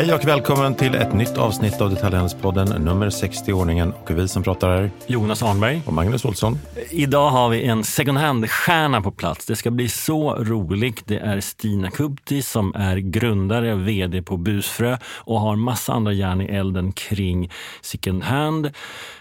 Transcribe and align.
Hej 0.00 0.14
och 0.14 0.24
välkommen 0.24 0.74
till 0.74 0.94
ett 0.94 1.12
nytt 1.12 1.38
avsnitt 1.38 1.80
av 1.80 1.90
Detaljhandelspodden, 1.90 2.84
nummer 2.84 3.10
60 3.10 3.50
i 3.50 3.52
ordningen. 3.52 3.92
Och 3.92 4.10
vi 4.10 4.28
som 4.28 4.42
pratar 4.42 4.70
är 4.70 4.90
Jonas 5.06 5.42
Arnberg 5.42 5.82
och 5.86 5.92
Magnus 5.92 6.24
Olsson. 6.24 6.58
Idag 6.90 7.30
har 7.30 7.48
vi 7.48 7.62
en 7.62 7.84
second 7.84 8.18
hand-stjärna 8.18 9.02
på 9.02 9.10
plats. 9.10 9.46
Det 9.46 9.56
ska 9.56 9.70
bli 9.70 9.88
så 9.88 10.34
roligt. 10.34 11.02
Det 11.06 11.18
är 11.18 11.40
Stina 11.40 11.90
Kubti 11.90 12.42
som 12.42 12.74
är 12.74 12.96
grundare 12.96 13.72
och 13.72 13.88
vd 13.88 14.22
på 14.22 14.36
Busfrö 14.36 14.96
och 15.04 15.40
har 15.40 15.56
massa 15.56 15.92
andra 15.92 16.12
järn 16.12 16.40
i 16.40 16.44
elden 16.44 16.92
kring 16.92 17.50
second 17.80 18.22
hand. 18.22 18.70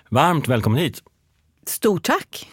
Varmt 0.10 0.48
välkommen 0.48 0.80
hit! 0.80 1.02
Stort 1.70 2.04
tack! 2.04 2.50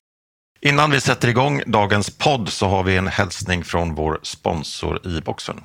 Innan 0.61 0.91
vi 0.91 1.01
sätter 1.01 1.29
igång 1.29 1.63
dagens 1.67 2.19
podd 2.19 2.49
så 2.49 2.67
har 2.67 2.83
vi 2.83 2.97
en 2.97 3.07
hälsning 3.07 3.65
från 3.65 3.95
vår 3.95 4.21
sponsor 4.23 5.07
i 5.07 5.21
boxen. 5.21 5.61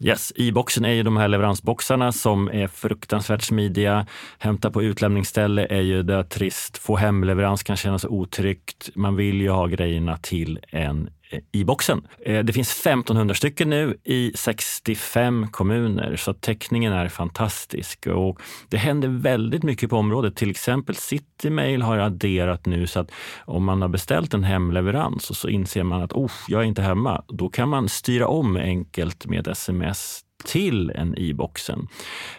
Yes, 0.00 0.32
i-boxen 0.36 0.84
är 0.84 0.92
ju 0.92 1.02
de 1.02 1.16
här 1.16 1.28
leveransboxarna 1.28 2.12
som 2.12 2.48
är 2.48 2.66
fruktansvärt 2.66 3.42
smidiga. 3.42 4.06
Hämta 4.38 4.70
på 4.70 4.82
utlämningsställe 4.82 5.66
är 5.70 5.80
ju 5.80 6.02
det 6.02 6.24
trist. 6.24 6.78
Få 6.78 6.96
hemleverans 6.96 7.62
kan 7.62 7.76
kännas 7.76 8.04
otryggt. 8.04 8.90
Man 8.94 9.16
vill 9.16 9.40
ju 9.40 9.50
ha 9.50 9.66
grejerna 9.66 10.16
till 10.16 10.58
en 10.68 11.10
i 11.52 11.64
boxen. 11.64 12.06
Eh, 12.26 12.44
det 12.44 12.52
finns 12.52 12.86
1500 12.86 13.34
stycken 13.34 13.70
nu 13.70 13.96
i 14.04 14.32
65 14.34 15.46
kommuner, 15.50 16.16
så 16.16 16.32
täckningen 16.32 16.92
är 16.92 17.08
fantastisk. 17.08 18.06
Och 18.06 18.40
det 18.68 18.76
händer 18.76 19.08
väldigt 19.08 19.62
mycket 19.62 19.90
på 19.90 19.96
området. 19.96 20.36
Till 20.36 20.50
exempel 20.50 20.94
Citymail 20.94 21.82
har 21.82 21.98
adderat 21.98 22.66
nu 22.66 22.86
så 22.86 23.00
att 23.00 23.10
om 23.44 23.64
man 23.64 23.82
har 23.82 23.88
beställt 23.88 24.34
en 24.34 24.44
hemleverans 24.44 25.30
och 25.30 25.36
så 25.36 25.48
inser 25.48 25.82
man 25.82 26.02
att 26.02 26.12
oh, 26.12 26.32
jag 26.48 26.60
är 26.60 26.66
inte 26.66 26.82
hemma, 26.82 27.24
då 27.28 27.48
kan 27.48 27.68
man 27.68 27.88
styra 27.88 28.28
om 28.28 28.56
enkelt 28.56 29.26
med 29.26 29.48
sms 29.48 30.24
till 30.44 30.90
en 30.90 31.18
i-boxen. 31.18 31.88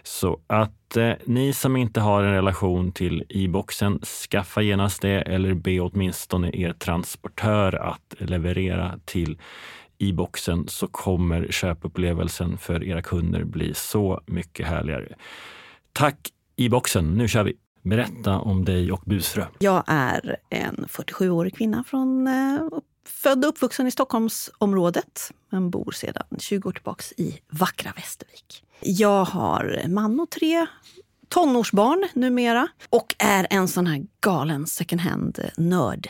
Så 0.03 0.39
att 0.47 0.97
eh, 0.97 1.13
ni 1.25 1.53
som 1.53 1.75
inte 1.75 1.99
har 1.99 2.23
en 2.23 2.33
relation 2.33 2.91
till 2.91 3.23
i-boxen, 3.29 3.99
skaffa 3.99 4.61
genast 4.61 5.01
det 5.01 5.21
eller 5.21 5.53
be 5.53 5.79
åtminstone 5.79 6.51
er 6.53 6.73
transportör 6.73 7.75
att 7.75 8.15
leverera 8.17 8.99
till 9.05 9.37
i-boxen 9.97 10.67
så 10.67 10.87
kommer 10.87 11.47
köpupplevelsen 11.51 12.57
för 12.57 12.83
era 12.83 13.01
kunder 13.01 13.43
bli 13.43 13.73
så 13.73 14.21
mycket 14.25 14.67
härligare. 14.67 15.15
Tack 15.93 16.29
i-boxen, 16.55 17.13
nu 17.17 17.27
kör 17.27 17.43
vi! 17.43 17.53
Berätta 17.81 18.37
om 18.37 18.65
dig 18.65 18.91
och 18.91 19.01
Busfrö. 19.05 19.45
Jag 19.59 19.83
är 19.87 20.37
en 20.49 20.75
47-årig 20.75 21.55
kvinna 21.55 21.83
från 21.83 22.27
eh, 22.27 22.59
född 23.09 23.45
och 23.45 23.49
uppvuxen 23.49 23.87
i 23.87 23.91
Stockholmsområdet, 23.91 25.31
men 25.49 25.69
bor 25.69 25.91
sedan 25.91 26.23
20 26.39 26.69
år 26.69 26.73
tillbaka 26.73 27.03
i 27.17 27.39
vackra 27.49 27.93
Västervik. 27.95 28.63
Jag 28.81 29.25
har 29.25 29.83
man 29.87 30.19
och 30.19 30.29
tre 30.29 30.67
tonårsbarn 31.29 32.07
numera 32.13 32.67
och 32.89 33.15
är 33.19 33.47
en 33.49 33.67
sån 33.67 33.87
här 33.87 34.05
galen 34.21 34.67
second 34.67 35.01
hand-nörd. 35.01 36.07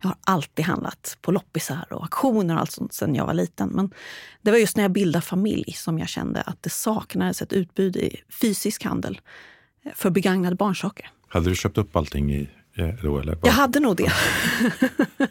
Jag 0.00 0.08
har 0.08 0.16
alltid 0.24 0.64
handlat 0.64 1.18
på 1.20 1.32
loppisar 1.32 1.86
och 1.90 2.02
auktioner 2.02 2.54
och 2.54 2.60
allt 2.60 2.70
sånt 2.70 2.92
sedan 2.92 3.14
jag 3.14 3.26
var 3.26 3.34
liten. 3.34 3.68
Men 3.68 3.90
det 4.42 4.50
var 4.50 4.58
just 4.58 4.76
när 4.76 4.84
jag 4.84 4.92
bildade 4.92 5.24
familj 5.24 5.72
som 5.72 5.98
jag 5.98 6.08
kände 6.08 6.40
att 6.40 6.62
det 6.62 6.70
saknades 6.70 7.42
ett 7.42 7.52
utbud 7.52 7.96
i 7.96 8.16
fysisk 8.40 8.84
handel 8.84 9.20
för 9.94 10.10
begagnade 10.10 10.56
barnsaker. 10.56 11.10
Hade 11.28 11.48
du 11.48 11.56
köpt 11.56 11.78
upp 11.78 11.96
allting 11.96 12.32
i 12.32 12.50
Eh, 12.76 12.88
då, 13.02 13.18
eller? 13.18 13.38
Jag 13.42 13.52
hade 13.52 13.80
nog 13.80 13.96
det. 13.96 14.12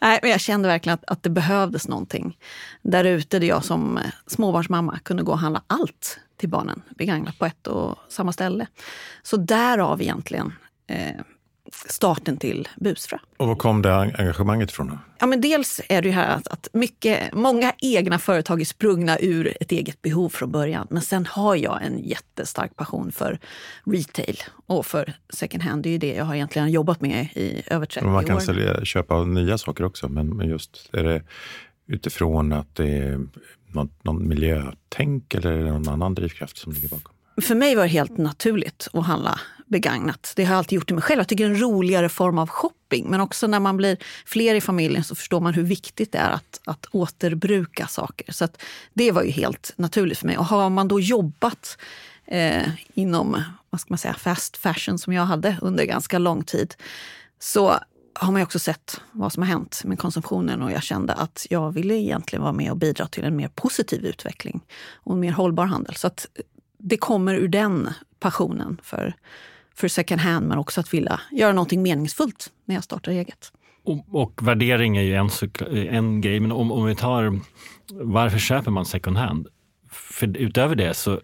Nej, 0.00 0.18
men 0.22 0.30
jag 0.30 0.40
kände 0.40 0.68
verkligen 0.68 0.94
att, 0.94 1.04
att 1.04 1.22
det 1.22 1.30
behövdes 1.30 1.88
någonting 1.88 2.38
där 2.82 3.04
ute 3.04 3.38
där 3.38 3.46
jag 3.46 3.64
som 3.64 3.98
eh, 3.98 4.04
småbarnsmamma 4.26 4.98
kunde 5.02 5.22
gå 5.22 5.32
och 5.32 5.38
handla 5.38 5.62
allt 5.66 6.18
till 6.36 6.48
barnen 6.48 6.82
begagnat 6.88 7.38
på 7.38 7.46
ett 7.46 7.66
och 7.66 7.98
samma 8.08 8.32
ställe. 8.32 8.66
Så 9.22 9.36
därav 9.36 10.02
egentligen 10.02 10.52
eh, 10.86 11.20
starten 11.72 12.36
till 12.36 12.68
Busfrö. 12.76 13.18
Och 13.36 13.48
var 13.48 13.54
kom 13.54 13.82
det 13.82 13.94
engagemanget 13.94 14.70
ifrån? 14.70 14.98
Ja, 15.18 15.26
men 15.26 15.40
dels 15.40 15.80
är 15.88 16.02
det 16.02 16.08
ju 16.08 16.14
här 16.14 16.36
att, 16.36 16.48
att 16.48 16.68
mycket, 16.72 17.34
många 17.34 17.72
egna 17.78 18.18
företag 18.18 18.60
är 18.60 18.64
sprungna 18.64 19.18
ur 19.18 19.56
ett 19.60 19.72
eget 19.72 20.02
behov 20.02 20.28
från 20.28 20.50
början. 20.50 20.86
Men 20.90 21.02
sen 21.02 21.26
har 21.26 21.56
jag 21.56 21.82
en 21.82 21.98
jättestark 21.98 22.76
passion 22.76 23.12
för 23.12 23.38
retail 23.84 24.36
och 24.66 24.86
för 24.86 25.12
second 25.30 25.62
hand. 25.62 25.82
Det 25.82 25.88
är 25.88 25.90
ju 25.90 25.98
det 25.98 26.14
jag 26.14 26.24
har 26.24 26.34
egentligen 26.34 26.70
jobbat 26.70 27.00
med 27.00 27.28
i 27.34 27.62
över 27.66 27.86
30 27.86 28.06
år. 28.06 28.10
Man 28.10 28.24
kan 28.24 28.40
sälja, 28.40 28.84
köpa 28.84 29.24
nya 29.24 29.58
saker 29.58 29.84
också, 29.84 30.08
men, 30.08 30.48
just 30.48 30.90
är 30.92 31.04
det 31.04 31.22
utifrån 31.88 32.52
att 32.52 32.74
det 32.74 32.88
är 32.88 33.26
någon, 33.72 33.90
någon 34.02 34.28
miljötänk 34.28 35.34
eller 35.34 35.52
är 35.52 35.64
det 35.64 35.70
någon 35.70 35.88
annan 35.88 36.14
drivkraft 36.14 36.58
som 36.58 36.72
ligger 36.72 36.88
bakom? 36.88 37.12
För 37.42 37.54
mig 37.54 37.74
var 37.74 37.82
det 37.82 37.88
helt 37.88 38.18
naturligt 38.18 38.88
att 38.92 39.06
handla 39.06 39.40
begagnat. 39.66 40.32
Det 40.36 40.44
har 40.44 40.52
jag 40.52 40.58
alltid 40.58 40.76
gjort 40.76 40.86
till 40.86 40.94
mig 40.94 41.02
själv. 41.02 41.18
Jag 41.18 41.28
tycker 41.28 41.44
det 41.44 41.50
är 41.50 41.54
en 41.54 41.60
roligare 41.60 42.08
form 42.08 42.38
av 42.38 42.48
shopping. 42.48 43.10
Men 43.10 43.20
också 43.20 43.46
när 43.46 43.60
man 43.60 43.76
blir 43.76 43.96
fler 44.26 44.54
i 44.54 44.60
familjen 44.60 45.04
så 45.04 45.14
förstår 45.14 45.40
man 45.40 45.54
hur 45.54 45.62
viktigt 45.62 46.12
det 46.12 46.18
är 46.18 46.30
att, 46.30 46.60
att 46.64 46.86
återbruka 46.90 47.86
saker. 47.86 48.32
Så 48.32 48.48
det 48.94 49.12
var 49.12 49.22
ju 49.22 49.30
helt 49.30 49.72
naturligt 49.76 50.18
för 50.18 50.26
mig. 50.26 50.38
Och 50.38 50.46
har 50.46 50.70
man 50.70 50.88
då 50.88 51.00
jobbat 51.00 51.78
eh, 52.24 52.68
inom 52.94 53.42
vad 53.70 53.80
ska 53.80 53.92
man 53.92 53.98
säga, 53.98 54.14
fast 54.14 54.56
fashion 54.56 54.98
som 54.98 55.12
jag 55.12 55.24
hade 55.24 55.56
under 55.62 55.84
ganska 55.84 56.18
lång 56.18 56.42
tid 56.42 56.74
så 57.38 57.76
har 58.14 58.32
man 58.32 58.42
också 58.42 58.58
sett 58.58 59.00
vad 59.12 59.32
som 59.32 59.42
har 59.42 59.48
hänt 59.48 59.82
med 59.84 59.98
konsumtionen 59.98 60.62
och 60.62 60.72
jag 60.72 60.82
kände 60.82 61.12
att 61.12 61.46
jag 61.50 61.72
ville 61.72 61.94
egentligen 61.94 62.42
vara 62.42 62.52
med 62.52 62.70
och 62.70 62.76
bidra 62.76 63.06
till 63.06 63.24
en 63.24 63.36
mer 63.36 63.48
positiv 63.48 64.04
utveckling 64.04 64.60
och 64.94 65.14
en 65.14 65.20
mer 65.20 65.32
hållbar 65.32 65.66
handel. 65.66 65.94
Så 65.94 66.06
att 66.06 66.26
det 66.78 66.96
kommer 66.96 67.34
ur 67.34 67.48
den 67.48 67.88
passionen 68.18 68.80
för, 68.82 69.14
för 69.76 69.88
second 69.88 70.20
hand 70.20 70.48
men 70.48 70.58
också 70.58 70.80
att 70.80 70.94
vilja 70.94 71.20
göra 71.32 71.52
någonting 71.52 71.82
meningsfullt 71.82 72.52
när 72.64 72.74
jag 72.74 72.84
startar 72.84 73.12
eget. 73.12 73.52
Och, 73.84 74.22
och 74.22 74.48
värdering 74.48 74.96
är 74.96 75.02
ju 75.02 75.14
en, 75.14 75.30
en 75.88 76.20
grej, 76.20 76.40
men 76.40 76.52
om, 76.52 76.72
om 76.72 76.84
vi 76.84 76.94
tar 76.94 77.40
varför 77.92 78.38
köper 78.38 78.70
man 78.70 78.86
second 78.86 79.16
hand? 79.16 79.46
För 79.90 80.36
utöver 80.36 80.76
det 80.76 80.94
så 80.94 81.20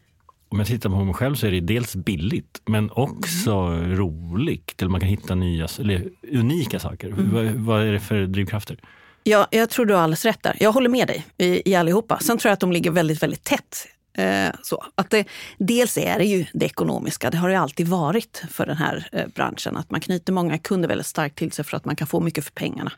om 0.48 0.58
jag 0.58 0.66
tittar 0.66 0.90
på 0.90 1.04
mig 1.04 1.14
själv 1.14 1.34
så 1.34 1.46
är 1.46 1.50
det 1.50 1.60
dels 1.60 1.96
billigt 1.96 2.62
men 2.64 2.90
också 2.90 3.50
mm. 3.50 3.96
roligt. 3.96 4.82
Eller 4.82 4.90
man 4.90 5.00
kan 5.00 5.08
hitta 5.08 5.34
nya, 5.34 5.68
eller 5.78 6.10
unika 6.32 6.78
saker. 6.78 7.08
Mm. 7.08 7.34
Vad, 7.34 7.44
vad, 7.44 7.82
är 7.82 7.92
det 7.92 8.00
för 8.00 8.26
drivkrafter? 8.26 8.78
Ja, 9.22 9.46
jag 9.50 9.70
tror 9.70 9.86
du 9.86 9.94
har 9.94 10.00
alldeles 10.00 10.24
rätt 10.24 10.42
där. 10.42 10.56
Jag 10.60 10.72
håller 10.72 10.88
med 10.88 11.08
dig 11.08 11.26
i, 11.38 11.70
i 11.70 11.74
allihopa. 11.74 12.18
Sen 12.18 12.38
tror 12.38 12.50
jag 12.50 12.52
att 12.52 12.60
de 12.60 12.72
ligger 12.72 12.90
väldigt, 12.90 13.22
väldigt 13.22 13.44
tätt 13.44 13.86
Eh, 14.14 14.50
så. 14.62 14.84
Att 14.94 15.10
det, 15.10 15.24
dels 15.58 15.98
är 15.98 16.18
det 16.18 16.24
ju 16.24 16.46
det 16.52 16.66
ekonomiska, 16.66 17.30
det 17.30 17.36
har 17.36 17.48
det 17.48 17.60
alltid 17.60 17.88
varit 17.88 18.42
för 18.50 18.66
den 18.66 18.76
här 18.76 19.08
eh, 19.12 19.26
branschen. 19.34 19.76
Att 19.76 19.90
man 19.90 20.00
knyter 20.00 20.32
många 20.32 20.58
kunder 20.58 20.88
väldigt 20.88 21.06
starkt 21.06 21.38
till 21.38 21.52
sig 21.52 21.64
för 21.64 21.76
att 21.76 21.84
man 21.84 21.96
kan 21.96 22.06
få 22.06 22.20
mycket 22.20 22.44
för 22.44 22.52
pengarna. 22.52 22.92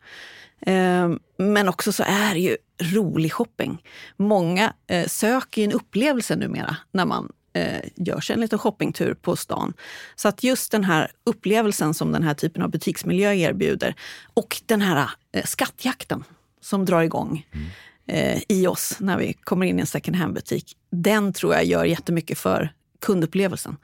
Eh, 0.60 1.10
men 1.36 1.68
också 1.68 1.92
så 1.92 2.02
är 2.06 2.34
det 2.34 2.40
ju 2.40 2.56
rolig 2.78 3.32
shopping. 3.32 3.82
Många 4.16 4.72
söker 4.88 5.08
söker 5.08 5.64
en 5.64 5.72
upplevelse 5.72 6.36
numera 6.36 6.76
när 6.92 7.04
man 7.04 7.32
gör 7.96 8.20
sig 8.20 8.34
en 8.34 8.40
liten 8.40 8.58
shoppingtur 8.58 9.14
på 9.14 9.36
stan. 9.36 9.72
Så 10.14 10.28
att 10.28 10.42
just 10.42 10.72
den 10.72 10.84
här 10.84 11.10
upplevelsen 11.24 11.94
som 11.94 12.12
den 12.12 12.22
här 12.22 12.34
typen 12.34 12.62
av 12.62 12.70
butiksmiljö 12.70 13.32
erbjuder 13.32 13.94
och 14.34 14.62
den 14.66 14.80
här 14.80 15.10
skattjakten 15.44 16.24
som 16.60 16.84
drar 16.84 17.02
igång. 17.02 17.46
Mm 17.52 17.66
eh, 18.06 18.42
i 18.48 18.66
oss 18.66 18.96
när 19.00 19.18
vi 19.18 19.32
kommer 19.32 19.66
in 19.66 19.78
i 19.78 19.80
en 19.80 19.86
second 19.86 20.16
hand-butik. 20.16 20.76
Den 20.90 21.32
tror 21.32 21.54
jag 21.54 21.64
gör 21.64 21.84
jättemycket 21.84 22.38
för 22.38 22.72
kundupplevelsen. 23.00 23.76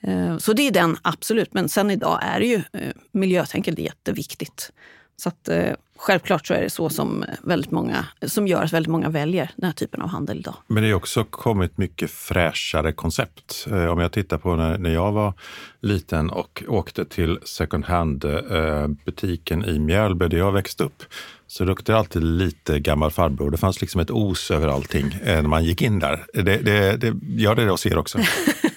Eh, 0.00 0.38
så 0.38 0.52
det 0.52 0.62
är 0.62 0.70
den, 0.70 0.96
absolut. 1.02 1.54
Men 1.54 1.68
sen 1.68 1.90
idag 1.90 2.20
är 2.22 2.40
det 2.40 2.46
ju 2.46 2.62
eh, 2.72 2.92
miljötänket 3.12 3.78
jätteviktigt. 3.78 4.72
Så 5.16 5.28
att, 5.28 5.48
eh, 5.48 5.72
självklart 5.96 6.46
så 6.46 6.54
är 6.54 6.60
det 6.60 6.70
så 6.70 6.88
som, 6.88 7.24
väldigt 7.42 7.70
många, 7.70 8.06
som 8.22 8.46
gör 8.46 8.62
att 8.62 8.72
väldigt 8.72 8.90
många 8.90 9.08
väljer 9.08 9.50
den 9.56 9.66
här 9.66 9.72
typen 9.72 10.02
av 10.02 10.08
handel 10.08 10.38
idag. 10.38 10.54
Men 10.66 10.82
det 10.82 10.88
har 10.88 10.96
också 10.96 11.24
kommit 11.24 11.78
mycket 11.78 12.10
fräschare 12.10 12.92
koncept. 12.92 13.66
Eh, 13.70 13.86
om 13.86 14.00
jag 14.00 14.12
tittar 14.12 14.38
på 14.38 14.56
när, 14.56 14.78
när 14.78 14.90
jag 14.90 15.12
var 15.12 15.32
liten 15.80 16.30
och 16.30 16.62
åkte 16.68 17.04
till 17.04 17.38
second 17.44 17.84
hand-butiken 17.84 19.64
eh, 19.64 19.70
i 19.70 19.78
Mjölby 19.78 20.28
där 20.28 20.38
jag 20.38 20.52
växte 20.52 20.84
upp 20.84 21.02
så 21.46 21.64
det 21.64 21.68
luktade 21.68 21.98
alltid 21.98 22.24
lite 22.24 22.80
gammal 22.80 23.10
farbror. 23.10 23.50
Det 23.50 23.56
fanns 23.56 23.80
liksom 23.80 24.00
ett 24.00 24.10
os 24.10 24.50
över 24.50 24.68
allting 24.68 25.06
eh, 25.06 25.42
när 25.42 25.48
man 25.48 25.64
gick 25.64 25.82
in 25.82 25.98
där. 25.98 26.26
Det, 26.32 26.42
det, 26.42 26.96
det, 26.96 27.14
gör 27.22 27.54
det 27.54 27.70
hos 27.70 27.86
er 27.86 27.98
också? 27.98 28.18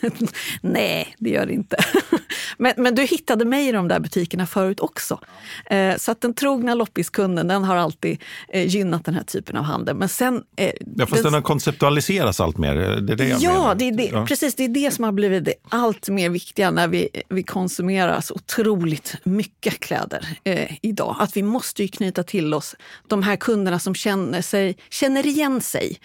Nej, 0.61 1.15
det 1.17 1.29
gör 1.29 1.45
det 1.45 1.53
inte. 1.53 1.77
Men, 2.59 2.73
men 2.77 2.95
du 2.95 3.01
hittade 3.01 3.45
mig 3.45 3.67
i 3.67 3.71
de 3.71 3.87
där 3.87 3.99
butikerna 3.99 4.47
förut 4.47 4.79
också. 4.79 5.19
Eh, 5.65 5.95
så 5.97 6.11
att 6.11 6.21
den 6.21 6.33
trogna 6.33 6.73
loppiskunden 6.73 7.47
den 7.47 7.63
har 7.63 7.75
alltid 7.75 8.21
eh, 8.49 8.67
gynnat 8.67 9.05
den 9.05 9.13
här 9.13 9.23
typen 9.23 9.57
av 9.57 9.63
handel. 9.63 9.95
Men 9.95 10.09
sen... 10.09 10.43
Eh, 10.55 10.71
ja, 10.95 11.05
fast 11.05 11.23
den, 11.23 11.33
den 11.33 11.43
konceptualiseras 11.43 12.39
allt 12.39 12.57
mer. 12.57 12.75
Det 12.75 13.13
är 13.13 13.17
det 13.17 13.27
jag 13.27 13.41
ja, 13.41 13.53
menar. 13.53 13.75
det 13.75 13.87
är 13.87 13.91
det, 13.91 14.05
ja, 14.05 14.25
precis. 14.25 14.55
Det 14.55 14.63
är 14.63 14.69
det 14.69 14.91
som 14.91 15.03
har 15.03 15.11
blivit 15.11 15.45
det 15.45 15.53
allt 15.69 16.09
mer 16.09 16.29
viktiga 16.29 16.71
när 16.71 16.87
vi, 16.87 17.09
vi 17.29 17.43
konsumerar 17.43 18.21
så 18.21 18.33
otroligt 18.33 19.15
mycket 19.23 19.79
kläder 19.79 20.27
eh, 20.43 20.71
idag. 20.81 21.15
Att 21.19 21.37
vi 21.37 21.43
måste 21.43 21.81
ju 21.81 21.87
knyta 21.87 22.23
till 22.23 22.53
oss 22.53 22.75
de 23.07 23.23
här 23.23 23.35
kunderna 23.35 23.79
som 23.79 23.95
känner, 23.95 24.41
sig, 24.41 24.77
känner 24.89 25.27
igen 25.27 25.61
sig 25.61 25.99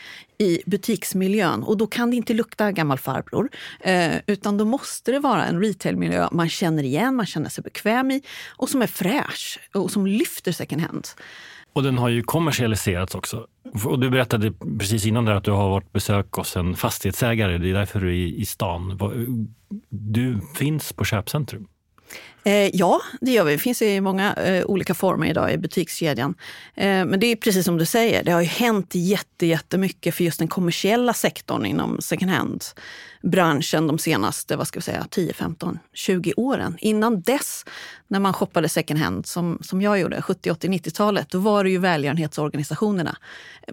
i 0.44 0.62
butiksmiljön. 0.66 1.62
Och 1.62 1.76
då 1.76 1.86
kan 1.86 2.10
det 2.10 2.16
inte 2.16 2.34
lukta 2.34 2.72
gammal 2.72 2.98
farbror. 2.98 3.50
Eh, 3.80 4.12
utan 4.26 4.58
då 4.58 4.64
måste 4.64 5.12
det 5.12 5.18
vara 5.18 5.44
en 5.44 5.60
retailmiljö 5.60 6.28
man 6.32 6.48
känner 6.48 6.82
igen, 6.82 7.16
man 7.16 7.26
känner 7.26 7.48
sig 7.48 7.64
bekväm 7.64 8.10
i 8.10 8.22
och 8.56 8.68
som 8.68 8.82
är 8.82 8.86
fräsch 8.86 9.58
och 9.74 9.90
som 9.90 10.06
lyfter 10.06 10.52
second 10.52 10.82
hand. 10.82 11.08
Och 11.72 11.82
den 11.82 11.98
har 11.98 12.08
ju 12.08 12.22
kommersialiserats 12.22 13.14
också. 13.14 13.46
Och 13.84 13.98
du 13.98 14.10
berättade 14.10 14.52
precis 14.78 15.06
innan 15.06 15.24
där 15.24 15.32
att 15.32 15.44
du 15.44 15.50
har 15.50 15.70
varit 15.70 15.92
besök 15.92 16.32
hos 16.32 16.56
en 16.56 16.76
fastighetsägare. 16.76 17.58
Det 17.58 17.70
är 17.70 17.74
därför 17.74 18.00
du 18.00 18.08
är 18.08 18.26
i 18.26 18.44
stan. 18.44 18.98
Du 19.88 20.40
finns 20.56 20.92
på 20.92 21.04
köpcentrum. 21.04 21.66
Eh, 22.44 22.70
ja, 22.76 23.00
det 23.20 23.30
gör 23.30 23.44
vi. 23.44 23.52
Det 23.52 23.58
finns 23.58 23.82
i 23.82 24.00
många 24.00 24.34
eh, 24.34 24.64
olika 24.64 24.94
former 24.94 25.26
idag 25.26 25.52
i 25.52 25.58
butikskedjan. 25.58 26.34
Eh, 26.74 27.04
men 27.04 27.20
det 27.20 27.26
är 27.26 27.36
precis 27.36 27.64
som 27.64 27.78
du 27.78 27.86
säger, 27.86 28.24
det 28.24 28.32
har 28.32 28.40
ju 28.40 28.46
hänt 28.46 28.90
jätte, 28.94 29.46
jättemycket 29.46 30.14
för 30.14 30.24
just 30.24 30.38
den 30.38 30.48
kommersiella 30.48 31.14
sektorn 31.14 31.66
inom 31.66 32.00
second 32.00 32.30
hand 32.30 32.64
branschen 33.24 33.86
de 33.86 33.98
senaste 33.98 34.56
vad 34.56 34.68
ska 34.68 34.78
vi 34.78 34.82
säga, 34.82 35.06
10, 35.10 35.32
15, 35.32 35.78
20 35.92 36.32
åren. 36.36 36.76
Innan 36.80 37.20
dess, 37.20 37.64
när 38.08 38.20
man 38.20 38.32
shoppade 38.32 38.68
second 38.68 39.00
hand, 39.00 39.26
som, 39.26 39.58
som 39.62 39.82
jag 39.82 40.00
gjorde, 40.00 40.22
70, 40.22 40.50
80, 40.50 40.68
90-talet, 40.68 41.30
då 41.30 41.38
var 41.38 41.64
det 41.64 41.70
ju 41.70 41.78
välgörenhetsorganisationerna 41.78 43.16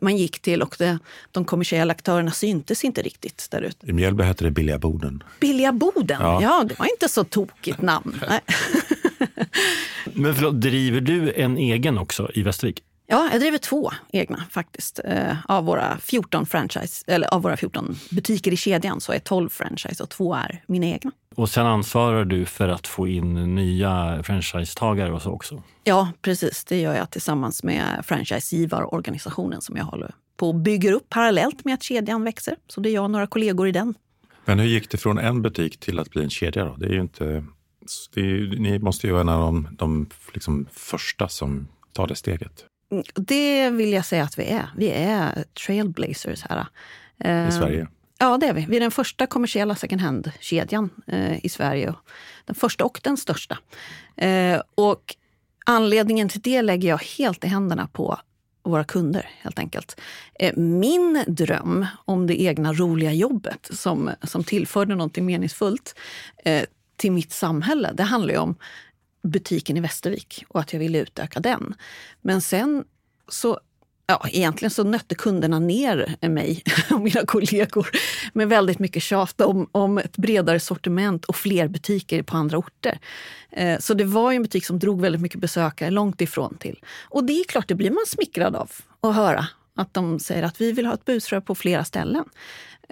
man 0.02 0.18
gick 0.18 0.40
till 0.40 0.62
och 0.62 0.76
det, 0.80 1.00
de 1.32 1.46
kommersiella 1.46 1.92
aktörerna 1.92 2.32
syntes 2.32 2.84
inte 2.84 3.02
riktigt 3.02 3.48
där 3.52 3.62
ute. 3.62 3.90
I 3.90 3.94
Mjällby 3.94 4.24
hette 4.24 4.44
det 4.44 4.52
Billiga 4.52 4.80
Boden. 4.80 5.24
Billiga 5.40 5.72
Boden, 5.72 6.22
ja. 6.22 6.42
ja 6.42 6.64
det 6.70 6.80
var 6.80 6.86
inte 6.86 7.10
så 7.10 7.24
tokigt 7.24 7.82
namn. 7.82 8.22
Men 10.14 10.36
förlåt, 10.36 10.62
driver 10.62 11.02
du 11.02 11.34
en 11.34 11.58
egen 11.58 11.98
också 11.98 12.32
i 12.34 12.44
Västervik? 12.44 12.84
Ja, 13.12 13.30
jag 13.32 13.42
driver 13.42 13.58
två 13.58 13.92
egna 14.12 14.44
faktiskt. 14.50 15.00
Eh, 15.06 15.38
av, 15.46 15.66
våra 15.66 15.98
14 15.98 16.46
franchise, 16.46 17.04
eller 17.08 17.34
av 17.34 17.42
våra 17.42 17.58
14 17.58 17.96
butiker 18.10 18.54
i 18.54 18.58
kedjan 18.58 19.02
så 19.02 19.12
är 19.12 19.20
12 19.20 19.50
franchise 19.50 20.04
och 20.04 20.10
två 20.10 20.36
är 20.36 20.64
mina 20.68 20.86
egna. 20.86 21.12
Och 21.36 21.50
sen 21.50 21.66
ansvarar 21.66 22.26
du 22.26 22.46
för 22.46 22.68
att 22.68 22.88
få 22.88 23.08
in 23.08 23.56
nya 23.56 24.24
franchisetagare 24.24 25.14
och 25.14 25.22
så 25.22 25.32
också? 25.32 25.64
Ja, 25.84 26.12
precis. 26.22 26.64
Det 26.64 26.80
gör 26.80 26.96
jag 26.96 27.10
tillsammans 27.10 27.64
med 27.64 27.86
franchisegivarorganisationen 28.04 29.62
som 29.62 29.78
jag 29.78 29.86
håller 29.86 30.12
på 30.38 30.48
och 30.48 30.56
bygger 30.56 30.94
upp 30.94 31.10
parallellt 31.10 31.66
med 31.66 31.74
att 31.74 31.84
kedjan 31.84 32.24
växer. 32.24 32.56
Så 32.68 32.82
det 32.82 32.90
är 32.90 32.94
jag 32.94 33.04
och 33.04 33.12
några 33.12 33.28
kollegor 33.28 33.68
i 33.68 33.72
den. 33.72 33.94
Men 34.46 34.60
hur 34.60 34.68
gick 34.68 34.92
det 34.92 34.98
från 34.98 35.18
en 35.18 35.42
butik 35.42 35.80
till 35.80 36.00
att 36.00 36.10
bli 36.10 36.24
en 36.24 36.30
kedja? 36.30 36.66
Då? 36.66 36.76
Det 36.78 36.86
är 36.86 36.94
ju 36.94 37.02
inte, 37.02 37.26
är, 38.16 38.60
ni 38.60 38.80
måste 38.80 39.08
ju 39.08 39.14
vara 39.14 39.22
en 39.22 39.30
av 39.30 39.42
de, 39.42 39.68
de 39.72 40.10
liksom 40.34 40.68
första 40.72 41.28
som 41.28 41.68
tar 41.94 42.08
det 42.08 42.16
steget. 42.16 42.66
Det 43.16 43.70
vill 43.70 43.94
jag 43.94 44.06
säga 44.06 44.24
att 44.24 44.40
vi 44.40 44.46
är. 44.46 44.70
Vi 44.78 44.90
är 44.92 45.44
trailblazers 45.66 46.44
här. 46.50 46.66
I 47.48 47.52
Sverige? 47.52 47.88
Ja, 48.20 48.38
det 48.38 48.48
är 48.48 48.54
vi. 48.54 48.66
Vi 48.70 48.76
är 48.76 48.80
den 48.80 48.92
första 48.92 49.28
kommersiella 49.28 49.76
second 49.76 50.02
hand-kedjan 50.02 50.90
eh, 51.08 51.46
i 51.46 51.50
Sverige. 51.50 51.94
Den 52.46 52.56
första 52.56 52.86
och 52.86 53.00
den 53.04 53.18
största. 53.18 53.58
Eh, 54.18 54.62
och 54.76 55.16
anledningen 55.66 56.30
till 56.30 56.42
det 56.42 56.62
lägger 56.62 56.90
jag 56.90 56.98
helt 56.98 57.44
i 57.44 57.48
händerna 57.48 57.88
på 57.88 58.20
våra 58.64 58.84
kunder 58.84 59.30
helt 59.42 59.60
enkelt. 59.60 60.02
Eh, 60.40 60.58
min 60.58 61.24
dröm 61.28 61.86
om 62.06 62.28
det 62.28 62.42
egna 62.42 62.74
roliga 62.74 63.14
jobbet 63.14 63.70
som, 63.72 64.12
som 64.24 64.44
tillförde 64.44 64.96
något 64.96 65.18
meningsfullt 65.18 65.96
eh, 66.46 66.64
till 66.96 67.12
mitt 67.12 67.32
samhälle, 67.32 67.92
det 67.94 68.04
handlar 68.04 68.34
ju 68.34 68.40
om 68.40 68.56
butiken 69.24 69.78
i 69.78 69.80
Västervik 69.80 70.46
och 70.48 70.60
att 70.60 70.74
jag 70.74 70.80
ville 70.80 71.00
utöka 71.00 71.40
den. 71.40 71.74
Men 72.22 72.42
sen 72.42 72.84
så 73.28 73.60
Ja, 74.12 74.28
egentligen 74.32 74.72
så 74.72 74.84
nötte 74.84 75.16
kunderna 75.16 75.60
ner 75.60 76.28
mig 76.30 76.64
och 76.92 77.02
mina 77.02 77.26
kollegor 77.26 77.90
med 78.34 78.50
väldigt 78.50 78.80
mycket 78.80 79.04
tjat 79.04 79.42
om, 79.42 79.70
om 79.72 79.98
ett 79.98 80.18
bredare 80.18 80.60
sortiment 80.60 81.26
och 81.26 81.36
fler 81.36 81.68
butiker 81.68 82.24
på 82.24 82.38
andra 82.38 82.58
orter. 82.58 83.00
Eh, 83.52 83.80
så 83.80 83.94
det 83.94 84.04
var 84.04 84.34
en 84.34 84.44
butik 84.44 84.66
som 84.66 84.80
drog 84.80 85.02
väldigt 85.02 85.22
mycket 85.22 85.40
besökare 85.40 85.90
långt 85.90 86.22
ifrån 86.22 86.58
till. 86.58 86.84
Och 87.10 87.24
det 87.24 87.34
är 87.34 87.44
klart, 87.44 87.68
det 87.68 87.76
blir 87.76 87.92
man 87.92 88.04
smickrad 88.08 88.56
av 88.56 88.72
att 89.02 89.16
höra. 89.16 89.48
Att 89.76 89.94
de 89.94 90.20
säger 90.20 90.44
att 90.44 90.62
vi 90.62 90.72
vill 90.72 90.86
ha 90.86 90.94
ett 90.94 91.06
busrör 91.06 91.42
på 91.42 91.56
flera 91.56 91.84
ställen. 91.86 92.26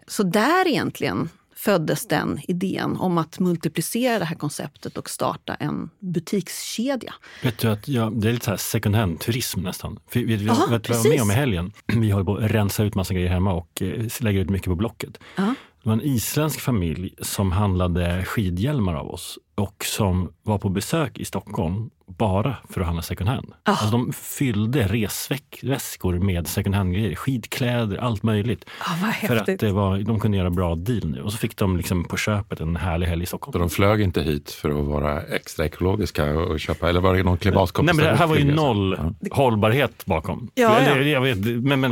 Så 0.07 0.23
där 0.23 0.67
egentligen 0.67 1.29
föddes 1.59 2.07
den 2.07 2.39
idén 2.47 2.97
om 2.97 3.17
att 3.17 3.39
multiplicera 3.39 4.19
det 4.19 4.25
här 4.25 4.35
konceptet 4.35 4.97
och 4.97 5.09
starta 5.09 5.55
en 5.55 5.89
butikskedja. 5.99 7.13
Vet 7.43 7.57
du 7.57 7.67
att 7.67 7.87
ja, 7.87 8.11
det 8.15 8.29
är 8.29 8.33
lite 8.33 8.45
så 8.45 8.57
second 8.57 8.95
hand-turism 8.95 9.59
nästan. 9.59 9.99
För, 10.07 10.19
vet 10.19 10.39
du 10.39 10.45
vad 10.45 10.57
jag 10.57 10.69
var 10.69 11.09
med 11.09 11.21
om 11.21 11.31
i 11.31 11.33
helgen? 11.33 11.71
Vi 11.87 12.11
håller 12.11 12.25
på 12.25 12.35
att 12.35 12.51
rensa 12.51 12.83
ut 12.83 12.95
massa 12.95 13.13
grejer 13.13 13.29
hemma 13.29 13.53
och 13.53 13.81
eh, 13.81 14.05
lägger 14.19 14.39
ut 14.39 14.49
mycket 14.49 14.67
på 14.67 14.75
Blocket. 14.75 15.19
Aha. 15.37 15.53
Det 15.83 15.89
var 15.89 15.93
en 15.93 16.01
isländsk 16.01 16.59
familj 16.59 17.13
som 17.21 17.51
handlade 17.51 18.25
skidhjälmar 18.25 18.95
av 18.95 19.09
oss 19.09 19.39
och 19.55 19.85
som 19.85 20.33
var 20.43 20.57
på 20.57 20.69
besök 20.69 21.17
i 21.17 21.25
Stockholm 21.25 21.89
bara 22.19 22.57
för 22.69 22.81
att 22.81 22.87
handla 22.87 23.01
second 23.01 23.29
hand. 23.29 23.47
Oh. 23.47 23.53
Alltså 23.63 23.85
de 23.91 24.13
fyllde 24.13 24.87
resväskor 24.87 26.19
med 26.19 26.47
second 26.47 26.75
hand-grejer. 26.75 27.15
Skidkläder, 27.15 27.97
allt 27.97 28.23
möjligt. 28.23 28.65
Oh, 28.81 29.27
för 29.27 29.35
att 29.35 29.59
det 29.59 29.71
var, 29.71 29.97
de 29.97 30.19
kunde 30.19 30.37
göra 30.37 30.49
bra 30.49 30.75
deal 30.75 31.05
nu. 31.05 31.21
Och 31.21 31.31
så 31.31 31.37
fick 31.37 31.57
de 31.57 31.77
liksom 31.77 32.03
på 32.03 32.17
köpet 32.17 32.59
en 32.59 32.75
härlig 32.75 33.07
helg 33.07 33.23
i 33.23 33.25
Stockholm. 33.25 33.53
Så 33.53 33.59
de 33.59 33.69
flög 33.69 34.01
inte 34.01 34.21
hit 34.21 34.51
för 34.51 34.69
att 34.69 34.85
vara 34.85 35.21
extra 35.21 35.65
ekologiska 35.65 36.39
och 36.39 36.59
köpa, 36.59 36.89
eller 36.89 37.01
var 37.01 37.15
det 37.15 37.23
någon 37.23 37.37
klimatkompensation? 37.37 37.85
Nej, 37.85 38.05
men 38.05 38.13
det 38.13 38.19
här 38.19 38.27
var 38.27 38.35
ju 38.35 38.55
noll 38.55 39.15
ja. 39.21 39.35
hållbarhet 39.35 40.05
bakom. 40.05 40.51
Ja, 40.55 40.81
ja. 40.81 40.97
Jag 40.97 41.21
vet, 41.21 41.37
men, 41.37 41.79
men 41.79 41.91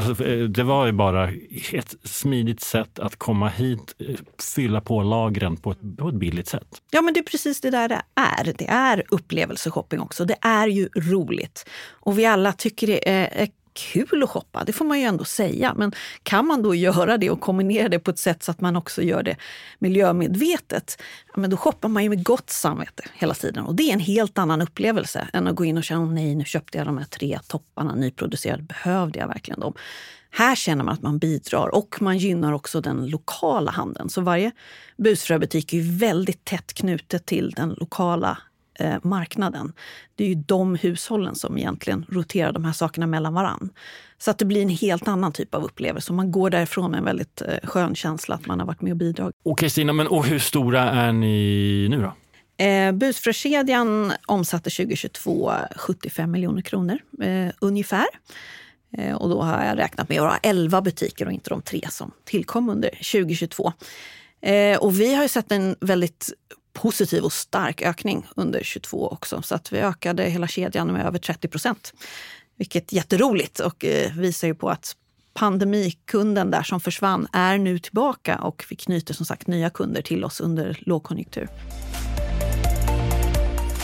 det 0.54 0.64
var 0.64 0.86
ju 0.86 0.92
bara 0.92 1.30
ett 1.74 1.96
smidigt 2.04 2.62
sätt 2.62 3.00
att 3.00 3.16
komma 3.16 3.48
hit, 3.50 3.96
fylla 4.56 4.82
på 4.82 5.04
lagren 5.04 5.58
på 5.58 5.72
ett, 5.72 5.98
på 5.98 6.10
ett 6.10 6.16
billigt 6.16 6.48
sätt. 6.48 6.68
Ja, 6.92 7.02
men 7.02 7.14
det 7.14 7.20
är 7.20 7.24
precis 7.24 7.62
det 7.62 7.70
där 7.70 7.90
det 7.90 8.02
är. 8.16 8.54
Det 8.58 8.68
är 8.68 9.04
upplevelseshopping 9.10 10.00
också. 10.00 10.17
Det 10.26 10.38
är 10.42 10.68
ju 10.68 10.90
roligt. 10.96 11.70
Och 11.92 12.20
vi 12.20 12.26
alla 12.26 12.54
tycker 12.54 12.88
det 12.88 13.10
är, 13.10 13.50
kul 13.94 14.24
att 14.24 14.30
shoppa, 14.30 14.64
det 14.64 14.74
får 14.74 14.86
man 14.86 15.00
ju 15.00 15.06
ändå 15.06 15.24
säga. 15.24 15.74
Men 15.78 15.92
kan 16.24 16.48
man 16.48 16.64
då 16.64 16.76
göra 16.76 17.18
det 17.18 17.30
och 17.30 17.42
kombinera 17.42 17.90
det 17.90 18.00
på 18.00 18.12
ett 18.12 18.20
sätt 18.20 18.44
så 18.44 18.52
att 18.52 18.62
man 18.62 18.76
också 18.76 19.02
gör 19.02 19.24
det 19.24 19.36
miljömedvetet, 19.80 21.02
men 21.36 21.50
då 21.50 21.58
shoppar 21.58 21.90
man 21.90 22.04
ju 22.04 22.10
med 22.10 22.24
gott 22.24 22.50
samvete 22.50 23.04
hela 23.14 23.34
tiden. 23.34 23.66
Och 23.66 23.76
det 23.76 23.84
är 23.84 23.94
en 23.94 24.00
helt 24.00 24.38
annan 24.38 24.62
upplevelse 24.62 25.28
än 25.34 25.48
att 25.48 25.56
gå 25.56 25.66
in 25.66 25.78
och 25.78 25.84
känna, 25.84 26.06
nej 26.06 26.36
nu 26.36 26.46
köpte 26.46 26.78
jag 26.78 26.88
de 26.88 26.98
här 26.98 27.06
tre 27.06 27.40
topparna 27.48 27.96
nyproducerade, 27.96 28.64
behövde 28.64 29.20
jag 29.20 29.28
verkligen 29.28 29.60
dem? 29.60 29.74
Här 30.32 30.56
känner 30.56 30.84
man 30.84 30.94
att 30.94 31.02
man 31.02 31.18
bidrar 31.18 31.76
och 31.76 32.02
man 32.02 32.18
gynnar 32.18 32.54
också 32.54 32.82
den 32.82 33.08
lokala 33.10 33.72
handeln. 33.72 34.10
Så 34.10 34.22
varje 34.22 34.52
busfröbutik 34.98 35.74
är 35.74 36.00
väldigt 36.00 36.46
tätt 36.46 36.74
knutet 36.74 37.26
till 37.26 37.52
den 37.52 37.70
lokala 37.70 38.38
eh, 38.80 38.96
marknaden. 39.04 39.74
Det 40.16 40.24
är 40.24 40.28
ju 40.28 40.36
de 40.36 40.76
hushållen 40.76 41.36
som 41.36 41.58
egentligen 41.58 42.06
roterar 42.10 42.52
de 42.52 42.66
här 42.66 42.74
sakerna 42.74 43.08
mellan 43.08 43.34
varann. 43.34 43.70
Så 44.18 44.32
att 44.32 44.38
det 44.38 44.46
blir 44.46 44.62
en 44.62 44.70
helt 44.70 45.08
annan 45.08 45.32
typ 45.32 45.56
av 45.56 45.64
upplevelse. 45.64 46.14
Man 46.14 46.32
går 46.32 46.50
därifrån 46.50 46.92
med 46.92 46.98
en 46.98 47.06
väldigt 47.06 47.42
eh, 47.42 47.70
skön 47.70 47.96
känsla 47.96 48.36
att 48.36 48.46
man 48.46 48.60
har 48.60 48.68
varit 48.68 48.82
med 48.82 48.92
och 48.92 48.98
bidragit. 48.98 49.36
Och 49.44 49.64
Stina, 49.68 49.94
men 49.94 50.08
och 50.08 50.26
hur 50.26 50.40
stora 50.40 50.82
är 50.82 51.12
ni 51.12 51.88
nu 51.90 52.02
då? 52.02 52.14
Eh, 52.64 52.92
Busfrökedjan 52.92 54.14
omsatte 54.26 54.70
2022 54.70 55.52
75 55.76 56.32
miljoner 56.32 56.62
kronor 56.62 57.00
eh, 57.22 57.54
ungefär. 57.62 58.06
Eh, 58.98 59.16
och 59.16 59.30
då 59.30 59.42
har 59.42 59.66
jag 59.66 59.78
räknat 59.78 60.10
med 60.10 60.20
ha 60.20 60.38
11 60.38 60.82
butiker 60.82 61.26
och 61.26 61.32
inte 61.32 61.50
de 61.50 61.62
tre 61.62 61.82
som 61.90 62.12
tillkom 62.26 62.70
under 62.70 62.90
2022. 62.90 63.74
Eh, 64.42 64.78
och 64.78 65.00
vi 65.00 65.16
har 65.16 65.24
ju 65.24 65.30
sett 65.30 65.52
en 65.52 65.76
väldigt 65.80 66.34
positiv 66.78 67.24
och 67.24 67.34
stark 67.34 67.82
ökning 67.82 68.28
under 68.36 68.60
2022 68.60 69.08
också. 69.08 69.42
Så 69.42 69.56
att 69.56 69.74
vi 69.74 69.80
ökade 69.80 70.24
hela 70.24 70.48
kedjan 70.48 70.88
med 70.88 71.06
över 71.06 71.20
30 71.20 71.48
procent. 71.48 71.94
Vilket 72.58 72.92
är 72.92 72.96
jätteroligt 72.96 73.60
och 73.60 73.86
eh, 73.86 74.12
visar 74.14 74.48
ju 74.48 74.56
på 74.56 74.70
att 74.70 74.96
pandemikunden 75.34 76.52
där 76.52 76.64
som 76.64 76.80
försvann 76.80 77.28
är 77.34 77.58
nu 77.58 77.80
tillbaka 77.80 78.38
och 78.38 78.66
vi 78.70 78.76
knyter 78.76 79.14
som 79.14 79.26
sagt 79.26 79.48
nya 79.48 79.70
kunder 79.70 80.02
till 80.02 80.24
oss 80.24 80.40
under 80.40 80.80
lågkonjunktur. 80.82 81.48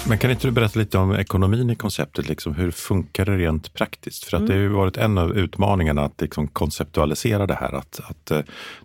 Men 0.08 0.18
kan 0.18 0.32
inte 0.32 0.48
du 0.48 0.52
berätta 0.52 0.80
lite 0.80 0.98
om 0.98 1.16
ekonomin 1.16 1.70
i 1.70 1.76
konceptet? 1.76 2.30
Liksom, 2.30 2.56
hur 2.56 2.72
funkar 2.72 3.26
det 3.26 3.38
rent 3.38 3.74
praktiskt? 3.74 4.24
För 4.24 4.38
att 4.38 4.42
mm. 4.42 4.48
det 4.48 4.54
har 4.54 4.60
ju 4.60 4.66
mm. 4.66 4.78
varit 4.78 4.98
en 4.98 5.18
av 5.18 5.38
utmaningarna 5.38 6.06
att 6.06 6.22
liksom 6.22 6.48
konceptualisera 6.48 7.48
det 7.48 7.56
här, 7.56 7.74
att, 7.74 8.00
att 8.04 8.32
eh, 8.32 8.40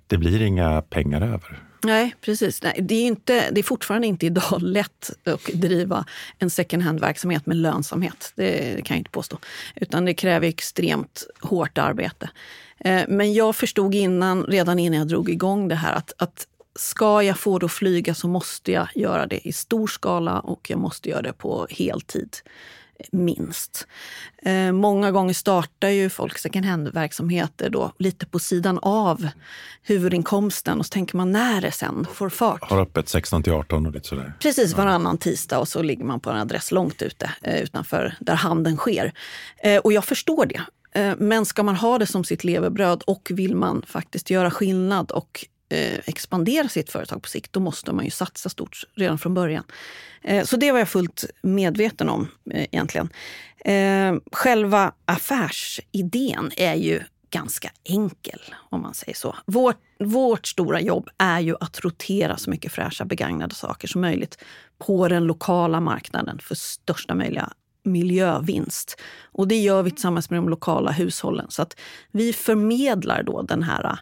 det 0.06 0.18
blir 0.18 0.42
inga 0.42 0.82
pengar 0.82 1.20
över. 1.20 1.67
Nej, 1.84 2.14
precis. 2.20 2.62
Nej, 2.62 2.78
det, 2.82 2.94
är 2.94 3.06
inte, 3.06 3.50
det 3.50 3.60
är 3.60 3.62
fortfarande 3.62 4.06
inte 4.06 4.26
idag 4.26 4.58
lätt 4.62 5.10
att 5.24 5.44
driva 5.44 6.04
en 6.38 6.50
second 6.50 6.82
hand-verksamhet 6.82 7.46
med 7.46 7.56
lönsamhet. 7.56 8.32
Det 8.34 8.84
kan 8.84 8.94
jag 8.94 9.00
inte 9.00 9.10
påstå. 9.10 9.38
Utan 9.76 10.04
det 10.04 10.14
kräver 10.14 10.48
extremt 10.48 11.26
hårt 11.40 11.78
arbete. 11.78 12.30
Eh, 12.78 13.02
men 13.08 13.32
jag 13.32 13.56
förstod 13.56 13.94
innan, 13.94 14.44
redan 14.44 14.78
innan 14.78 14.98
jag 14.98 15.08
drog 15.08 15.30
igång 15.30 15.68
det 15.68 15.74
här 15.74 15.92
att, 15.92 16.12
att 16.18 16.46
ska 16.74 17.22
jag 17.22 17.38
få 17.38 17.58
det 17.58 17.66
att 17.66 17.72
flyga 17.72 18.14
så 18.14 18.28
måste 18.28 18.72
jag 18.72 18.88
göra 18.94 19.26
det 19.26 19.48
i 19.48 19.52
stor 19.52 19.86
skala 19.86 20.40
och 20.40 20.70
jag 20.70 20.78
måste 20.78 21.08
göra 21.08 21.22
det 21.22 21.32
på 21.32 21.66
heltid 21.70 22.36
minst. 23.12 23.86
Eh, 24.42 24.72
många 24.72 25.10
gånger 25.10 25.34
startar 25.34 25.88
ju 25.88 26.08
folk 26.08 26.38
second 26.38 26.64
hand-verksamheter 26.64 27.70
då 27.70 27.92
lite 27.98 28.26
på 28.26 28.38
sidan 28.38 28.78
av 28.82 29.28
huvudinkomsten 29.82 30.78
och 30.78 30.86
så 30.86 30.90
tänker 30.90 31.16
man 31.16 31.32
när 31.32 31.60
det 31.60 31.72
sen 31.72 32.06
får 32.14 32.28
fart. 32.28 32.62
Har 32.62 32.80
öppet 32.80 33.08
16 33.08 33.42
till 33.42 33.52
18 33.52 33.86
och 33.86 33.92
lite 33.92 34.08
sådär. 34.08 34.32
Precis, 34.40 34.76
varannan 34.76 35.18
tisdag 35.18 35.58
och 35.58 35.68
så 35.68 35.82
ligger 35.82 36.04
man 36.04 36.20
på 36.20 36.30
en 36.30 36.36
adress 36.36 36.72
långt 36.72 37.02
ute 37.02 37.30
eh, 37.42 37.62
utanför 37.62 38.14
där 38.20 38.34
handeln 38.34 38.76
sker. 38.76 39.12
Eh, 39.62 39.78
och 39.78 39.92
jag 39.92 40.04
förstår 40.04 40.46
det. 40.46 40.60
Eh, 41.00 41.14
men 41.18 41.46
ska 41.46 41.62
man 41.62 41.76
ha 41.76 41.98
det 41.98 42.06
som 42.06 42.24
sitt 42.24 42.44
levebröd 42.44 43.02
och 43.06 43.28
vill 43.34 43.56
man 43.56 43.82
faktiskt 43.86 44.30
göra 44.30 44.50
skillnad 44.50 45.10
och 45.10 45.46
eh, 45.68 45.98
expandera 46.06 46.68
sitt 46.68 46.90
företag 46.90 47.22
på 47.22 47.28
sikt, 47.28 47.52
då 47.52 47.60
måste 47.60 47.92
man 47.92 48.04
ju 48.04 48.10
satsa 48.10 48.48
stort 48.48 48.82
redan 48.94 49.18
från 49.18 49.34
början. 49.34 49.64
Eh, 50.22 50.44
så 50.44 50.56
det 50.56 50.72
var 50.72 50.78
jag 50.78 50.88
fullt 50.88 51.24
medveten 51.42 52.08
om 52.08 52.28
eh, 52.50 52.62
egentligen. 52.62 53.08
Eh, 53.64 54.14
själva 54.32 54.92
affärsidén 55.04 56.50
är 56.56 56.74
ju 56.74 57.02
ganska 57.30 57.70
enkel, 57.84 58.40
om 58.70 58.82
man 58.82 58.94
säger 58.94 59.14
så. 59.14 59.36
Vårt, 59.46 59.76
vårt 59.98 60.46
stora 60.46 60.80
jobb 60.80 61.08
är 61.18 61.40
ju 61.40 61.56
att 61.60 61.80
rotera 61.80 62.36
så 62.36 62.50
mycket 62.50 62.72
fräscha 62.72 63.04
begagnade 63.04 63.54
saker 63.54 63.88
som 63.88 64.00
möjligt 64.00 64.38
på 64.78 65.08
den 65.08 65.24
lokala 65.24 65.80
marknaden 65.80 66.38
för 66.42 66.54
största 66.54 67.14
möjliga 67.14 67.52
miljövinst. 67.82 69.00
Och 69.32 69.48
det 69.48 69.56
gör 69.56 69.82
vi 69.82 69.90
tillsammans 69.90 70.30
med 70.30 70.38
de 70.38 70.48
lokala 70.48 70.90
hushållen. 70.90 71.46
Så 71.48 71.62
att 71.62 71.76
vi 72.10 72.32
förmedlar 72.32 73.22
då 73.22 73.42
den 73.42 73.62
här 73.62 73.98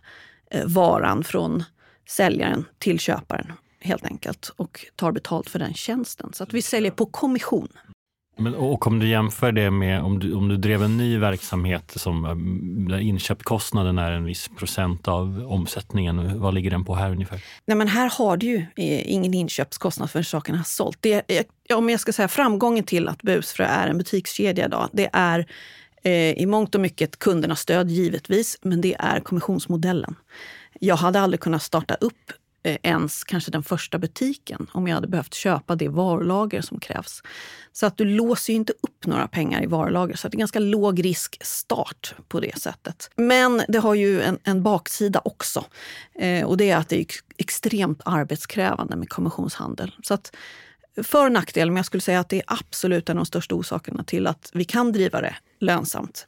varan 0.65 1.25
från 1.25 1.65
säljaren 2.09 2.65
till 2.79 2.99
köparen 2.99 3.53
helt 3.81 4.05
enkelt 4.05 4.53
och 4.57 4.87
tar 4.97 5.13
betalt 5.13 5.51
för 5.51 5.59
den 5.59 5.75
tjänsten. 5.75 6.33
Så 6.33 6.43
att 6.43 6.55
vi 6.55 6.63
säljer 6.63 6.91
på 6.91 7.07
kommission. 7.07 7.69
Men, 8.39 8.55
och 8.55 8.87
om 8.87 8.99
du 8.99 9.09
jämför 9.09 9.53
det 9.53 9.71
med 9.71 10.03
om 10.03 10.19
du, 10.19 10.35
om 10.35 10.49
du 10.49 10.57
drev 10.57 10.83
en 10.83 10.97
ny 10.97 11.19
verksamhet 11.19 11.93
som, 11.97 12.25
eh, 12.25 12.35
där 12.91 12.99
inköpskostnaden 12.99 13.99
är 13.99 14.13
en 14.13 14.25
viss 14.25 14.49
procent 14.49 15.09
av 15.09 15.47
omsättningen, 15.49 16.41
vad 16.41 16.55
ligger 16.55 16.71
den 16.71 16.85
på 16.85 16.95
här 16.95 17.11
ungefär? 17.11 17.45
Nej, 17.67 17.77
men 17.77 17.89
här 17.89 18.11
har 18.19 18.37
du 18.37 18.47
ju 18.47 18.57
eh, 18.57 19.13
ingen 19.13 19.35
inköpskostnad 19.35 20.11
för 20.11 20.23
saken 20.23 20.55
har 20.55 20.65
sålt. 20.65 20.99
Det, 21.01 21.45
om 21.75 21.91
jag 21.91 22.01
ska 22.01 22.13
säga 22.13 22.29
framgången 22.29 22.85
till 22.85 23.09
att 23.09 23.23
Busfrö 23.23 23.65
är 23.65 23.89
en 23.89 23.99
butikskedja 23.99 24.67
idag, 24.67 24.89
det 24.93 25.11
är 25.13 25.39
Eh, 25.39 25.47
Eh, 26.07 26.33
i 26.33 26.47
mångt 26.47 26.75
och 26.75 26.81
mycket 26.81 27.19
kundernas 27.19 27.61
stöd 27.61 27.91
givetvis, 27.91 28.59
men 28.63 28.81
det 28.81 28.97
är 28.99 29.21
kommissionsmodellen. 29.21 30.15
Jag 30.81 30.97
hade 30.97 31.21
aldrig 31.21 31.41
kunnat 31.41 31.63
starta 31.63 31.95
upp 31.95 32.33
eh, 32.63 32.77
ens 32.83 33.25
kanske 33.25 33.51
den 33.51 33.63
första 33.63 33.99
butiken 33.99 34.67
om 34.73 34.89
jag 34.89 34.95
hade 34.95 35.09
behövt 35.09 35.35
köpa 35.35 35.77
det 35.77 35.89
varulager 35.89 36.61
som 36.61 36.81
krävs. 36.81 37.23
Så 37.73 37.87
att 37.87 37.97
du 37.97 38.05
låser 38.05 38.53
ju 38.53 38.57
inte 38.57 38.73
upp 38.73 39.07
några 39.07 39.29
pengar 39.29 39.63
i 39.63 39.67
varulager, 39.67 40.17
så 40.17 40.29
det 40.29 40.37
är 40.37 40.39
ganska 40.39 40.59
låg 40.59 41.05
risk 41.05 41.39
start 41.41 42.15
på 42.29 42.41
det 42.41 42.59
sättet. 42.59 43.11
Men 43.17 43.63
det 43.69 43.79
har 43.79 43.95
ju 43.95 44.23
en, 44.23 44.39
en 44.45 44.63
baksida 44.63 45.21
också. 45.25 45.65
Eh, 46.15 46.45
och 46.47 46.57
det 46.57 46.71
är 46.71 46.77
att 46.77 46.89
det 46.89 47.01
är 47.01 47.07
extremt 47.39 48.01
arbetskrävande 48.05 48.97
med 48.97 49.09
kommissionshandel. 49.09 49.95
Så 50.03 50.15
att 50.15 50.37
eh, 50.97 51.05
för 51.05 51.25
och 51.25 51.33
nackdel, 51.33 51.71
men 51.71 51.77
jag 51.77 51.87
skulle 51.87 52.01
säga 52.01 52.21
att 52.21 52.29
det 52.29 52.37
är 52.37 52.45
absolut 52.47 53.09
en 53.09 53.19
av 53.19 53.25
de 53.25 53.27
största 53.27 53.55
orsakerna 53.55 54.05
till 54.05 54.27
att 54.27 54.51
vi 54.55 54.65
kan 54.65 54.93
driva 54.93 55.21
det 55.21 55.37
lönsamt. 55.59 56.27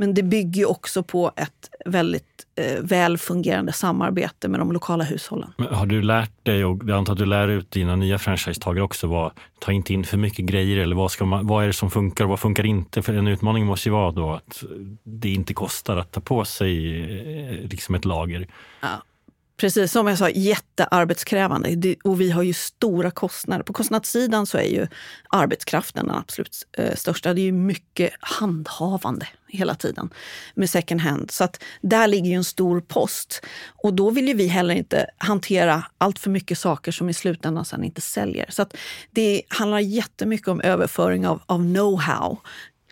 Men 0.00 0.14
det 0.14 0.22
bygger 0.22 0.70
också 0.70 1.02
på 1.02 1.32
ett 1.36 1.70
väldigt 1.84 2.46
eh, 2.56 2.82
väl 2.82 3.18
fungerande 3.18 3.72
samarbete 3.72 4.48
med 4.48 4.60
de 4.60 4.72
lokala 4.72 5.04
hushållen. 5.04 5.52
Men 5.56 5.74
har 5.74 5.86
du 5.86 6.02
lärt 6.02 6.44
dig, 6.44 6.64
och 6.64 6.82
jag 6.86 6.98
antar 6.98 7.12
att 7.12 7.18
du 7.18 7.26
lär 7.26 7.48
ut 7.48 7.70
dina 7.70 7.96
nya 7.96 8.18
franchisetagare 8.18 8.84
också, 8.84 9.06
vad, 9.06 9.32
ta 9.58 9.72
inte 9.72 9.94
in 9.94 10.04
för 10.04 10.16
mycket 10.16 10.44
grejer 10.44 10.76
eller 10.78 10.96
vad, 10.96 11.10
ska 11.10 11.24
man, 11.24 11.46
vad 11.46 11.62
är 11.62 11.66
det 11.66 11.72
som 11.72 11.90
funkar 11.90 12.24
och 12.24 12.30
vad 12.30 12.40
funkar 12.40 12.66
inte? 12.66 13.02
För 13.02 13.14
en 13.14 13.28
utmaning 13.28 13.66
måste 13.66 13.88
ju 13.88 13.92
vara 13.92 14.12
då 14.12 14.32
att 14.32 14.64
det 15.02 15.30
inte 15.30 15.54
kostar 15.54 15.96
att 15.96 16.12
ta 16.12 16.20
på 16.20 16.44
sig 16.44 17.02
eh, 17.02 17.68
liksom 17.68 17.94
ett 17.94 18.04
lager. 18.04 18.46
Ja. 18.80 19.02
Precis 19.60 19.92
som 19.92 20.06
jag 20.06 20.18
sa, 20.18 20.30
jättearbetskrävande. 20.30 21.96
Och 22.04 22.20
vi 22.20 22.30
har 22.30 22.42
ju 22.42 22.52
stora 22.52 23.10
kostnader. 23.10 23.62
På 23.64 23.72
kostnadssidan 23.72 24.46
så 24.46 24.58
är 24.58 24.62
ju 24.68 24.86
arbetskraften 25.28 26.06
den 26.06 26.16
absolut 26.16 26.66
eh, 26.72 26.94
största. 26.94 27.34
Det 27.34 27.40
är 27.40 27.44
ju 27.44 27.52
mycket 27.52 28.10
handhavande 28.20 29.28
hela 29.48 29.74
tiden 29.74 30.10
med 30.54 30.70
second 30.70 31.00
hand. 31.00 31.30
Så 31.30 31.44
att 31.44 31.64
där 31.80 32.08
ligger 32.08 32.30
ju 32.30 32.36
en 32.36 32.44
stor 32.44 32.80
post. 32.80 33.42
Och 33.82 33.94
då 33.94 34.10
vill 34.10 34.28
ju 34.28 34.34
vi 34.34 34.46
heller 34.46 34.74
inte 34.74 35.06
hantera 35.18 35.84
allt 35.98 36.18
för 36.18 36.30
mycket 36.30 36.58
saker 36.58 36.92
som 36.92 37.08
i 37.08 37.14
slutändan 37.14 37.64
sen 37.64 37.84
inte 37.84 38.00
säljer. 38.00 38.46
Så 38.48 38.62
att 38.62 38.76
det 39.10 39.42
handlar 39.48 39.78
jättemycket 39.78 40.48
om 40.48 40.60
överföring 40.60 41.26
av, 41.26 41.42
av 41.46 41.60
know-how 41.60 42.38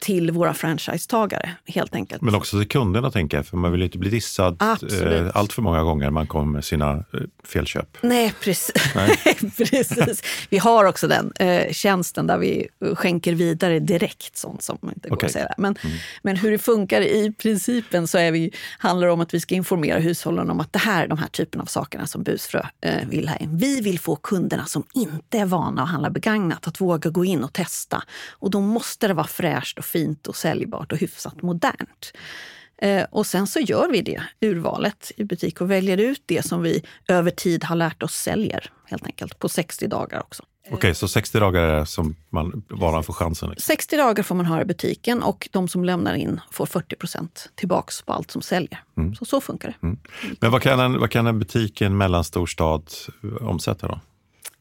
till 0.07 0.31
våra 0.31 0.55
franchisetagare 0.55 1.51
helt 1.65 1.95
enkelt. 1.95 2.23
Men 2.23 2.35
också 2.35 2.59
till 2.59 2.69
kunderna 2.69 3.11
tänker 3.11 3.37
jag, 3.37 3.47
för 3.47 3.57
man 3.57 3.73
vill 3.73 3.83
inte 3.83 3.99
bli 3.99 4.11
dissad 4.11 4.63
eh, 4.63 5.31
allt 5.35 5.53
för 5.53 5.63
många 5.63 5.83
gånger 5.83 6.11
man 6.11 6.27
kommer 6.27 6.53
med 6.53 6.65
sina 6.65 6.91
eh, 6.93 7.21
felköp. 7.45 7.99
Nej, 8.01 8.35
precis. 8.41 8.95
Nej. 8.95 9.17
precis. 9.57 10.23
Vi 10.51 10.59
har 10.59 10.85
också 10.85 11.09
den 11.09 11.33
eh, 11.39 11.73
tjänsten 11.73 12.27
där 12.27 12.39
vi 12.39 12.69
skänker 12.95 13.35
vidare 13.35 13.79
direkt 13.79 14.37
sånt 14.37 14.63
som 14.63 14.79
inte 14.83 15.09
går 15.09 15.17
okay. 15.17 15.27
att 15.27 15.33
säga. 15.33 15.55
Men, 15.59 15.77
mm. 15.83 15.97
men 16.23 16.37
hur 16.37 16.51
det 16.51 16.59
funkar 16.59 17.01
i 17.01 17.33
principen 17.33 18.09
så 18.09 18.19
är 18.19 18.33
vi, 18.33 18.51
handlar 18.79 19.07
det 19.07 19.13
om 19.13 19.21
att 19.21 19.35
vi 19.35 19.41
ska 19.41 19.55
informera 19.55 19.99
hushållen 19.99 20.51
om 20.51 20.61
att 20.61 20.73
det 20.73 20.79
här 20.79 21.05
är 21.05 21.09
de 21.09 21.19
här 21.19 21.29
typerna 21.29 21.63
av 21.63 21.67
sakerna 21.67 22.07
som 22.07 22.23
Busfrö 22.23 22.63
eh, 22.81 23.09
vill 23.09 23.29
ha 23.29 23.37
in. 23.37 23.57
Vi 23.59 23.81
vill 23.81 23.99
få 23.99 24.17
kunderna 24.17 24.67
som 24.67 24.85
inte 24.95 25.39
är 25.39 25.47
vana 25.47 25.83
att 25.83 25.89
handla 25.89 26.11
begagnat 26.11 26.67
att 26.67 26.81
våga 26.81 27.11
gå 27.11 27.25
in 27.25 27.45
och 27.45 27.53
testa. 27.53 28.03
Och 28.33 28.51
då 28.51 28.61
måste 28.61 29.09
det 29.09 29.15
vara 29.15 29.27
fräscht 29.27 29.79
och 29.79 29.85
fint 29.85 29.96
och 30.27 30.37
säljbart 30.37 30.93
och 30.93 30.99
hyfsat 30.99 31.43
modernt. 31.43 32.13
Eh, 32.79 33.05
och 33.11 33.27
sen 33.27 33.47
så 33.47 33.61
gör 33.61 33.89
vi 33.91 34.03
det 34.03 34.23
urvalet 34.41 35.13
i 35.17 35.25
butik 35.25 35.61
och 35.61 35.71
väljer 35.71 35.97
ut 35.97 36.23
det 36.27 36.47
som 36.47 36.63
vi 36.63 36.83
över 37.09 37.31
tid 37.31 37.65
har 37.65 37.77
lärt 37.77 38.03
oss 38.03 38.15
säljer 38.15 38.71
helt 38.85 39.07
enkelt 39.07 39.39
på 39.39 39.49
60 39.49 39.87
dagar 39.87 40.21
också. 40.21 40.43
Okej, 40.67 40.77
okay, 40.77 40.95
så 40.95 41.09
60 41.09 41.41
dagar 41.41 41.63
är 41.63 41.85
som 41.85 42.17
man, 42.31 42.65
varan 42.69 43.05
får 43.05 43.13
chansen? 43.13 43.55
60 43.59 43.97
dagar 43.97 44.23
får 44.23 44.35
man 44.35 44.47
ha 44.47 44.61
i 44.61 44.65
butiken 44.65 45.23
och 45.23 45.49
de 45.53 45.69
som 45.69 45.85
lämnar 45.85 46.15
in 46.15 46.41
får 46.51 46.67
40 46.67 46.97
procent 46.97 47.51
tillbaks 47.55 48.03
på 48.03 48.13
allt 48.13 48.31
som 48.31 48.43
säljer. 48.43 48.83
Mm. 48.97 49.15
Så, 49.15 49.25
så 49.25 49.41
funkar 49.41 49.69
det. 49.69 49.87
Mm. 49.87 49.99
Men 50.41 50.51
vad 50.51 50.63
kan, 50.63 50.81
en, 50.81 51.01
vad 51.01 51.11
kan 51.11 51.27
en 51.27 51.39
butik 51.39 51.83
i 51.83 51.85
en 51.85 51.97
mellanstor 51.97 52.47
stad 52.47 52.91
omsätta 53.41 53.89
då? 53.89 54.01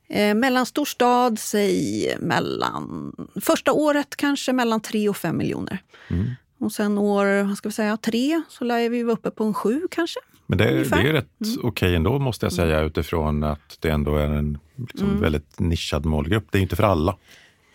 Eh, 0.07 0.35
mellanstor 0.35 0.85
stad, 0.85 1.39
säg 1.39 2.15
mellan, 2.19 3.13
första 3.41 3.71
året 3.71 4.15
kanske 4.15 4.53
mellan 4.53 4.81
3 4.81 5.09
och 5.09 5.17
5 5.17 5.38
miljoner. 5.38 5.79
Mm. 6.07 6.25
Och 6.59 6.71
sen 6.71 6.97
år 6.97 7.43
vad 7.43 7.57
ska 7.57 7.69
vi 7.69 7.74
säga, 7.74 7.97
tre 7.97 8.41
så 8.50 8.63
lär 8.63 8.89
vi 8.89 9.03
vara 9.03 9.13
uppe 9.13 9.31
på 9.31 9.43
en 9.43 9.53
sju 9.53 9.81
kanske. 9.91 10.19
Men 10.47 10.57
det, 10.57 10.65
det 10.65 10.95
är 10.95 11.13
rätt 11.13 11.41
mm. 11.45 11.57
okej 11.57 11.69
okay 11.69 11.95
ändå 11.95 12.19
måste 12.19 12.45
jag 12.45 12.53
mm. 12.53 12.67
säga 12.67 12.81
utifrån 12.81 13.43
att 13.43 13.77
det 13.79 13.89
ändå 13.89 14.17
är 14.17 14.27
en 14.27 14.57
liksom, 14.75 15.09
mm. 15.09 15.21
väldigt 15.21 15.59
nischad 15.59 16.05
målgrupp. 16.05 16.47
Det 16.51 16.57
är 16.57 16.62
inte 16.62 16.75
för 16.75 16.83
alla. 16.83 17.17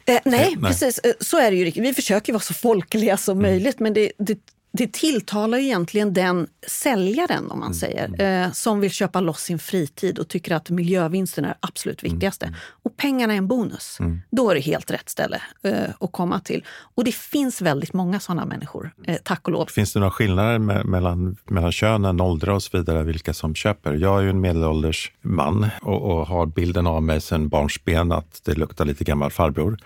Eh, 0.04 0.20
nej, 0.24 0.54
nej, 0.56 0.56
precis. 0.70 0.98
Eh, 0.98 1.12
så 1.20 1.38
är 1.38 1.50
det 1.50 1.56
ju. 1.56 1.82
Vi 1.82 1.94
försöker 1.94 2.32
vara 2.32 2.40
så 2.40 2.54
folkliga 2.54 3.16
som 3.16 3.38
mm. 3.38 3.50
möjligt 3.50 3.80
men 3.80 3.94
det, 3.94 4.12
det 4.18 4.38
det 4.72 4.92
tilltalar 4.92 5.58
egentligen 5.58 6.12
den 6.12 6.46
säljaren, 6.66 7.50
om 7.50 7.58
man 7.58 7.66
mm, 7.66 7.74
säger, 7.74 8.04
mm. 8.04 8.44
eh, 8.44 8.52
som 8.52 8.80
vill 8.80 8.90
köpa 8.90 9.20
loss 9.20 9.40
sin 9.40 9.58
fritid 9.58 10.18
och 10.18 10.28
tycker 10.28 10.54
att 10.54 10.70
miljövinsten 10.70 11.44
är 11.44 11.54
absolut 11.60 12.02
mm, 12.02 12.12
viktigaste. 12.12 12.46
Mm. 12.46 12.58
Och 12.82 12.96
pengarna 12.96 13.32
är 13.32 13.36
en 13.36 13.48
bonus. 13.48 13.96
Mm. 14.00 14.20
Då 14.30 14.50
är 14.50 14.54
det 14.54 14.60
helt 14.60 14.90
rätt 14.90 15.08
ställe 15.08 15.42
eh, 15.62 15.74
att 16.00 16.12
komma 16.12 16.40
till. 16.40 16.64
Och 16.94 17.04
det 17.04 17.14
finns 17.14 17.62
väldigt 17.62 17.92
många 17.92 18.20
sådana 18.20 18.44
människor, 18.44 18.92
eh, 19.06 19.16
tack 19.24 19.46
och 19.48 19.52
lov. 19.52 19.66
Finns 19.66 19.92
det 19.92 20.00
några 20.00 20.10
skillnader 20.10 20.58
me 20.58 20.84
mellan, 20.84 21.36
mellan 21.44 21.72
könen, 21.72 22.20
åldrar 22.20 22.52
och 22.52 22.62
så 22.62 22.78
vidare, 22.78 23.02
vilka 23.02 23.34
som 23.34 23.54
köper? 23.54 23.94
Jag 23.94 24.18
är 24.18 24.22
ju 24.22 24.30
en 24.30 24.40
medelålders 24.40 25.12
man 25.20 25.68
och, 25.82 26.02
och 26.02 26.26
har 26.26 26.46
bilden 26.46 26.86
av 26.86 27.02
mig 27.02 27.20
sedan 27.20 27.48
barnsben 27.48 28.12
att 28.12 28.40
det 28.44 28.54
luktar 28.54 28.84
lite 28.84 29.04
gammal 29.04 29.30
farbror 29.30 29.78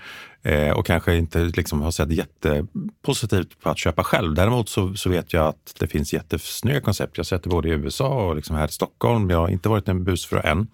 eh, 0.45 0.71
och 0.71 0.87
kanske 0.87 1.17
inte 1.17 1.39
liksom 1.39 1.83
har 1.83 1.91
sett 1.91 2.11
jättepositivt 2.11 3.61
på 3.61 3.71
att 3.71 3.79
köpa 3.79 4.05
själv. 4.05 4.35
Däremot 4.35 4.69
så, 4.69 4.95
så 4.95 5.11
vet 5.11 5.33
jag 5.33 5.47
att 5.47 5.75
det 5.79 5.87
finns 5.87 6.13
jättesnygga 6.13 6.81
koncept. 6.81 7.17
Jag 7.17 7.23
har 7.23 7.25
sett 7.25 7.43
det 7.43 7.49
både 7.49 7.69
i 7.69 7.73
USA 7.73 8.29
och 8.29 8.37
liksom 8.37 8.57
här 8.57 8.69
i 8.69 8.73
Stockholm. 8.73 9.31
Jag 9.31 9.39
har 9.39 9.49
inte 9.49 9.69
varit 9.69 9.89
en 9.89 10.05
busfrö 10.05 10.41
än. 10.41 10.67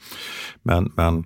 Men, 0.63 0.93
men 0.97 1.25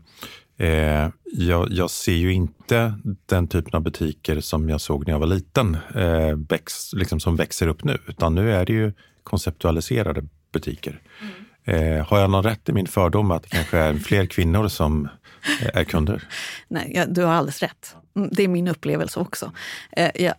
eh, 0.56 1.10
jag, 1.32 1.68
jag, 1.70 1.90
ser 1.90 2.12
ju 2.12 2.32
inte 2.32 2.94
den 3.26 3.48
typen 3.48 3.74
av 3.74 3.82
butiker 3.82 4.40
som 4.40 4.68
jag 4.68 4.80
såg 4.80 5.06
när 5.06 5.14
jag 5.14 5.20
var 5.20 5.26
liten, 5.26 5.76
eh, 5.94 6.36
väx, 6.48 6.92
liksom 6.92 7.20
som 7.20 7.36
växer 7.36 7.66
upp 7.66 7.84
nu. 7.84 7.98
Utan 8.06 8.34
nu 8.34 8.52
är 8.52 8.66
det 8.66 8.72
ju 8.72 8.92
konceptualiserade 9.22 10.24
butiker. 10.52 11.00
Mm. 11.20 11.34
Eh, 11.64 12.06
har 12.06 12.18
jag 12.18 12.30
någon 12.30 12.42
rätt 12.42 12.68
i 12.68 12.72
min 12.72 12.86
fördom 12.86 13.30
att 13.30 13.42
det 13.42 13.48
kanske 13.48 13.78
är 13.78 13.94
fler 13.94 14.26
kvinnor 14.26 14.68
som 14.68 15.08
eh, 15.60 15.70
är 15.74 15.84
kunder? 15.84 16.22
Nej, 16.68 16.92
ja, 16.94 17.06
du 17.06 17.22
har 17.22 17.32
alldeles 17.32 17.60
rätt. 17.60 17.96
Mm, 18.16 18.28
det 18.32 18.42
är 18.42 18.48
min 18.48 18.68
upplevelse 18.68 19.20
också. 19.20 19.52
Eh, 19.92 20.10
jag, 20.14 20.34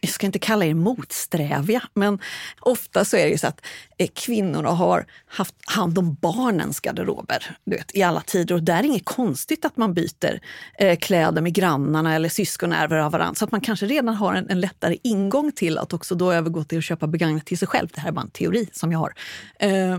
jag 0.00 0.10
ska 0.10 0.26
inte 0.26 0.38
kalla 0.38 0.64
er 0.64 0.74
motsträviga, 0.74 1.82
men 1.94 2.18
ofta 2.60 3.04
så 3.04 3.16
är 3.16 3.24
det 3.24 3.30
ju 3.30 3.38
så 3.38 3.46
att 3.46 3.66
eh, 3.98 4.08
kvinnorna 4.14 4.68
har 4.68 5.06
haft 5.26 5.54
hand 5.66 5.98
om 5.98 6.14
barnens 6.14 6.80
garderober 6.80 7.56
du 7.64 7.76
vet, 7.76 7.96
i 7.96 8.02
alla 8.02 8.20
tider. 8.20 8.54
Och 8.54 8.62
där 8.62 8.78
är 8.78 8.84
inget 8.84 9.04
konstigt 9.04 9.64
att 9.64 9.76
man 9.76 9.94
byter 9.94 10.40
eh, 10.78 10.98
kläder 10.98 11.42
med 11.42 11.54
grannarna 11.54 12.14
eller 12.14 12.28
syskonärver 12.28 12.96
av 12.96 13.12
varandra. 13.12 13.34
Så 13.34 13.44
att 13.44 13.52
man 13.52 13.60
kanske 13.60 13.86
redan 13.86 14.14
har 14.14 14.34
en, 14.34 14.50
en, 14.50 14.60
lättare 14.60 14.96
ingång 15.02 15.52
till 15.52 15.78
att 15.78 15.92
också 15.92 16.14
då 16.14 16.32
övergå 16.32 16.64
till 16.64 16.78
att 16.78 16.84
köpa 16.84 17.06
begagnat 17.06 17.46
till 17.46 17.58
sig 17.58 17.68
själv. 17.68 17.88
Det 17.94 18.00
här 18.00 18.08
är 18.08 18.12
bara 18.12 18.22
en 18.22 18.30
teori 18.30 18.68
som 18.72 18.92
jag 18.92 18.98
har. 18.98 19.14
Eh, 19.60 19.98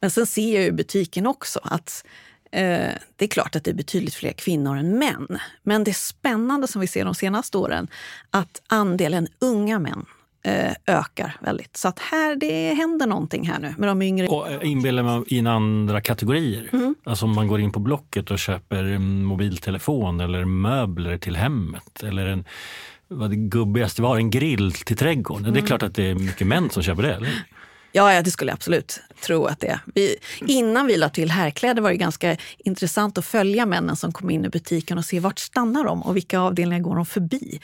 men 0.00 0.10
sen 0.10 0.26
ser 0.26 0.54
jag 0.54 0.64
i 0.64 0.72
butiken 0.72 1.26
också 1.26 1.60
att 1.62 2.04
Eh, 2.50 2.92
det 3.16 3.24
är 3.24 3.28
klart 3.28 3.56
att 3.56 3.64
det 3.64 3.70
är 3.70 3.74
betydligt 3.74 4.14
fler 4.14 4.32
kvinnor 4.32 4.76
än 4.76 4.98
män. 4.98 5.38
Men 5.62 5.84
det 5.84 5.96
spännande 5.96 6.68
som 6.68 6.80
vi 6.80 6.86
ser 6.86 7.04
de 7.04 7.14
senaste 7.14 7.58
åren, 7.58 7.88
att 8.30 8.62
andelen 8.66 9.28
unga 9.40 9.78
män 9.78 10.06
eh, 10.42 10.72
ökar 10.86 11.36
väldigt. 11.40 11.76
Så 11.76 11.88
att 11.88 11.98
här, 11.98 12.36
det 12.36 12.74
händer 12.74 13.06
någonting 13.06 13.48
här 13.48 13.58
nu 13.58 13.74
med 13.78 13.88
de 13.88 14.02
yngre. 14.02 14.26
Och 14.28 14.50
eh, 14.50 14.70
inbillar 14.70 15.02
man 15.02 15.24
in 15.26 15.46
andra 15.46 16.00
kategorier? 16.00 16.68
Mm. 16.72 16.94
Alltså 17.04 17.24
om 17.24 17.34
man 17.34 17.48
går 17.48 17.60
in 17.60 17.72
på 17.72 17.80
Blocket 17.80 18.30
och 18.30 18.38
köper 18.38 18.84
en 18.84 19.24
mobiltelefon 19.24 20.20
eller 20.20 20.44
möbler 20.44 21.18
till 21.18 21.36
hemmet 21.36 22.02
eller 22.02 22.26
en 22.26 22.44
vad 23.10 23.30
det 23.30 23.36
gubbigaste 23.36 24.02
var, 24.02 24.16
en 24.16 24.30
grill 24.30 24.72
till 24.72 24.96
trädgården. 24.96 25.44
Mm. 25.44 25.54
Det 25.54 25.60
är 25.60 25.66
klart 25.66 25.82
att 25.82 25.94
det 25.94 26.10
är 26.10 26.14
mycket 26.14 26.46
män 26.46 26.70
som 26.70 26.82
köper 26.82 27.02
det, 27.02 27.14
eller? 27.14 27.30
Ja, 27.92 28.14
ja, 28.14 28.22
det 28.22 28.30
skulle 28.30 28.50
jag 28.50 28.56
absolut 28.56 29.00
tro 29.20 29.44
att 29.44 29.60
det 29.60 29.66
är. 29.66 29.80
Vi, 29.94 30.16
innan 30.40 30.86
vi 30.86 30.96
la 30.96 31.08
till 31.08 31.30
herrkläder 31.30 31.82
var 31.82 31.90
det 31.90 31.96
ganska 31.96 32.36
intressant 32.58 33.18
att 33.18 33.24
följa 33.24 33.66
männen 33.66 33.96
som 33.96 34.12
kom 34.12 34.30
in 34.30 34.44
i 34.44 34.48
butiken 34.48 34.98
och 34.98 35.04
se 35.04 35.20
vart 35.20 35.38
stannar 35.38 35.84
de 35.84 36.02
och 36.02 36.16
vilka 36.16 36.40
avdelningar 36.40 36.82
går 36.82 36.96
de 36.96 37.06
förbi. 37.06 37.60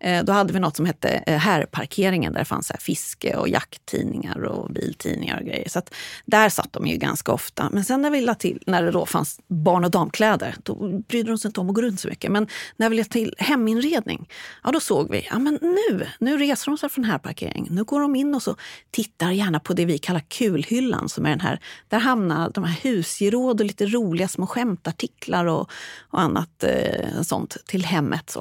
Eh, 0.00 0.24
då 0.24 0.32
hade 0.32 0.52
vi 0.52 0.60
något 0.60 0.76
som 0.76 0.86
hette 0.86 1.08
eh, 1.08 1.38
herrparkeringen 1.38 2.32
där 2.32 2.38
det 2.38 2.44
fanns 2.44 2.70
här 2.70 2.78
fiske 2.80 3.36
och 3.36 3.48
jakttidningar 3.48 4.44
och 4.44 4.70
biltidningar 4.70 5.40
och 5.40 5.46
grejer. 5.46 5.68
Så 5.68 5.82
där 6.24 6.48
satt 6.48 6.72
de 6.72 6.86
ju 6.86 6.96
ganska 6.96 7.32
ofta. 7.32 7.70
Men 7.72 7.84
sen 7.84 8.02
när 8.02 8.10
vi 8.10 8.20
la 8.20 8.34
till, 8.34 8.62
när 8.66 8.82
det 8.82 8.90
då 8.90 9.06
fanns 9.06 9.40
barn 9.46 9.84
och 9.84 9.90
damkläder, 9.90 10.54
då 10.62 10.74
brydde 11.08 11.30
de 11.30 11.38
sig 11.38 11.48
inte 11.48 11.60
om 11.60 11.68
att 11.68 11.74
gå 11.74 11.82
runt 11.82 12.00
så 12.00 12.08
mycket. 12.08 12.32
Men 12.32 12.46
när 12.76 12.90
vi 12.90 12.96
la 12.96 13.04
till 13.04 13.34
heminredning, 13.38 14.28
ja 14.64 14.70
då 14.72 14.80
såg 14.80 15.10
vi, 15.10 15.26
ja 15.30 15.38
men 15.38 15.58
nu, 15.62 16.06
nu 16.18 16.38
reser 16.38 16.70
de 16.70 16.78
sig 16.78 16.88
från 16.88 17.04
herrparkeringen. 17.04 17.74
Nu 17.74 17.84
går 17.84 18.00
de 18.00 18.16
in 18.16 18.34
och 18.34 18.42
så 18.42 18.56
tittar 18.90 19.30
gärna 19.30 19.60
på 19.66 19.74
det 19.74 19.84
vi 19.84 19.98
kallar 19.98 20.20
kulhyllan 20.20 21.08
som 21.08 21.26
är 21.26 21.30
den 21.30 21.40
här, 21.40 21.60
där 21.88 21.98
hamnar 21.98 22.50
de 22.50 22.64
här 22.64 22.80
husgeråd 22.82 23.60
och 23.60 23.66
lite 23.66 23.86
roliga 23.86 24.28
små 24.28 24.46
skämtartiklar 24.46 25.46
och, 25.46 25.70
och 26.10 26.20
annat 26.20 26.64
eh, 26.64 27.22
sånt 27.22 27.56
till 27.66 27.84
hemmet. 27.84 28.30
Så. 28.30 28.40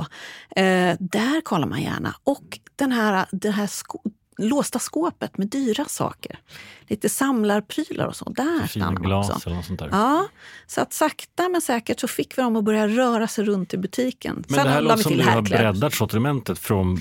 Eh, 0.55 0.95
där 0.99 1.41
kollar 1.41 1.67
man 1.67 1.81
gärna. 1.81 2.15
Och 2.23 2.59
den 2.75 2.91
här, 2.91 3.25
det 3.31 3.51
här 3.51 3.67
sko 3.67 3.99
låsta 4.37 4.79
skåpet 4.79 5.37
med 5.37 5.47
dyra 5.47 5.85
saker. 5.85 6.39
Lite 6.87 7.09
samlarprylar 7.09 8.07
och 8.07 8.15
så. 8.15 8.29
Där 8.29 8.67
Fina 8.67 8.93
glas 8.93 9.29
också. 9.29 9.49
eller 9.49 9.55
något 9.55 9.65
sånt 9.65 9.79
där. 9.79 9.89
Ja, 9.91 10.27
så 10.67 10.81
att 10.81 10.93
sakta 10.93 11.49
men 11.49 11.61
säkert 11.61 11.99
så 11.99 12.07
fick 12.07 12.37
vi 12.37 12.41
dem 12.41 12.55
att 12.55 12.63
börja 12.63 12.87
röra 12.87 13.27
sig 13.27 13.45
runt 13.45 13.73
i 13.73 13.77
butiken. 13.77 14.35
Men 14.47 14.55
Sen 14.55 14.65
det 14.65 14.71
här 14.71 14.81
låter 14.81 15.03
som 15.03 15.17
du 15.17 15.23
har 15.23 15.41
breddat 15.41 15.93
sortimentet. 15.93 16.59
Från, 16.59 16.97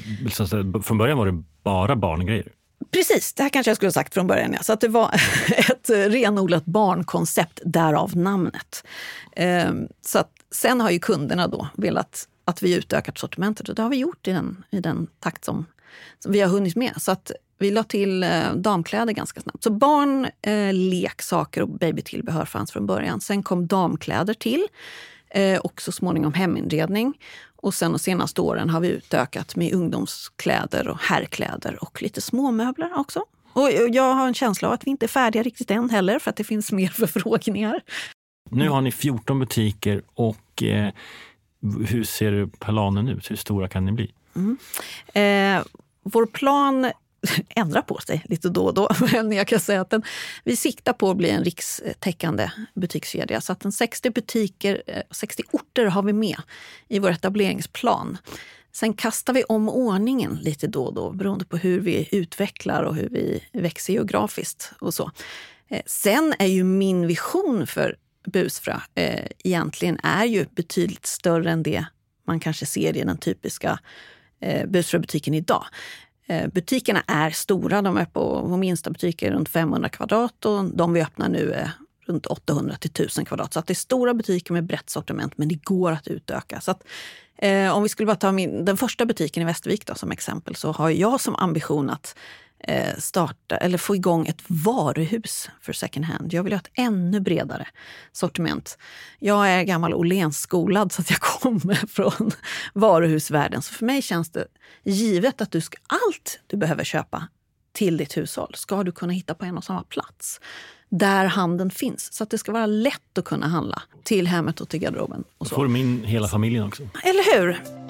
från 0.83 0.99
början 0.99 1.19
var 1.19 1.26
det 1.26 1.43
bara 1.62 1.97
barngrejer. 1.97 2.52
Precis, 2.90 3.33
det 3.33 3.43
här 3.43 3.50
kanske 3.50 3.71
jag 3.71 3.76
skulle 3.76 3.88
ha 3.88 3.93
sagt 3.93 4.14
från 4.14 4.26
början. 4.26 4.52
Ja. 4.52 4.62
Så 4.62 4.73
att 4.73 4.81
det 4.81 4.88
var 4.88 5.14
ett 5.71 5.90
renodlat 5.90 6.64
barnkoncept, 6.64 7.61
därav 7.64 8.16
namnet. 8.16 8.85
Ehm, 9.37 9.88
så 10.02 10.19
att, 10.19 10.31
sen 10.50 10.81
har 10.81 10.90
ju 10.90 10.99
kunderna 10.99 11.49
då 11.49 11.69
velat 11.76 12.28
att 12.45 12.62
vi 12.62 12.75
utökat 12.75 13.19
sortimentet 13.19 13.69
och 13.69 13.75
det 13.75 13.83
har 13.83 13.90
vi 13.90 13.97
gjort 13.97 14.28
i 14.28 14.33
den, 14.33 14.64
i 14.71 14.81
den 14.81 15.07
takt 15.21 15.45
som, 15.45 15.66
som 16.19 16.33
vi 16.33 16.40
har 16.40 16.49
hunnit 16.49 16.76
med. 16.76 16.95
Så 16.97 17.12
att 17.12 17.33
vi 17.59 17.71
la 17.71 17.83
till 17.83 18.23
eh, 18.23 18.54
damkläder 18.54 19.12
ganska 19.12 19.40
snabbt. 19.40 19.62
Så 19.64 19.71
barn, 19.71 20.28
eh, 20.43 20.73
leksaker 20.73 21.62
och 21.62 21.69
babytillbehör 21.69 22.45
fanns 22.45 22.73
från 22.73 22.87
början. 22.87 23.21
Sen 23.21 23.43
kom 23.43 23.66
damkläder 23.66 24.35
till 24.35 24.66
eh, 25.31 25.59
och 25.59 25.83
så 25.83 25.93
småningom 25.93 26.33
heminredning. 26.33 27.14
Och 27.64 27.75
sen 27.75 27.92
de 27.92 27.99
senaste 27.99 28.40
åren 28.40 28.71
har 28.71 28.80
vi 28.80 28.88
utökat 28.88 29.56
med 29.56 29.73
ungdomskläder 29.73 30.88
och 30.88 30.99
herrkläder 30.99 31.78
och 31.80 32.02
lite 32.02 32.21
småmöbler 32.21 32.98
också. 32.98 33.24
Och 33.53 33.70
jag 33.70 34.14
har 34.14 34.27
en 34.27 34.35
känsla 34.35 34.68
av 34.68 34.74
att 34.74 34.87
vi 34.87 34.90
inte 34.90 35.07
är 35.07 35.09
färdiga 35.09 35.42
riktigt 35.42 35.70
än 35.70 35.90
heller 35.90 36.18
för 36.18 36.31
att 36.31 36.37
det 36.37 36.44
finns 36.44 36.72
mer 36.72 36.88
förfrågningar. 37.07 37.81
Nu 38.50 38.68
har 38.68 38.81
ni 38.81 38.92
14 38.92 39.38
butiker 39.38 40.03
och 40.14 40.62
eh, 40.62 40.92
hur 41.87 42.05
ser 42.05 42.46
planen 42.46 43.09
ut? 43.09 43.31
Hur 43.31 43.37
stora 43.37 43.68
kan 43.68 43.85
ni 43.85 43.92
bli? 43.92 44.12
Mm. 44.37 44.57
Eh, 45.14 45.64
vår 46.03 46.27
plan 46.27 46.90
ändra 47.48 47.82
på 47.82 47.98
sig 47.98 48.24
lite 48.28 48.48
då 48.48 48.64
och 48.64 48.74
då. 48.74 48.88
Men 49.12 49.32
jag 49.32 49.48
kan 49.48 49.60
säga 49.60 49.80
att 49.80 49.90
den, 49.90 50.02
vi 50.44 50.56
siktar 50.56 50.92
på 50.92 51.10
att 51.10 51.16
bli 51.16 51.30
en 51.30 51.44
rikstäckande 51.44 52.50
butikskedja. 52.74 53.40
Så 53.40 53.52
att 53.52 53.64
en 53.64 53.72
60 53.72 54.10
butiker, 54.10 54.82
eh, 54.87 55.02
60 55.10 55.42
orter 55.52 55.87
har 55.87 56.02
vi 56.02 56.12
med 56.12 56.37
i 56.88 56.98
vår 56.98 57.10
etableringsplan. 57.10 58.18
Sen 58.72 58.94
kastar 58.94 59.32
vi 59.32 59.44
om 59.44 59.68
ordningen 59.68 60.38
lite 60.42 60.66
då 60.66 60.84
och 60.84 60.94
då 60.94 61.10
beroende 61.10 61.44
på 61.44 61.56
hur 61.56 61.80
vi 61.80 62.08
utvecklar 62.12 62.82
och 62.82 62.94
hur 62.94 63.08
vi 63.08 63.44
växer 63.52 63.92
geografiskt. 63.92 64.72
och 64.80 64.94
så. 64.94 65.10
Eh, 65.68 65.82
sen 65.87 66.34
är 66.38 66.46
ju 66.46 66.64
min 66.64 67.06
vision 67.06 67.66
för 67.66 67.96
Busfra 68.26 68.82
eh, 68.94 69.26
egentligen 69.44 69.98
är 70.02 70.24
ju 70.24 70.46
betydligt 70.50 71.06
större 71.06 71.50
än 71.50 71.62
det 71.62 71.84
man 72.26 72.40
kanske 72.40 72.66
ser 72.66 72.96
i 72.96 73.02
den 73.02 73.18
typiska 73.18 73.78
eh, 74.40 74.66
Busfra-butiken 74.66 75.34
idag. 75.34 75.64
Eh, 76.26 76.48
butikerna 76.48 77.02
är 77.06 77.30
stora. 77.30 77.82
De 77.82 77.96
är 77.96 78.04
på, 78.04 78.42
vår 78.46 78.56
minsta 78.56 78.90
butik 78.90 79.22
är 79.22 79.30
runt 79.30 79.48
500 79.48 79.88
kvadrat 79.88 80.44
och 80.44 80.64
de 80.64 80.92
vi 80.92 81.02
öppnar 81.02 81.28
nu 81.28 81.52
är 81.52 81.70
runt 82.06 82.26
800 82.26 82.76
till 82.76 82.90
1000 82.90 83.24
kvadrat. 83.24 83.52
Så 83.52 83.58
att 83.58 83.66
det 83.66 83.72
är 83.72 83.74
stora 83.74 84.14
butiker 84.14 84.52
med 84.52 84.64
brett 84.64 84.90
sortiment, 84.90 85.38
men 85.38 85.48
det 85.48 85.64
går 85.64 85.92
att 85.92 86.08
utöka. 86.08 86.60
Så 86.60 86.70
att, 86.70 86.82
eh, 87.38 87.76
om 87.76 87.82
vi 87.82 87.88
skulle 87.88 88.06
bara 88.06 88.16
ta 88.16 88.32
min, 88.32 88.64
den 88.64 88.76
första 88.76 89.06
butiken 89.06 89.42
i 89.42 89.46
Västervik 89.46 89.87
då, 89.87 89.94
som 89.94 90.10
exempel 90.10 90.56
så 90.56 90.72
har 90.72 90.90
jag 90.90 91.20
som 91.20 91.37
ambition 91.37 91.90
att 91.90 92.16
starta 92.98 93.57
eller 93.57 93.79
få 93.79 93.96
igång 93.96 94.27
ett 94.27 94.42
varuhus 94.46 95.50
för 95.61 95.72
second 95.72 96.05
hand. 96.05 96.33
Jag 96.33 96.42
vill 96.42 96.53
ha 96.53 96.61
ett 96.61 96.70
ännu 96.74 97.20
bredare 97.20 97.66
sortiment. 98.12 98.79
Jag 99.18 99.48
är 99.48 99.62
gammal 99.62 99.94
Åhléns-skolad 99.94 100.92
så 100.92 101.03
att 101.03 101.11
jag 101.11 101.20
kommer 101.42 101.74
från 101.74 102.31
varuhusvärlden. 102.72 103.62
Så 103.62 103.74
för 103.74 103.87
mig 103.87 104.03
känns 104.03 104.31
det 104.31 104.46
givet 104.83 105.40
att 105.40 105.50
du 105.50 105.61
ska, 105.61 105.77
allt 105.87 106.40
du 106.46 106.57
behöver 106.57 106.85
köpa 106.85 107.29
till 107.72 107.96
ditt 107.96 108.16
hushåll 108.16 108.53
ska 108.55 108.83
du 108.83 108.92
kunna 108.92 109.12
hitta 109.12 109.35
på 109.35 109.44
en 109.44 109.57
och 109.57 109.64
samma 109.64 109.83
plats. 109.83 110.40
Där 110.88 111.24
handeln 111.24 111.70
finns. 111.70 112.12
Så 112.12 112.22
att 112.22 112.31
det 112.31 112.38
ska 112.38 112.53
vara 112.53 112.66
lätt 112.66 113.18
att 113.18 113.24
kunna 113.24 113.46
handla 113.48 113.83
till 114.03 114.27
hemmet 114.27 114.61
och 114.61 114.68
till 114.68 114.81
garderoben. 114.81 115.24
Och 115.38 115.46
så. 115.46 115.55
får 115.55 115.66
du 115.66 115.79
in 115.79 116.05
hela 116.05 116.29
familjen 116.29 116.64
också. 116.64 116.83
Eller 116.83 117.38
hur? 117.38 117.84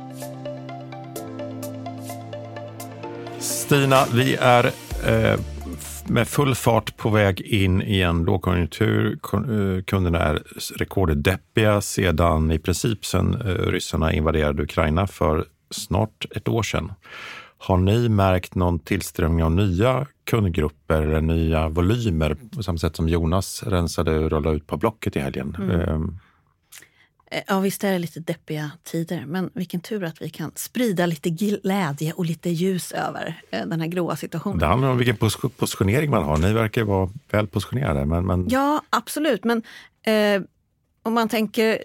Stina, 3.44 4.04
vi 4.14 4.34
är 4.34 4.66
eh, 5.06 5.40
med 6.06 6.28
full 6.28 6.54
fart 6.54 6.96
på 6.96 7.08
väg 7.08 7.40
in 7.40 7.82
i 7.82 8.00
en 8.00 8.24
lågkonjunktur. 8.24 9.18
Eh, 9.32 9.82
kunderna 9.84 10.18
är 10.18 10.42
rekorddeppiga 10.76 11.80
sedan 11.80 12.50
i 12.50 12.58
princip 12.58 13.04
sedan 13.06 13.34
eh, 13.34 13.70
ryssarna 13.70 14.12
invaderade 14.12 14.62
Ukraina 14.62 15.06
för 15.06 15.44
snart 15.70 16.26
ett 16.30 16.48
år 16.48 16.62
sedan. 16.62 16.92
Har 17.58 17.76
ni 17.76 18.08
märkt 18.08 18.54
någon 18.54 18.78
tillströmning 18.78 19.44
av 19.44 19.52
nya 19.52 20.06
kundgrupper 20.24 21.02
eller 21.02 21.20
nya 21.20 21.68
volymer 21.68 22.36
på 22.56 22.62
samma 22.62 22.78
sätt 22.78 22.96
som 22.96 23.08
Jonas 23.08 23.62
rensade 23.66 24.18
och 24.18 24.30
rullade 24.30 24.56
ut 24.56 24.66
på 24.66 24.76
Blocket 24.76 25.16
i 25.16 25.20
helgen? 25.20 25.56
Mm. 25.60 26.18
Eh, 27.30 27.42
ja, 27.46 27.60
visst 27.60 27.84
är 27.84 27.92
det 27.92 27.98
lite 27.98 28.20
deppiga 28.20 28.70
tider, 28.82 29.24
men 29.26 29.50
vilken 29.54 29.80
tur 29.80 30.04
att 30.04 30.22
vi 30.22 30.30
kan 30.30 30.52
sprida 30.54 31.06
lite 31.06 31.30
glädje 31.30 32.12
och 32.12 32.24
lite 32.24 32.50
ljus 32.50 32.92
över 32.92 33.42
eh, 33.50 33.66
den 33.66 33.80
här 33.80 33.88
gråa 33.88 34.16
situationen. 34.16 34.58
Det 34.58 34.66
handlar 34.66 34.88
om 34.88 34.98
vilken 34.98 35.16
positionering 35.56 36.10
man 36.10 36.24
har. 36.24 36.36
Ni 36.36 36.52
verkar 36.52 36.82
vara 36.82 37.10
väl 37.30 37.46
positionerade. 37.46 38.04
Men, 38.04 38.26
men... 38.26 38.48
Ja, 38.48 38.82
absolut. 38.90 39.44
Men 39.44 39.62
eh, 40.02 40.42
om 41.02 41.14
man 41.14 41.28
tänker 41.28 41.84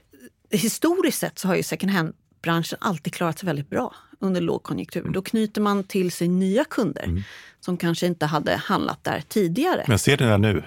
historiskt 0.50 1.20
sett 1.20 1.40
så 1.40 1.48
har 1.48 1.56
ju 1.56 1.64
second 1.64 1.92
hand-branschen 1.92 2.78
alltid 2.82 3.14
klarat 3.14 3.40
sig 3.40 3.48
väldigt 3.48 3.70
bra 3.70 3.96
under 4.20 4.42
lågkonjunktur. 4.42 5.02
Mm. 5.02 5.14
Då 5.14 5.22
knyter 5.22 5.62
man 5.62 5.84
till 5.84 6.12
sig 6.12 6.28
nya 6.28 6.64
kunder 6.64 7.04
mm. 7.04 7.24
som 7.60 7.78
kanske 7.78 8.06
inte 8.06 8.26
hade 8.26 8.56
handlat 8.56 9.04
där 9.04 9.24
tidigare. 9.28 9.86
Men 9.88 10.00
ser 10.00 10.18
ni 10.18 10.26
det 10.26 10.38
nu? 10.38 10.64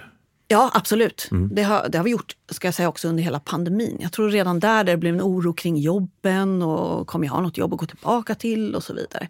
Ja, 0.48 0.70
absolut. 0.74 1.28
Mm. 1.30 1.54
Det, 1.54 1.62
har, 1.62 1.88
det 1.88 1.98
har 1.98 2.04
vi 2.04 2.10
gjort 2.10 2.36
ska 2.50 2.66
jag 2.66 2.74
säga, 2.74 2.88
också 2.88 3.08
under 3.08 3.22
hela 3.22 3.40
pandemin. 3.40 3.98
Jag 4.00 4.12
tror 4.12 4.30
redan 4.30 4.60
där 4.60 4.84
det 4.84 4.96
blev 4.96 5.14
en 5.14 5.22
oro 5.22 5.52
kring 5.52 5.76
jobben 5.76 6.62
och 6.62 7.06
kommer 7.06 7.26
jag 7.26 7.32
ha 7.32 7.40
något 7.40 7.58
jobb 7.58 7.72
att 7.72 7.78
gå 7.78 7.86
tillbaka 7.86 8.34
till 8.34 8.74
och 8.74 8.84
så 8.84 8.94
vidare. 8.94 9.28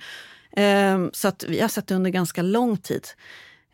Ehm, 0.57 1.11
så 1.13 1.29
att 1.29 1.45
vi 1.49 1.61
har 1.61 1.69
sett 1.69 1.87
det 1.87 1.95
under 1.95 2.11
ganska 2.11 2.43
lång 2.43 2.77
tid. 2.77 3.07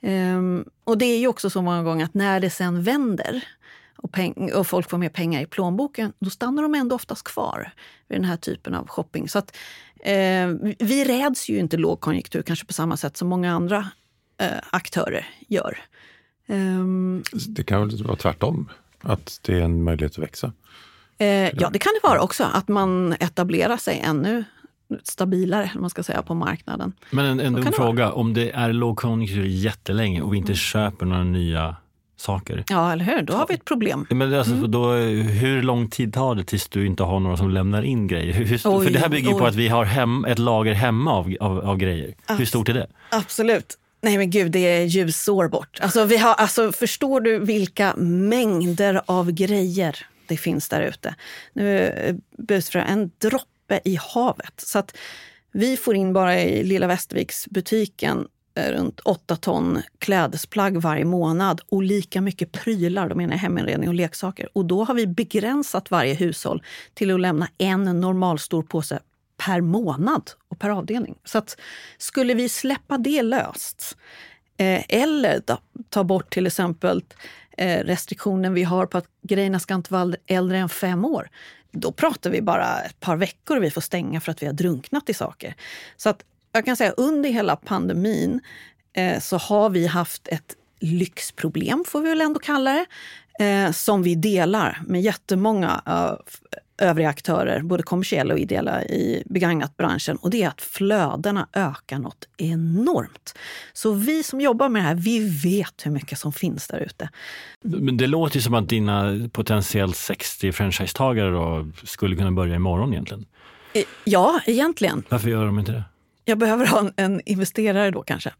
Ehm, 0.00 0.64
och 0.84 0.98
det 0.98 1.04
är 1.04 1.18
ju 1.18 1.28
också 1.28 1.50
så 1.50 1.62
många 1.62 1.82
gånger 1.82 2.04
att 2.04 2.14
när 2.14 2.40
det 2.40 2.50
sen 2.50 2.82
vänder 2.82 3.44
och, 3.96 4.18
och 4.54 4.66
folk 4.66 4.90
får 4.90 4.98
mer 4.98 5.08
pengar 5.08 5.42
i 5.42 5.46
plånboken, 5.46 6.12
då 6.18 6.30
stannar 6.30 6.62
de 6.62 6.74
ändå 6.74 6.96
oftast 6.96 7.24
kvar 7.24 7.72
vid 8.08 8.18
den 8.18 8.24
här 8.24 8.36
typen 8.36 8.74
av 8.74 8.88
shopping. 8.88 9.28
Så 9.28 9.38
att, 9.38 9.56
eh, 10.00 10.48
vi 10.78 11.04
räds 11.04 11.48
ju 11.48 11.58
inte 11.58 11.76
lågkonjunktur 11.76 12.42
kanske 12.42 12.66
på 12.66 12.72
samma 12.72 12.96
sätt 12.96 13.16
som 13.16 13.28
många 13.28 13.52
andra 13.52 13.90
eh, 14.40 14.58
aktörer 14.70 15.26
gör. 15.48 15.78
Ehm, 16.48 17.22
Det 17.48 17.62
kan 17.64 17.88
väl 17.88 18.02
vara 18.04 18.16
tvärtom, 18.16 18.68
att 19.02 19.40
det 19.42 19.54
är 19.54 19.60
en 19.60 19.82
möjlighet 19.82 20.12
att 20.12 20.18
växa. 20.18 20.52
eh, 21.18 21.26
ja, 21.28 21.70
det 21.72 21.78
kan 21.78 21.92
det 22.02 22.08
vara 22.08 22.20
också, 22.20 22.44
att 22.52 22.68
man 22.68 23.12
etablerar 23.20 23.76
sig 23.76 24.00
ännu 24.04 24.44
stabilare 25.02 25.70
man 25.74 25.90
ska 25.90 26.02
säga, 26.02 26.22
på 26.22 26.34
marknaden. 26.34 26.92
Men 27.10 27.24
en, 27.26 27.40
en 27.40 27.52
dum 27.54 27.72
fråga, 27.72 28.12
om 28.12 28.34
det 28.34 28.50
är 28.50 28.72
lågkonjunktur 28.72 29.44
jättelänge 29.44 30.20
och 30.22 30.32
vi 30.34 30.38
inte 30.38 30.54
köper 30.54 31.06
några 31.06 31.24
nya 31.24 31.76
saker. 32.16 32.64
Ja, 32.68 32.92
eller 32.92 33.04
hur? 33.04 33.22
Då 33.22 33.32
har 33.32 33.46
vi 33.48 33.54
ett 33.54 33.64
problem. 33.64 34.06
Men 34.10 34.34
alltså, 34.34 34.52
Mm. 34.54 34.70
då, 34.70 34.92
hur 34.92 35.62
lång 35.62 35.88
tid 35.88 36.14
tar 36.14 36.34
det 36.34 36.44
tills 36.44 36.68
du 36.68 36.86
inte 36.86 37.02
har 37.02 37.20
några 37.20 37.36
som 37.36 37.50
lämnar 37.50 37.82
in 37.82 38.06
grejer? 38.06 38.32
Hur, 38.32 38.44
Oj, 38.64 38.84
för 38.86 38.92
det 38.92 38.98
här 38.98 39.08
bygger 39.08 39.30
ju 39.32 39.38
på 39.38 39.46
att 39.46 39.54
vi 39.54 39.68
har 39.68 39.84
hem, 39.84 40.24
ett 40.24 40.38
lager 40.38 40.72
hemma 40.72 41.12
av, 41.12 41.34
av, 41.40 41.58
av 41.60 41.76
grejer. 41.76 42.14
Hur 42.38 42.44
stort 42.44 42.68
är 42.68 42.74
det? 42.74 42.86
Absolut. 43.10 43.78
Nej 44.00 44.18
men 44.18 44.30
gud, 44.30 44.52
det 44.52 44.58
är 44.58 44.84
ljusår 44.84 45.48
bort. 45.48 45.78
Alltså, 45.80 46.04
vi 46.04 46.16
har, 46.16 46.34
alltså, 46.34 46.72
förstår 46.72 47.20
du 47.20 47.38
vilka 47.38 47.94
mängder 47.96 49.02
av 49.06 49.30
grejer 49.30 50.06
det 50.26 50.36
finns 50.36 50.68
där 50.68 50.80
ute? 50.80 51.14
Nu 51.52 51.78
eh, 51.78 52.14
busfrö 52.38 52.80
en 52.80 53.10
droppe 53.18 53.80
i 53.84 53.98
havet. 54.00 54.52
Så 54.56 54.78
att 54.78 54.96
vi 55.52 55.76
får 55.76 55.96
in 55.96 56.12
bara 56.12 56.40
i 56.40 56.64
Lilla 56.64 56.86
Västerviksbutiken 56.86 58.26
eh, 58.54 58.72
runt 58.72 59.00
8 59.00 59.36
ton 59.36 59.82
klädesplagg 59.98 60.76
varje 60.76 61.04
månad 61.04 61.60
och 61.68 61.82
lika 61.82 62.20
mycket 62.20 62.52
prylar, 62.52 63.08
då 63.08 63.14
menar 63.14 63.32
jag 63.32 63.40
heminredning 63.40 63.88
och 63.88 63.94
leksaker. 63.94 64.48
Och 64.52 64.64
då 64.64 64.84
har 64.84 64.94
vi 64.94 65.06
begränsat 65.06 65.90
varje 65.90 66.14
hushåll 66.14 66.62
till 66.94 67.14
att 67.14 67.20
lämna 67.20 67.48
en 67.58 67.84
normalstor 67.84 68.62
påse 68.62 68.98
per 69.38 69.60
månad 69.60 70.30
och 70.48 70.58
per 70.58 70.70
avdelning. 70.70 71.14
Så 71.24 71.38
att 71.38 71.60
skulle 71.98 72.34
vi 72.34 72.48
släppa 72.48 72.98
det 72.98 73.22
löst 73.22 73.96
eh, 74.56 74.84
eller 74.88 75.42
ta 75.88 76.04
bort 76.04 76.32
till 76.32 76.46
exempel 76.46 77.04
eh, 77.58 77.84
restriktionen 77.84 78.54
vi 78.54 78.62
har 78.62 78.86
på 78.86 78.98
att 78.98 79.06
grejerna 79.22 79.60
ska 79.60 79.74
inte 79.74 79.92
vara 79.92 80.14
äldre 80.26 80.58
än 80.58 80.68
fem 80.68 81.04
år. 81.04 81.28
Då 81.72 81.92
pratar 81.92 82.30
vi 82.30 82.42
bara 82.42 82.80
ett 82.80 83.00
par 83.00 83.16
veckor 83.16 83.56
och 83.56 83.62
vi 83.62 83.70
får 83.70 83.80
stänga 83.80 84.20
för 84.20 84.32
att 84.32 84.42
vi 84.42 84.46
har 84.46 84.52
drunknat 84.52 85.08
i 85.08 85.14
saker. 85.14 85.54
Så 85.96 86.08
att 86.08 86.24
jag 86.52 86.64
kan 86.64 86.76
säga 86.76 86.90
under 86.90 87.30
hela 87.30 87.56
pandemin 87.56 88.40
eh, 88.92 89.20
så 89.20 89.36
har 89.36 89.70
vi 89.70 89.86
haft 89.86 90.28
ett 90.28 90.56
lyxproblem, 90.80 91.84
får 91.86 92.00
vi 92.00 92.08
väl 92.08 92.20
ändå 92.20 92.40
kalla 92.40 92.72
det, 92.72 92.86
eh, 93.44 93.72
som 93.72 94.02
vi 94.02 94.14
delar 94.14 94.82
med 94.86 95.02
jättemånga 95.02 95.82
övriga 96.78 97.08
aktörer, 97.08 97.62
både 97.62 97.82
kommersiella 97.82 98.34
och 98.34 98.40
ideella 98.40 98.84
i 98.84 99.22
begagnatbranschen. 99.26 100.16
Och 100.16 100.30
det 100.30 100.42
är 100.42 100.48
att 100.48 100.60
flödena 100.60 101.48
ökar 101.52 101.98
något 101.98 102.28
enormt. 102.36 103.34
Så 103.72 103.92
vi 103.92 104.22
som 104.22 104.40
jobbar 104.40 104.68
med 104.68 104.82
det 104.82 104.86
här, 104.86 104.94
vi 104.94 105.28
vet 105.42 105.86
hur 105.86 105.90
mycket 105.90 106.18
som 106.18 106.32
finns 106.32 106.68
där 106.68 106.78
ute. 106.80 107.08
Men 107.62 107.96
det 107.96 108.06
låter 108.06 108.36
ju 108.36 108.42
som 108.42 108.54
att 108.54 108.68
dina 108.68 109.28
potentiellt 109.32 109.96
60 109.96 110.52
franchisetagare 110.52 111.30
då 111.30 111.68
skulle 111.84 112.16
kunna 112.16 112.32
börja 112.32 112.54
imorgon 112.54 112.92
egentligen. 112.92 113.26
Eh, 113.72 113.82
Ja, 114.04 114.40
egentligen. 114.46 115.02
Varför 115.08 115.28
gör 115.28 115.46
de 115.46 115.58
inte 115.58 115.72
det? 115.72 115.84
Jag 116.28 116.38
behöver 116.38 116.66
ha 116.66 116.78
en, 116.80 116.92
en 116.96 117.20
investerare 117.24 117.90
då 117.90 118.02
kanske. 118.02 118.32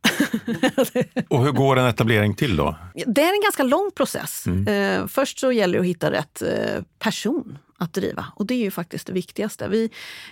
Och 1.29 1.44
hur 1.44 1.53
går 1.53 1.79
en 1.79 1.87
etablering 1.87 2.35
till 2.35 2.57
då? 2.57 2.77
Det 3.07 3.22
är 3.22 3.35
en 3.35 3.42
ganska 3.42 3.62
lång 3.62 3.90
process. 3.96 4.46
Eh, 4.46 5.07
först 5.07 5.38
så 5.38 5.53
gäller 5.53 5.74
det 5.74 5.81
att 5.81 5.87
hitta 5.87 6.11
rätt 6.11 6.42
eh, 6.42 6.83
person 6.98 7.59
att 7.79 7.92
driva. 7.92 8.27
Och 8.35 8.46
det 8.46 8.55
är 8.55 8.59
ju 8.59 8.70
faktiskt 8.70 9.07
det 9.07 9.12
viktigaste. 9.12 9.68
Vi 9.68 9.90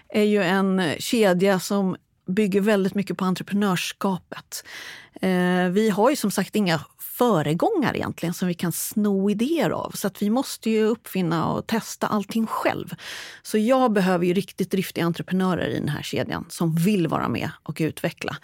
är 0.09 0.23
ju 0.23 0.43
en 0.43 0.83
kedja 0.99 1.61
som 1.61 1.97
bygger 2.27 2.61
väldigt 2.61 2.95
mycket 2.95 3.19
på 3.19 3.25
entreprenörskapet. 3.25 4.65
Eh, 5.21 5.69
vi 5.71 5.91
har 5.91 6.11
ju 6.11 6.17
som 6.17 6.31
sagt 6.31 6.57
inga 6.57 6.81
föregångare 7.19 7.99
egentligen 7.99 8.35
som 8.35 8.49
vi 8.49 8.55
kan 8.55 8.73
sno 8.73 9.31
idéer 9.31 9.71
av. 9.71 9.91
Så 9.91 10.07
att 10.07 10.23
vi 10.23 10.31
måste 10.31 10.71
ju 10.71 10.85
uppfinna 10.85 11.53
och 11.53 11.67
testa 11.67 12.07
allting 12.07 12.47
själv. 12.47 12.95
Så 13.43 13.59
jag 13.59 13.93
behöver 13.93 14.27
ju 14.27 14.35
riktigt 14.35 14.71
driftiga 14.71 15.05
entreprenörer 15.05 15.69
i 15.69 15.79
den 15.79 15.89
här 15.89 16.03
kedjan 16.03 16.45
som 16.49 16.75
vill 16.75 17.09
vara 17.09 17.29
med 17.29 17.51
och 17.63 17.77
utveckla. 17.81 18.37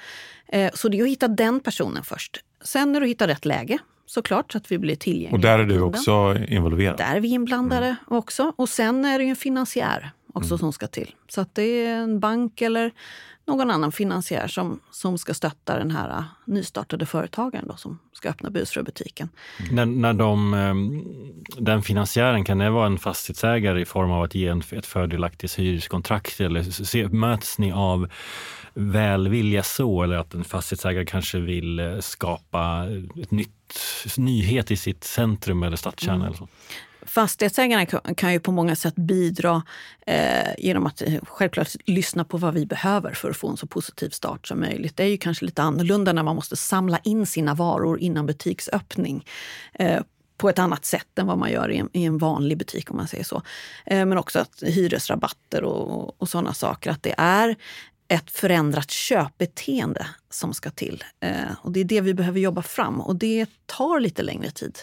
Eh, 0.48 0.70
så 0.74 0.88
det 0.88 0.98
är 0.98 1.02
att 1.02 1.08
hitta 1.08 1.28
den 1.28 1.60
personen 1.60 2.04
först. 2.04 2.44
Sen 2.64 2.96
är 2.96 3.00
det 3.00 3.04
att 3.04 3.10
hitta 3.10 3.28
rätt 3.28 3.44
läge 3.44 3.78
såklart 4.06 4.52
så 4.52 4.58
att 4.58 4.72
vi 4.72 4.78
blir 4.78 4.96
tillgängliga. 4.96 5.32
Och 5.32 5.40
där 5.40 5.58
är 5.58 5.64
du 5.64 5.80
också 5.80 6.36
involverad? 6.48 6.96
Där 6.96 7.16
är 7.16 7.20
vi 7.20 7.28
inblandade 7.28 7.96
också. 8.06 8.52
Och 8.56 8.68
sen 8.68 9.04
är 9.04 9.18
det 9.18 9.24
ju 9.24 9.30
en 9.30 9.36
finansiär 9.36 10.10
också 10.32 10.58
som 10.58 10.72
ska 10.72 10.86
till. 10.86 11.14
Så 11.28 11.40
att 11.40 11.54
det 11.54 11.86
är 11.86 11.96
en 11.96 12.20
bank 12.20 12.60
eller 12.60 12.92
någon 13.46 13.70
annan 13.70 13.92
finansiär 13.92 14.46
som, 14.46 14.80
som 14.90 15.18
ska 15.18 15.34
stötta 15.34 15.78
den 15.78 15.90
här 15.90 16.18
uh, 16.18 16.24
nystartade 16.44 17.06
företagaren 17.06 17.66
då, 17.68 17.76
som 17.76 17.98
ska 18.12 18.28
öppna 18.28 18.50
busfröbutiken. 18.50 19.28
När, 19.70 19.86
när 19.86 20.12
de, 20.12 20.54
ehm, 20.54 21.04
den 21.58 21.82
finansiären, 21.82 22.44
kan 22.44 22.58
det 22.58 22.70
vara 22.70 22.86
en 22.86 22.98
fastighetsägare 22.98 23.80
i 23.80 23.84
form 23.84 24.10
av 24.10 24.22
att 24.22 24.34
ge 24.34 24.48
en, 24.48 24.62
ett 24.72 24.86
fördelaktigt 24.86 25.58
hyreskontrakt? 25.58 26.40
Eller 26.40 26.62
se, 26.62 27.08
möts 27.08 27.58
ni 27.58 27.72
av 27.72 28.08
välvilja 28.74 29.62
så? 29.62 30.02
Eller 30.02 30.16
att 30.16 30.34
en 30.34 30.44
fastighetsägare 30.44 31.06
kanske 31.06 31.38
vill 31.38 31.78
eh, 31.78 31.98
skapa 31.98 32.86
ett 33.22 33.30
nytt, 33.30 33.74
nyhet 34.16 34.70
i 34.70 34.76
sitt 34.76 35.04
centrum 35.04 35.62
eller 35.62 35.76
stadskärna? 35.76 36.26
Eller 36.26 36.36
så? 36.36 36.48
Fastighetsägarna 37.06 37.86
kan- 38.16 38.32
ju 38.32 38.40
på 38.40 38.52
många 38.52 38.76
sätt 38.76 38.94
bidra 38.94 39.62
eh, 40.06 40.54
genom 40.58 40.86
att 40.86 41.02
eh, 41.02 41.14
självklart 41.22 41.68
lyssna 41.84 42.24
på 42.24 42.36
vad 42.36 42.54
vi 42.54 42.66
behöver 42.66 43.12
för 43.12 43.30
att 43.30 43.36
få 43.36 43.48
en 43.48 43.56
så 43.56 43.66
positiv 43.66 44.10
start 44.10 44.46
som 44.48 44.60
möjligt. 44.60 44.96
Det 44.96 45.02
är 45.02 45.08
ju 45.08 45.16
kanske 45.16 45.44
lite 45.44 45.62
annorlunda 45.62 46.12
när 46.12 46.22
man 46.22 46.36
måste 46.36 46.56
samla 46.56 46.98
in 46.98 47.26
sina 47.26 47.54
varor 47.54 47.98
innan 48.00 48.26
butiksöppning. 48.26 49.26
Eh, 49.74 50.00
på 50.36 50.48
ett 50.48 50.58
annat 50.58 50.84
sätt 50.84 51.18
än 51.18 51.26
vad 51.26 51.38
man 51.38 51.50
gör 51.50 51.70
i 51.70 51.76
en, 51.76 51.88
i 51.92 52.04
en 52.04 52.18
vanlig 52.18 52.58
butik 52.58 52.90
om 52.90 52.96
man 52.96 53.08
säger 53.08 53.24
så. 53.24 53.42
Eh, 53.86 54.06
men 54.06 54.18
också 54.18 54.38
att 54.38 54.62
hyresrabatter 54.62 55.64
och, 55.64 56.22
och 56.22 56.28
sådana 56.28 56.54
saker. 56.54 56.90
Att 56.90 57.02
det 57.02 57.14
är 57.18 57.56
ett 58.08 58.30
förändrat 58.30 58.90
köpbeteende 58.90 60.06
som 60.30 60.54
ska 60.54 60.70
till. 60.70 61.04
Eh, 61.20 61.52
och 61.62 61.72
det 61.72 61.80
är 61.80 61.84
det 61.84 62.00
vi 62.00 62.14
behöver 62.14 62.40
jobba 62.40 62.62
fram 62.62 63.00
och 63.00 63.16
det 63.16 63.46
tar 63.66 64.00
lite 64.00 64.22
längre 64.22 64.50
tid 64.50 64.78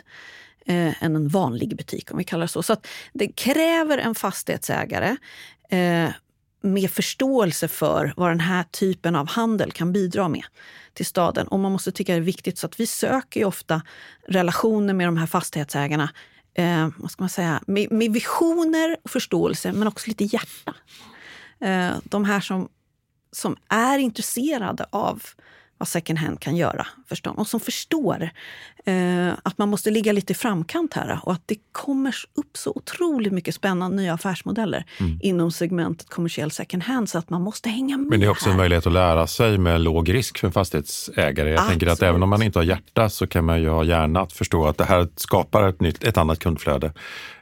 eh, 0.69 1.03
än 1.03 1.15
en 1.15 1.27
vanlig 1.27 1.77
butik 1.77 2.11
om 2.11 2.17
vi 2.17 2.23
kallar 2.23 2.41
det 2.41 2.47
så. 2.47 2.63
Så 2.63 2.73
att 2.73 2.87
det 3.13 3.27
kräver 3.27 3.97
en 3.97 4.15
fastighetsägare 4.15 5.17
eh, 5.69 6.09
med 6.61 6.91
förståelse 6.91 7.67
för 7.67 8.13
vad 8.17 8.31
den 8.31 8.39
här 8.39 8.63
typen 8.63 9.15
av 9.15 9.29
handel 9.29 9.71
kan 9.71 9.93
bidra 9.93 10.27
med 10.27 10.43
till 10.93 11.05
staden. 11.05 11.47
Och 11.47 11.59
man 11.59 11.71
måste 11.71 11.91
tycka 11.91 12.13
det 12.13 12.19
är 12.19 12.21
viktigt 12.21 12.57
så 12.57 12.65
att 12.65 12.79
vi 12.79 12.87
söker 12.87 13.39
ju 13.39 13.45
ofta 13.45 13.81
relationer 14.27 14.93
med 14.93 15.07
de 15.07 15.17
här 15.17 15.27
fastighetsägarna 15.27 16.09
eh, 16.53 16.89
vad 16.97 17.11
ska 17.11 17.23
man 17.23 17.29
säga, 17.29 17.63
med, 17.67 17.91
med 17.91 18.13
visioner 18.13 18.97
och 19.03 19.09
förståelse 19.09 19.71
men 19.71 19.87
också 19.87 20.07
lite 20.07 20.23
hjärta. 20.23 20.75
Eh, 21.61 21.91
de 22.03 22.25
här 22.25 22.39
som, 22.39 22.69
som 23.31 23.57
är 23.69 23.99
intresserade 23.99 24.85
av 24.89 25.23
vad 25.77 25.87
second 25.87 26.19
hand 26.19 26.39
kan 26.39 26.55
göra 26.55 26.87
för 27.15 27.23
dem 27.23 27.35
och 27.35 27.47
som 27.47 27.59
förstår 27.59 28.29
eh, 28.85 29.29
att 29.43 29.57
man 29.57 29.69
måste 29.69 29.91
ligga 29.91 30.11
lite 30.11 30.33
i 30.33 30.35
framkant 30.35 30.93
här 30.93 31.19
och 31.23 31.31
att 31.33 31.43
det 31.45 31.55
kommer 31.71 32.15
upp 32.35 32.57
så 32.57 32.71
otroligt 32.75 33.33
mycket 33.33 33.55
spännande 33.55 33.97
nya 33.97 34.13
affärsmodeller 34.13 34.85
inom 35.21 35.51
segmentet 35.51 36.09
kommersiell 36.09 36.51
second 36.51 36.83
hand 36.83 37.09
så 37.09 37.17
att 37.17 37.29
man 37.29 37.41
måste 37.41 37.69
hänga 37.69 37.97
med. 37.97 38.07
Men 38.09 38.19
det 38.19 38.25
är 38.25 38.29
också 38.29 38.45
en 38.45 38.51
här. 38.51 38.57
möjlighet 38.57 38.87
att 38.87 38.93
lära 38.93 39.27
sig 39.27 39.57
med 39.57 39.81
låg 39.81 40.13
risk 40.13 40.37
för 40.37 40.47
en 40.47 40.53
fastighetsägare. 40.53 41.49
Jag 41.49 41.67
tänker 41.67 41.87
att 41.87 41.91
Absolut. 41.91 42.09
även 42.09 42.23
om 42.23 42.29
man 42.29 42.41
inte 42.41 42.59
har 42.59 42.63
hjärta 42.63 43.09
så 43.09 43.27
kan 43.27 43.45
man 43.45 43.61
ju 43.61 43.69
ha 43.69 43.83
hjärna 43.83 44.21
att 44.21 44.33
förstå 44.33 44.67
att 44.67 44.77
det 44.77 44.85
här 44.85 45.07
skapar 45.15 45.69
ett, 45.69 45.81
nytt, 45.81 46.03
ett 46.03 46.17
annat 46.17 46.39
kundflöde 46.39 46.93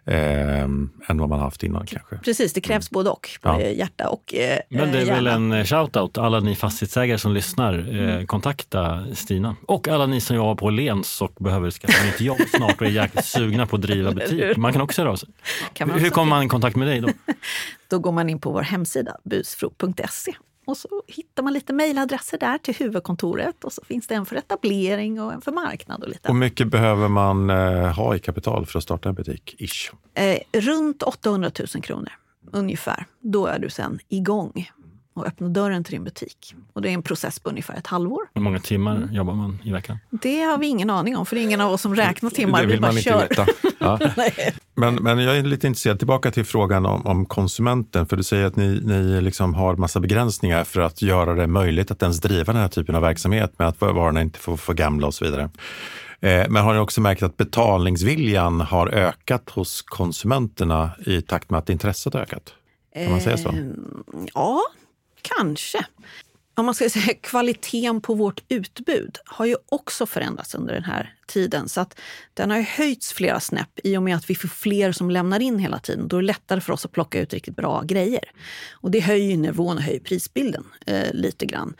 eh, 0.05 0.61
än 0.61 1.17
vad 1.17 1.29
man 1.29 1.39
haft 1.39 1.63
innan 1.63 1.85
kanske. 1.85 2.17
Precis, 2.17 2.53
det 2.53 2.61
krävs 2.61 2.89
både 2.89 3.09
och. 3.09 3.29
Ja. 3.41 3.61
Hjärta 3.61 4.09
och 4.09 4.33
eh, 4.33 4.59
Men 4.69 4.91
det 4.91 5.01
är 5.01 5.05
väl 5.05 5.25
hjärna. 5.25 5.57
en 5.57 5.65
shout-out 5.65 6.21
alla 6.21 6.39
ni 6.39 6.55
fastighetsägare 6.55 7.17
som 7.17 7.33
lyssnar. 7.33 7.99
Eh, 8.19 8.25
kontakta 8.25 9.05
Stina. 9.13 9.55
Och 9.65 9.87
alla 9.87 10.05
ni 10.05 10.21
som 10.21 10.35
jobbar 10.35 10.55
på 10.55 10.69
Lens 10.69 11.21
och 11.21 11.33
behöver 11.39 11.71
skaffa 11.71 12.05
nytt 12.05 12.21
jobb 12.21 12.37
snart 12.55 12.81
och 12.81 12.87
är 12.87 12.91
jäkligt 12.91 13.25
sugna 13.35 13.65
på 13.65 13.75
att 13.75 13.81
driva 13.81 14.11
butik. 14.11 14.57
Man 14.57 14.73
kan 14.73 14.81
också 14.81 15.01
höra 15.01 15.11
av 15.11 15.15
sig. 15.15 15.29
Kan 15.73 15.87
man 15.87 15.99
Hur 15.99 16.09
kommer 16.09 16.29
man 16.29 16.43
i 16.43 16.47
kontakt 16.47 16.75
med 16.75 16.87
dig 16.87 17.01
då? 17.01 17.07
Då 17.87 17.99
går 17.99 18.11
man 18.11 18.29
in 18.29 18.39
på 18.39 18.51
vår 18.51 18.61
hemsida 18.61 19.17
busfro.se 19.23 20.35
och 20.67 20.77
så 20.77 21.03
hittar 21.07 21.43
man 21.43 21.53
lite 21.53 21.73
mejladresser 21.73 22.37
där 22.37 22.57
till 22.57 22.75
huvudkontoret 22.75 23.63
och 23.63 23.73
så 23.73 23.81
finns 23.85 24.07
det 24.07 24.15
en 24.15 24.25
för 24.25 24.35
etablering 24.35 25.21
och 25.21 25.33
en 25.33 25.41
för 25.41 25.51
marknad 25.51 26.03
och 26.03 26.09
lite 26.09 26.29
Och 26.29 26.35
mycket 26.35 26.67
behöver 26.67 27.07
man 27.07 27.49
eh, 27.49 27.95
ha 27.95 28.15
i 28.15 28.19
kapital 28.19 28.65
för 28.65 28.79
att 28.79 28.83
starta 28.83 29.09
en 29.09 29.15
butik? 29.15 29.55
Ish. 29.57 29.91
eh, 30.13 30.39
runt 30.53 31.03
800 31.03 31.51
000 31.73 31.83
kronor 31.83 32.11
ungefär. 32.51 33.05
Då 33.19 33.45
är 33.45 33.59
du 33.59 33.69
sen 33.69 33.99
igång 34.09 34.71
och 35.19 35.27
öppna 35.27 35.47
dörren 35.49 35.83
till 35.83 35.91
din 35.93 36.03
butik. 36.03 36.55
Och 36.73 36.81
det 36.81 36.89
är 36.89 36.93
en 36.93 37.03
process 37.03 37.39
på 37.39 37.49
ungefär 37.49 37.75
ett 37.75 37.87
halvår. 37.87 38.21
Hur 38.33 38.41
många 38.41 38.59
timmar 38.59 39.09
jobbar 39.11 39.33
man 39.33 39.59
i 39.63 39.71
veckan? 39.71 39.97
Det 40.09 40.41
har 40.41 40.57
vi 40.57 40.67
ingen 40.67 40.89
aning 40.89 41.17
om, 41.17 41.25
för 41.25 41.35
det 41.35 41.41
är 41.41 41.43
ingen 41.43 41.61
av 41.61 41.71
oss 41.71 41.81
som 41.81 41.95
räknar 41.95 42.29
timmar. 42.29 42.61
Det 42.61 42.67
vill 42.67 42.75
vi 42.75 42.81
bara 42.81 42.87
man 42.91 42.97
inte 42.97 43.09
kör. 43.09 43.19
veta. 43.29 43.45
Ja. 43.79 43.99
Men, 44.75 44.95
men 44.95 45.19
jag 45.19 45.37
är 45.37 45.43
lite 45.43 45.67
intresserad, 45.67 45.97
tillbaka 45.97 46.31
till 46.31 46.45
frågan 46.45 46.85
om, 46.85 47.05
om 47.05 47.25
konsumenten. 47.25 48.05
För 48.05 48.17
du 48.17 48.23
säger 48.23 48.45
att 48.45 48.55
ni, 48.55 48.81
ni 48.83 49.21
liksom 49.21 49.53
har 49.53 49.75
massa 49.75 49.99
begränsningar 49.99 50.63
för 50.63 50.81
att 50.81 51.01
göra 51.01 51.33
det 51.33 51.47
möjligt 51.47 51.91
att 51.91 52.01
ens 52.01 52.19
driva 52.19 52.53
den 52.53 52.61
här 52.61 52.69
typen 52.69 52.95
av 52.95 53.01
verksamhet 53.01 53.59
med 53.59 53.67
att 53.67 53.81
varorna 53.81 54.21
inte 54.21 54.39
får 54.39 54.57
för 54.57 54.73
gamla 54.73 55.07
och 55.07 55.13
så 55.13 55.25
vidare. 55.25 55.49
Eh, 56.19 56.45
Men 56.49 56.63
har 56.63 56.73
ni 56.73 56.79
också 56.79 57.01
märkt 57.01 57.23
att 57.23 57.37
betalningsviljan 57.37 58.61
har 58.61 58.87
ökat 58.87 59.49
hos 59.49 59.81
konsumenterna 59.81 60.91
i 61.05 61.21
takt 61.21 61.49
med 61.49 61.57
att 61.57 61.69
intresset 61.69 62.13
har 62.13 62.21
ökat? 62.21 62.53
Kan 62.95 63.11
man 63.11 63.21
säga 63.21 63.37
så? 63.37 63.49
Eh, 63.49 63.55
Ja, 64.33 64.61
kanske. 65.35 65.85
Om 66.55 66.65
man 66.65 66.75
ska 66.75 66.89
säga 66.89 67.13
kvaliteten 67.21 68.01
på 68.01 68.13
vårt 68.13 68.43
utbud 68.49 69.17
har 69.25 69.45
ju 69.45 69.55
också 69.69 70.05
förändrats 70.05 70.55
under 70.55 70.73
den 70.73 70.83
här 70.83 71.13
tiden. 71.27 71.69
Så 71.69 71.81
att 71.81 71.99
den 72.33 72.51
har 72.51 72.57
ju 72.57 72.63
höjts 72.63 73.13
flera 73.13 73.39
snäpp 73.39 73.79
i 73.83 73.97
och 73.97 74.03
med 74.03 74.15
att 74.15 74.29
vi 74.29 74.35
får 74.35 74.47
fler 74.47 74.91
som 74.91 75.11
lämnar 75.11 75.39
in 75.39 75.59
hela 75.59 75.79
tiden. 75.79 76.07
Då 76.07 76.17
är 76.17 76.21
det 76.21 76.27
lättare 76.27 76.61
för 76.61 76.73
oss 76.73 76.85
att 76.85 76.91
plocka 76.91 77.21
ut 77.21 77.33
riktigt 77.33 77.55
bra 77.55 77.81
grejer. 77.81 78.31
Och 78.71 78.91
det 78.91 78.99
höjer 78.99 79.29
ju 79.29 79.37
nivån 79.37 79.77
och 79.77 79.83
höjer 79.83 79.99
prisbilden 79.99 80.63
eh, 80.85 81.13
lite 81.13 81.45
grann. 81.45 81.73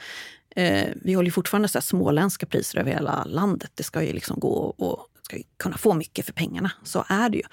Eh, 0.56 0.88
vi 0.96 1.14
håller 1.14 1.28
ju 1.28 1.32
fortfarande 1.32 1.68
så 1.68 1.78
här 1.78 1.84
småländska 1.84 2.46
priser 2.46 2.80
över 2.80 2.92
hela 2.92 3.24
landet. 3.24 3.72
Det 3.76 3.84
ska 3.84 4.04
ju 4.04 4.14
liksom 4.14 4.40
gå 4.40 4.76
att 4.80 5.17
ska 5.28 5.38
kunna 5.58 5.78
få 5.78 5.94
mycket 5.94 6.26
för 6.26 6.34
pengarna. 6.34 6.72
Så 6.84 7.06
är 7.08 7.30
det 7.30 7.38
ju. 7.38 7.44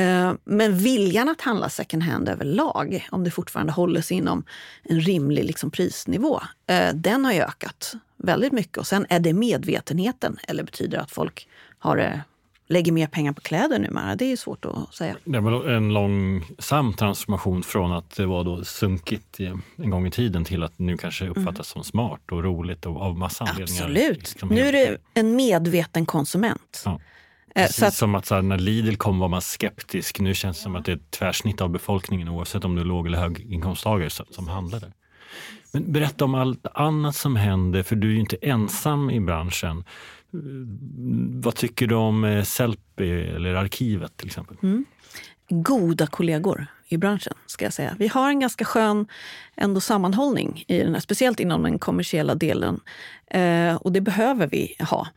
Eh, 0.00 0.32
men 0.44 0.78
viljan 0.78 1.28
att 1.28 1.40
handla 1.40 1.68
second 1.68 2.02
hand 2.02 2.28
överlag, 2.28 3.08
om 3.10 3.24
det 3.24 3.30
fortfarande 3.30 3.72
håller 3.72 4.00
sig 4.00 4.16
inom 4.16 4.44
en 4.82 5.00
rimlig 5.00 5.44
liksom 5.44 5.70
prisnivå, 5.70 6.40
eh, 6.66 6.94
den 6.94 7.24
har 7.24 7.32
ju 7.32 7.40
ökat 7.40 7.92
väldigt 8.16 8.52
mycket. 8.52 8.76
Och 8.76 8.86
sen 8.86 9.06
är 9.08 9.20
det 9.20 9.32
medvetenheten, 9.32 10.38
eller 10.48 10.62
betyder 10.62 10.96
det 10.96 11.02
att 11.02 11.10
folk 11.10 11.48
har, 11.78 11.96
det 11.96 12.22
lägger 12.68 12.92
mer 12.92 13.06
pengar 13.06 13.32
på 13.32 13.40
kläder 13.40 13.78
numera? 13.78 14.16
Det 14.16 14.32
är 14.32 14.36
svårt 14.36 14.64
att 14.64 14.94
säga. 14.94 15.16
Det 15.24 15.40
var 15.40 15.68
en 15.68 15.94
långsam 15.94 16.92
transformation 16.92 17.62
från 17.62 17.92
att 17.92 18.16
det 18.16 18.26
var 18.26 18.44
då 18.44 18.64
sunkigt 18.64 19.40
en 19.76 19.90
gång 19.90 20.06
i 20.06 20.10
tiden 20.10 20.44
till 20.44 20.62
att 20.62 20.78
nu 20.78 20.96
kanske 20.96 21.28
uppfattas 21.28 21.68
som 21.68 21.84
smart 21.84 22.32
och 22.32 22.44
roligt 22.44 22.86
och 22.86 23.02
av 23.02 23.18
massa 23.18 23.44
anledningar. 23.44 23.82
Absolut. 23.82 24.18
liksom 24.18 24.48
Nu 24.48 24.60
är 24.60 24.72
det 24.72 24.96
en 25.14 25.36
medveten 25.36 26.06
konsument. 26.06 26.82
Ja. 26.84 27.00
Eh, 27.54 27.62
Precis 27.62 27.76
Så 27.76 27.86
att, 27.86 27.94
som 27.94 28.14
att 28.14 28.26
så 28.26 28.34
här, 28.34 28.42
när 28.42 28.58
Lidl 28.58 28.94
kom 28.94 29.18
var 29.18 29.28
man 29.28 29.42
skeptisk. 29.42 30.20
Nu 30.20 30.34
känns 30.34 30.56
det 30.56 30.62
som 30.62 30.76
att 30.76 30.84
det 30.84 30.92
är 30.92 30.96
ett 30.96 31.10
tvärsnitt 31.10 31.60
av 31.60 31.70
befolkningen 31.70 32.28
oavsett 32.28 32.64
om 32.64 32.74
du 32.74 32.80
är 32.80 32.86
låg 32.86 33.06
eller 33.06 33.18
höginkomsttagare 33.18 34.10
som 34.10 34.48
handlar 34.48 34.80
där. 34.80 34.92
Men 35.72 35.92
berätta 35.92 36.24
om 36.24 36.34
allt 36.34 36.66
annat 36.74 37.16
som 37.16 37.36
händer, 37.36 37.82
för 37.82 37.96
du 37.96 38.08
är 38.08 38.12
ju 38.12 38.20
inte 38.20 38.36
ensam 38.42 39.10
i 39.10 39.20
branschen. 39.20 39.84
Vad 41.42 41.54
tycker 41.54 41.86
du 41.86 41.94
om 41.94 42.24
eh, 42.24 42.44
Sellpy 42.44 43.10
eller 43.10 43.54
arkivet 43.54 44.16
till 44.16 44.26
exempel? 44.26 44.56
Mm. 44.62 44.84
goda 45.48 46.06
kollegor 46.06 46.66
i 46.88 46.96
branschen, 46.96 47.34
ska 47.46 47.64
jag 47.64 47.72
säga. 47.72 47.96
Vi 47.98 48.08
har 48.08 48.28
en 48.28 48.40
ganska 48.40 48.64
skön 48.64 49.06
ändå 49.56 49.80
sammanhållning, 49.80 50.64
i 50.68 50.78
den 50.78 50.94
här, 50.94 51.00
speciellt 51.00 51.40
inom 51.40 51.62
den 51.62 51.78
kommersiella 51.78 52.34
delen. 52.34 52.80
Eh, 53.30 53.74
och 53.74 53.92
det 53.92 54.00
behöver 54.00 54.46
vi 54.46 54.74
ha. 54.90 55.08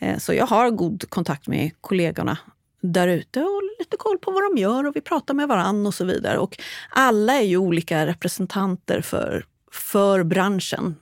Eh, 0.00 0.18
så 0.18 0.34
jag 0.34 0.46
har 0.46 0.70
god 0.70 1.10
kontakt 1.10 1.48
med 1.48 1.70
kollegorna 1.80 2.38
där 2.80 3.08
ute 3.08 3.40
och 3.40 3.62
lite 3.78 3.96
koll 3.96 4.18
på 4.18 4.30
vad 4.30 4.42
de 4.42 4.60
gör 4.60 4.86
och 4.86 4.96
vi 4.96 5.00
pratar 5.00 5.34
med 5.34 5.48
varann 5.48 5.86
och 5.86 5.94
så 5.94 6.04
vidare. 6.04 6.38
Och 6.38 6.58
alla 6.90 7.32
är 7.34 7.44
ju 7.44 7.56
olika 7.56 8.06
representanter 8.06 9.00
för, 9.00 9.44
för 9.72 10.22
branschen 10.22 10.96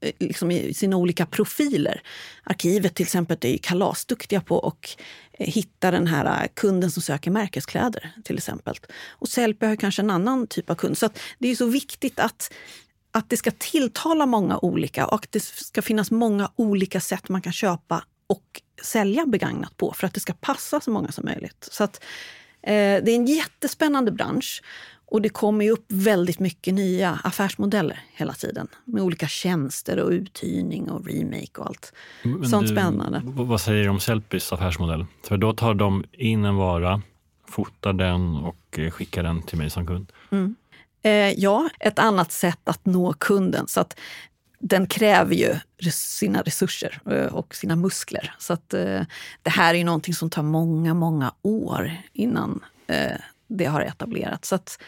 Eh, 0.00 0.12
liksom 0.18 0.50
i 0.50 0.74
sina 0.74 0.96
olika 0.96 1.26
profiler. 1.26 2.02
Arkivet 2.42 2.94
till 2.94 3.04
exempel 3.04 3.36
är 3.40 3.58
kalasduktiga 3.58 4.40
på 4.40 4.60
att 4.60 5.00
eh, 5.32 5.46
hitta 5.46 5.90
den 5.90 6.06
här 6.06 6.42
eh, 6.42 6.48
kunden 6.54 6.90
som 6.90 7.02
söker 7.02 7.30
märkeskläder 7.30 8.12
till 8.24 8.36
exempel. 8.36 8.76
Och 9.08 9.28
Sellpy 9.28 9.66
har 9.66 9.76
kanske 9.76 10.02
en 10.02 10.10
annan 10.10 10.46
typ 10.46 10.70
av 10.70 10.74
kund. 10.74 10.98
Så 10.98 11.06
att 11.06 11.18
det 11.38 11.48
är 11.48 11.54
så 11.56 11.66
viktigt 11.66 12.20
att, 12.20 12.52
att 13.10 13.30
det 13.30 13.36
ska 13.36 13.50
tilltala 13.50 14.26
många 14.26 14.58
olika 14.58 15.06
och 15.06 15.24
att 15.24 15.32
det 15.32 15.42
ska 15.42 15.82
finnas 15.82 16.10
många 16.10 16.50
olika 16.56 17.00
sätt 17.00 17.28
man 17.28 17.42
kan 17.42 17.52
köpa 17.52 18.04
och 18.26 18.62
sälja 18.82 19.26
begagnat 19.26 19.76
på 19.76 19.92
för 19.92 20.06
att 20.06 20.14
det 20.14 20.20
ska 20.20 20.32
passa 20.32 20.80
så 20.80 20.90
många 20.90 21.12
som 21.12 21.24
möjligt. 21.24 21.68
Så 21.70 21.84
att, 21.84 22.04
eh, 22.62 22.72
det 22.72 23.10
är 23.10 23.16
en 23.16 23.26
jättespännande 23.26 24.10
bransch 24.12 24.62
och 25.16 25.22
det 25.22 25.28
kommer 25.28 25.64
ju 25.64 25.70
upp 25.70 25.84
väldigt 25.88 26.38
mycket 26.38 26.74
nya 26.74 27.18
affärsmodeller 27.24 28.00
hela 28.12 28.32
tiden 28.32 28.68
med 28.84 29.02
olika 29.02 29.28
tjänster 29.28 29.98
och 29.98 30.10
uthyrning 30.10 30.90
och 30.90 31.06
remake 31.06 31.60
och 31.60 31.66
allt. 31.66 31.92
Men 32.22 32.48
Sånt 32.48 32.68
du, 32.68 32.74
spännande. 32.74 33.22
Vad 33.24 33.60
säger 33.60 33.84
du 33.84 33.90
om 33.90 34.00
Sellpys 34.00 34.52
affärsmodell? 34.52 35.06
För 35.22 35.36
då 35.36 35.52
tar 35.52 35.74
de 35.74 36.04
in 36.12 36.44
en 36.44 36.56
vara, 36.56 37.02
fotar 37.48 37.92
den 37.92 38.36
och 38.36 38.78
eh, 38.78 38.90
skickar 38.90 39.22
den 39.22 39.42
till 39.42 39.58
mig 39.58 39.70
som 39.70 39.86
kund. 39.86 40.12
Eh, 41.02 41.10
ja, 41.12 41.68
ett 41.80 41.98
annat 41.98 42.32
sätt 42.32 42.68
att 42.68 42.86
nå 42.86 43.12
kunden. 43.12 43.68
Så 43.68 43.80
att 43.80 43.98
den 44.58 44.86
kräver 44.86 45.34
ju 45.34 45.54
sina 45.92 46.42
resurser 46.42 47.00
eh, 47.10 47.34
och 47.34 47.54
sina 47.54 47.76
muskler. 47.76 48.34
Så 48.38 48.52
att 48.52 48.74
eh, 48.74 49.00
det 49.42 49.50
här 49.50 49.74
är 49.74 49.78
ju 49.78 49.84
någonting 49.84 50.14
som 50.14 50.30
tar 50.30 50.42
många, 50.42 50.94
många 50.94 51.32
år 51.42 51.92
innan 52.12 52.60
eh, 52.86 53.16
det 53.46 53.64
har 53.64 53.80
etablerats. 53.80 54.48
Så 54.48 54.54
att, 54.54 54.82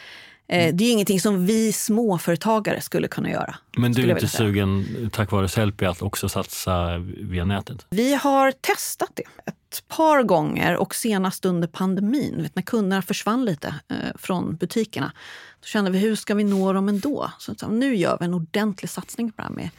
eh, 0.49 0.75
det 0.75 0.85
är 0.85 0.93
ingenting 0.93 1.21
som 1.21 1.47
vi 1.47 1.73
småföretagare 1.73 2.81
skulle 2.81 3.09
kunna 3.09 3.31
göra. 3.31 3.55
Men 3.77 3.93
du 3.93 4.03
är 4.03 4.09
inte 4.09 4.29
säga. 4.29 4.39
sugen, 4.39 4.85
tack 5.13 5.31
vare 5.31 5.49
Sellpy, 5.49 5.87
att 5.87 6.03
också 6.03 6.29
satsa 6.29 6.99
via 6.99 7.45
nätet? 7.45 7.87
Vi 7.91 8.15
har 8.15 8.53
testat 8.53 9.11
det 9.15 9.23
ett 9.47 9.89
par 9.89 10.23
gånger 10.23 10.77
och 10.77 10.95
senast 10.95 11.45
under 11.45 11.69
pandemin, 11.69 12.43
vet, 12.43 12.55
när 12.57 12.63
kunderna 12.63 13.03
försvann 13.03 13.45
lite 13.45 13.75
eh, 13.89 13.97
från 14.15 14.57
butikerna. 14.57 15.13
Då 15.61 15.67
kände 15.67 15.91
vi, 15.91 15.99
hur 15.99 16.17
ska 16.17 16.35
vi 16.35 16.45
nå 16.45 16.73
dem 16.73 16.89
ändå? 16.89 17.33
Så, 17.39 17.55
så 17.55 17.69
nu 17.69 17.97
gör 17.97 18.17
vi 18.21 18.25
en 18.25 18.35
ordentlig 18.35 18.91
satsning 18.91 19.33
på 19.33 19.37
det 19.37 19.43
här 19.43 19.55
med, 19.55 19.71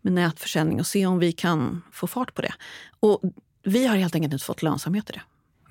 med 0.00 0.12
nätförsäljning 0.12 0.80
och 0.80 0.86
se 0.86 1.06
om 1.06 1.18
vi 1.18 1.32
kan 1.32 1.82
få 1.92 2.06
fart 2.06 2.34
på 2.34 2.42
det. 2.42 2.54
Och 3.00 3.20
vi 3.62 3.86
har 3.86 3.96
helt 3.96 4.14
enkelt 4.14 4.32
inte 4.32 4.44
fått 4.44 4.62
lönsamhet 4.62 5.10
i 5.10 5.12
det. 5.12 5.20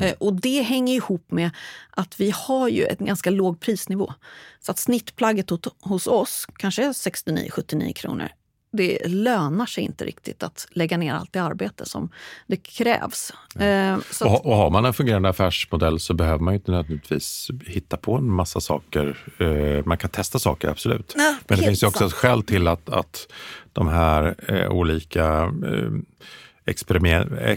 Eh, 0.07 0.13
Och 0.19 0.33
det 0.33 0.61
hänger 0.61 0.93
ihop 0.95 1.31
med 1.31 1.49
att 1.89 2.19
vi 2.19 2.33
har 2.35 2.67
ju 2.69 2.85
en 2.99 3.05
ganska 3.05 3.29
låg 3.29 3.59
prisnivå. 3.59 4.13
Så 4.59 4.71
att 4.71 4.79
snittplagget 4.79 5.49
hos- 5.81 6.07
oss 6.07 6.45
kanske 6.57 6.83
är 6.85 6.93
69-79 6.93 7.93
kronor. 7.93 8.27
Det 8.75 9.07
lönar 9.07 9.65
sig 9.65 9.83
inte 9.83 10.05
riktigt 10.05 10.43
att 10.43 10.67
lägga 10.71 10.97
ner 10.97 11.13
allt 11.13 11.33
det 11.33 11.39
arbete 11.39 11.85
som 11.85 12.09
det 12.47 12.55
krävs. 12.57 13.31
Eh, 13.59 13.97
Så 14.11 14.27
Och, 14.29 14.45
och 14.45 14.55
har 14.55 14.69
man 14.69 14.85
en 14.85 14.93
fungerande 14.93 15.29
affärsmodell 15.29 15.99
så 15.99 16.13
behöver 16.13 16.39
man 16.39 16.53
ju 16.53 16.57
inte 16.57 16.71
nödvändigtvis 16.71 17.49
hitta 17.65 17.97
på 17.97 18.15
en 18.15 18.29
massa 18.29 18.59
saker. 18.61 19.17
Eh, 19.39 19.85
Man 19.85 19.97
kan 19.97 20.09
testa 20.09 20.39
saker, 20.39 20.67
absolut. 20.67 21.13
Nej, 21.17 21.35
Men 21.47 21.59
det 21.59 21.65
finns 21.65 21.83
ju 21.83 21.87
också 21.87 21.99
sant. 21.99 22.11
ett 22.11 22.17
skäl 22.17 22.43
till 22.43 22.67
att, 22.67 22.89
att 22.89 23.27
de 23.73 23.87
här 23.87 24.35
eh, 24.47 24.69
olika 24.71 25.23
eh, 25.25 25.73
eh, 25.73 25.91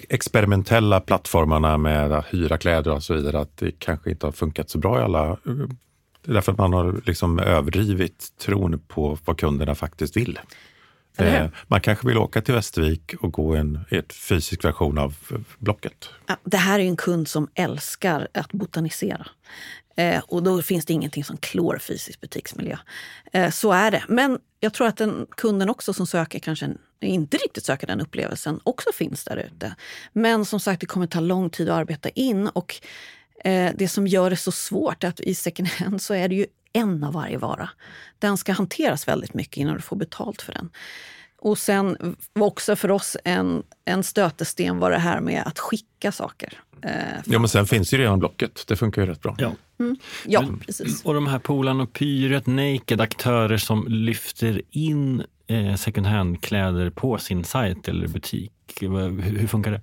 experimentella 0.08 1.00
plattformarna 1.00 1.78
med 1.78 2.12
att 2.12 2.26
hyra 2.34 2.58
kläder 2.58 2.90
och 2.92 3.02
så 3.02 3.14
vidare, 3.14 3.38
att 3.40 3.56
det 3.56 3.78
kanske 3.78 4.10
inte 4.10 4.26
har 4.26 4.32
funkat 4.32 4.70
så 4.70 4.78
bra 4.78 5.00
i 5.00 5.02
alla... 5.02 5.30
eh, 5.30 5.36
Det 6.22 6.30
är 6.30 6.34
därför 6.34 6.52
att 6.52 6.58
man 6.58 6.72
har 6.72 7.00
liksom 7.06 7.38
överdrivit 7.38 8.28
tron 8.44 8.78
på 8.88 9.18
vad 9.24 9.38
kunderna 9.38 9.74
faktiskt 9.74 10.16
vill. 10.16 10.38
Eh, 11.18 11.46
Man 11.66 11.80
kanske 11.80 12.06
vill 12.06 12.18
åka 12.18 12.40
till 12.42 12.54
Västervik 12.54 13.14
och 13.20 13.32
gå 13.32 13.54
en 13.54 13.80
ett 13.90 14.12
fysisk 14.12 14.64
version 14.64 14.98
av 14.98 15.14
eh, 15.32 15.38
Blocket. 15.58 16.10
ja, 16.26 16.36
det 16.44 16.56
här 16.56 16.78
är 16.78 16.84
en 16.84 16.96
kund 16.96 17.28
som 17.28 17.48
älskar 17.54 18.28
att 18.34 18.52
botanisera. 18.52 19.26
Eh, 19.96 20.22
och 20.28 20.42
då 20.42 20.62
finns 20.62 20.84
det 20.84 20.92
ingenting 20.92 21.24
som 21.24 21.36
klår 21.36 21.78
fysisk 21.78 22.20
butiksmiljö. 22.20 22.76
Eh, 23.32 23.50
så 23.50 23.72
är 23.72 23.90
det. 23.90 24.04
Men 24.08 24.38
jag 24.60 24.72
tror 24.72 24.86
att 24.86 24.96
den 24.96 25.26
kunden 25.30 25.70
också 25.70 25.92
som 25.92 26.06
söker 26.06 26.38
kanske 26.38 26.66
en, 26.66 26.78
inte 27.00 27.36
riktigt 27.36 27.64
söker 27.64 27.86
den 27.86 28.00
upplevelsen 28.00 28.60
också 28.64 28.92
finns 28.94 29.24
där 29.24 29.36
ute. 29.36 29.74
Men 30.12 30.44
som 30.44 30.60
sagt, 30.60 30.80
det 30.80 30.86
kommer 30.86 31.06
ta 31.06 31.20
lång 31.20 31.50
tid 31.50 31.68
att 31.68 31.76
arbeta 31.76 32.08
in. 32.08 32.48
Och 32.48 32.74
eh, 33.44 33.72
det 33.74 33.88
som 33.88 34.06
gör 34.06 34.30
det 34.30 34.36
så 34.36 34.52
svårt 34.52 35.04
är 35.04 35.08
att 35.08 35.20
i 35.20 35.34
second 35.34 35.68
hand 35.68 36.02
så 36.02 36.14
är 36.14 36.28
det 36.28 36.34
ju 36.34 36.46
en 36.72 37.04
av 37.04 37.12
varje 37.12 37.38
vara. 37.38 37.70
Den 38.18 38.36
ska 38.36 38.52
hanteras 38.52 39.08
väldigt 39.08 39.34
mycket 39.34 39.56
innan 39.56 39.74
du 39.74 39.82
får 39.82 39.96
betalt 39.96 40.42
för 40.42 40.52
den. 40.52 40.70
Och 41.46 41.58
sen 41.58 42.16
var 42.32 42.46
också 42.46 42.76
för 42.76 42.90
oss 42.90 43.16
en, 43.24 43.62
en 43.84 44.02
stötesten 44.02 44.78
var 44.78 44.90
det 44.90 44.98
här 44.98 45.20
med 45.20 45.42
att 45.46 45.58
skicka 45.58 46.12
saker. 46.12 46.52
Eh, 46.82 46.90
Ja, 47.24 47.38
men 47.38 47.48
sen 47.48 47.66
finns 47.66 47.94
ju 47.94 47.98
redan 47.98 48.18
Blocket. 48.18 48.64
Det 48.66 48.76
funkar 48.76 49.02
ju 49.02 49.08
rätt 49.08 49.20
bra. 49.22 49.36
Ja. 49.38 49.52
ja, 50.26 50.40
Men- 50.40 50.58
precis. 50.58 51.04
Och 51.04 51.14
de 51.14 51.26
här 51.26 51.38
Polarn 51.38 51.80
och 51.80 51.92
Pyret, 51.92 52.46
Naked, 52.46 53.00
aktörer 53.00 53.56
som 53.56 53.86
lyfter 53.88 54.62
in 54.70 55.22
eh, 55.46 55.74
second 55.74 56.06
hand-kläder 56.06 56.90
på 56.90 57.18
sin 57.18 57.44
sajt 57.44 57.88
eller 57.88 58.08
butik. 58.08 58.52
Hur, 58.80 59.20
hur 59.20 59.46
funkar 59.46 59.70
det? 59.70 59.80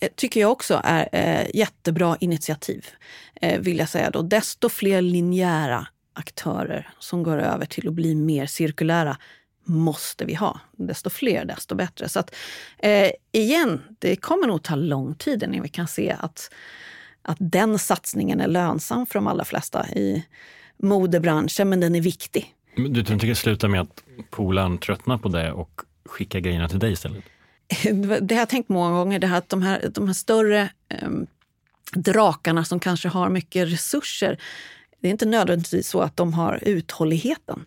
Eh, 0.00 0.08
tycker 0.16 0.40
jag 0.40 0.52
också 0.52 0.80
är 0.84 1.08
eh, 1.12 1.46
jättebra 1.54 2.16
initiativ. 2.20 2.86
Eh, 3.40 3.60
vill 3.60 3.78
jag 3.78 3.88
säga 3.88 4.10
då. 4.10 4.22
Desto 4.22 4.68
fler 4.68 5.02
linjära 5.02 5.86
aktörer 6.12 6.88
som 6.98 7.22
går 7.22 7.38
över 7.38 7.66
till 7.66 7.88
att 7.88 7.94
bli 7.94 8.14
mer 8.14 8.46
cirkulära 8.46 9.16
måste 9.64 10.24
vi 10.24 10.34
ha. 10.34 10.60
Desto 10.72 11.10
fler, 11.10 11.44
desto 11.44 11.74
bättre. 11.74 12.08
Så 12.08 12.20
att, 12.20 12.34
eh, 12.78 13.10
igen, 13.32 13.82
det 13.98 14.16
kommer 14.16 14.46
nog 14.46 14.62
ta 14.62 14.74
lång 14.74 15.14
tid 15.14 15.42
innan 15.42 15.62
vi 15.62 15.68
kan 15.68 15.88
se 15.88 16.16
att, 16.18 16.50
att 17.22 17.36
den 17.40 17.78
satsningen 17.78 18.40
är 18.40 18.48
lönsam 18.48 19.06
för 19.06 19.14
de 19.14 19.26
allra 19.26 19.44
flesta 19.44 19.88
i 19.88 20.24
modebranschen, 20.76 21.68
men 21.68 21.80
den 21.80 21.94
är 21.94 22.00
viktig. 22.00 22.54
Du 22.76 23.04
tror 23.04 23.14
inte 23.14 23.26
det 23.26 23.34
slutar 23.34 23.68
med 23.68 23.80
att 23.80 24.02
polaren 24.30 24.78
tröttnar 24.78 25.18
på 25.18 25.28
det 25.28 25.52
och 25.52 25.80
skickar 26.04 26.40
grejerna 26.40 26.68
till 26.68 26.78
dig 26.78 26.92
istället? 26.92 27.24
Det 28.20 28.34
har 28.34 28.40
jag 28.40 28.48
tänkt 28.48 28.68
många 28.68 28.90
gånger, 28.90 29.18
det 29.18 29.26
här 29.26 29.38
att 29.38 29.48
de 29.48 29.62
här, 29.62 29.90
de 29.94 30.06
här 30.06 30.14
större 30.14 30.70
eh, 30.88 31.08
drakarna 31.92 32.64
som 32.64 32.80
kanske 32.80 33.08
har 33.08 33.28
mycket 33.28 33.68
resurser, 33.68 34.38
det 35.00 35.08
är 35.08 35.10
inte 35.10 35.26
nödvändigtvis 35.26 35.88
så 35.88 36.00
att 36.00 36.16
de 36.16 36.32
har 36.32 36.58
uthålligheten. 36.62 37.64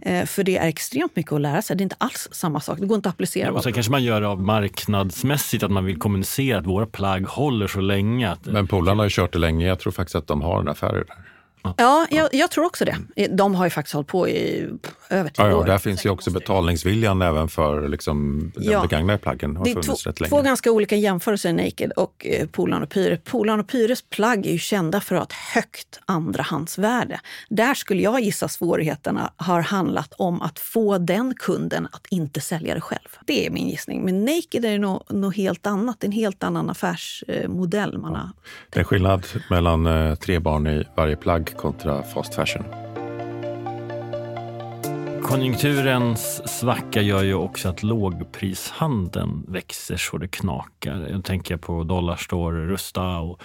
Eh, 0.00 0.26
för 0.26 0.44
det 0.44 0.56
är 0.56 0.68
extremt 0.68 1.16
mycket 1.16 1.32
att 1.32 1.40
lära 1.40 1.62
sig. 1.62 1.76
Det 1.76 1.80
är 1.80 1.84
inte 1.84 1.96
alls 1.98 2.28
samma 2.32 2.60
sak. 2.60 2.78
Det 2.80 2.86
går 2.86 2.94
inte 2.96 3.08
att 3.08 3.14
applicera. 3.14 3.46
Ja, 3.46 3.52
och 3.52 3.62
sen 3.62 3.72
kanske 3.72 3.92
man 3.92 4.04
gör 4.04 4.20
det 4.20 4.28
av 4.28 4.42
marknadsmässigt, 4.42 5.62
att 5.62 5.70
man 5.70 5.84
vill 5.84 5.98
kommunicera 5.98 6.58
att 6.58 6.66
våra 6.66 6.86
plagg 6.86 7.26
håller 7.26 7.66
så 7.66 7.80
länge. 7.80 8.30
Att... 8.30 8.46
Men 8.46 8.66
polarna 8.66 9.00
har 9.00 9.04
ju 9.04 9.10
kört 9.10 9.32
det 9.32 9.38
länge. 9.38 9.66
Jag 9.66 9.78
tror 9.78 9.92
faktiskt 9.92 10.14
att 10.14 10.26
de 10.26 10.42
har 10.42 10.60
en 10.60 10.68
affär 10.68 10.92
där. 10.92 11.04
Ja, 11.76 12.06
jag, 12.10 12.28
jag, 12.32 12.50
tror 12.50 12.64
också 12.64 12.84
det. 12.84 12.96
De 13.28 13.54
har 13.54 13.64
ju 13.66 13.70
faktiskt 13.70 13.94
hållit 13.94 14.08
på 14.08 14.28
i 14.28 14.68
över 15.10 15.30
tio 15.30 15.44
ja, 15.44 15.50
ja, 15.50 15.56
år. 15.56 15.64
Där 15.64 15.78
finns 15.78 16.06
ju 16.06 16.10
också 16.10 16.30
betalningsviljan 16.30 17.22
även 17.22 17.48
för 17.48 17.88
liksom, 17.88 18.50
den 18.54 18.64
ja. 18.64 18.82
begagnade 18.82 19.18
plaggen. 19.18 19.56
Har 19.56 19.64
det 19.64 19.70
är 19.70 19.82
två, 19.82 19.92
rätt 19.92 20.20
länge. 20.20 20.30
två 20.30 20.42
ganska 20.42 20.70
olika 20.70 20.96
jämförelser, 20.96 21.52
Naked 21.52 21.92
och 21.92 22.26
eh, 22.26 22.46
Polan 22.46 22.82
och 22.82 22.90
Pyre. 22.90 23.16
Polan 23.16 23.60
och 23.60 23.68
Pyres 23.68 24.02
plagg 24.02 24.46
är 24.46 24.52
ju 24.52 24.58
kända 24.58 25.00
för 25.00 25.14
att 25.14 25.20
ha 25.20 25.24
ett 25.24 25.32
högt 25.54 26.00
andrahandsvärde. 26.06 27.20
Där 27.48 27.74
skulle 27.74 28.02
jag 28.02 28.20
gissa 28.20 28.48
svårigheterna 28.48 29.32
har 29.36 29.60
handlat 29.60 30.12
om 30.18 30.42
att 30.42 30.58
få 30.58 30.98
den 30.98 31.34
kunden 31.34 31.88
att 31.92 32.06
inte 32.10 32.40
sälja 32.40 32.74
det 32.74 32.80
själv. 32.80 33.08
Det 33.26 33.46
är 33.46 33.50
min 33.50 33.68
gissning. 33.68 34.04
Men 34.04 34.24
Naked 34.24 34.64
är 34.64 34.78
något, 34.78 35.10
något 35.10 35.36
helt 35.36 35.66
annat, 35.66 36.04
en 36.04 36.12
helt 36.12 36.42
annan 36.42 36.70
affärsmodell. 36.70 37.98
Man 37.98 38.14
har... 38.14 38.30
Det 38.70 38.80
är 38.80 38.84
skillnad 38.84 39.26
mellan 39.50 39.86
eh, 39.86 40.14
tre 40.14 40.38
barn 40.38 40.66
i 40.66 40.84
varje 40.96 41.16
plagg 41.16 41.53
kontra 41.56 42.02
fast 42.02 42.34
fashion. 42.34 42.64
Konjunkturens 45.22 46.48
svacka 46.58 47.02
gör 47.02 47.22
ju 47.22 47.34
också 47.34 47.68
att 47.68 47.82
lågprishandeln 47.82 49.44
växer 49.48 49.96
så 49.96 50.18
det 50.18 50.28
knakar. 50.28 51.08
Jag 51.10 51.24
tänker 51.24 51.56
på 51.56 51.84
Dollarstore, 51.84 52.66
Rusta 52.66 53.18
och 53.18 53.40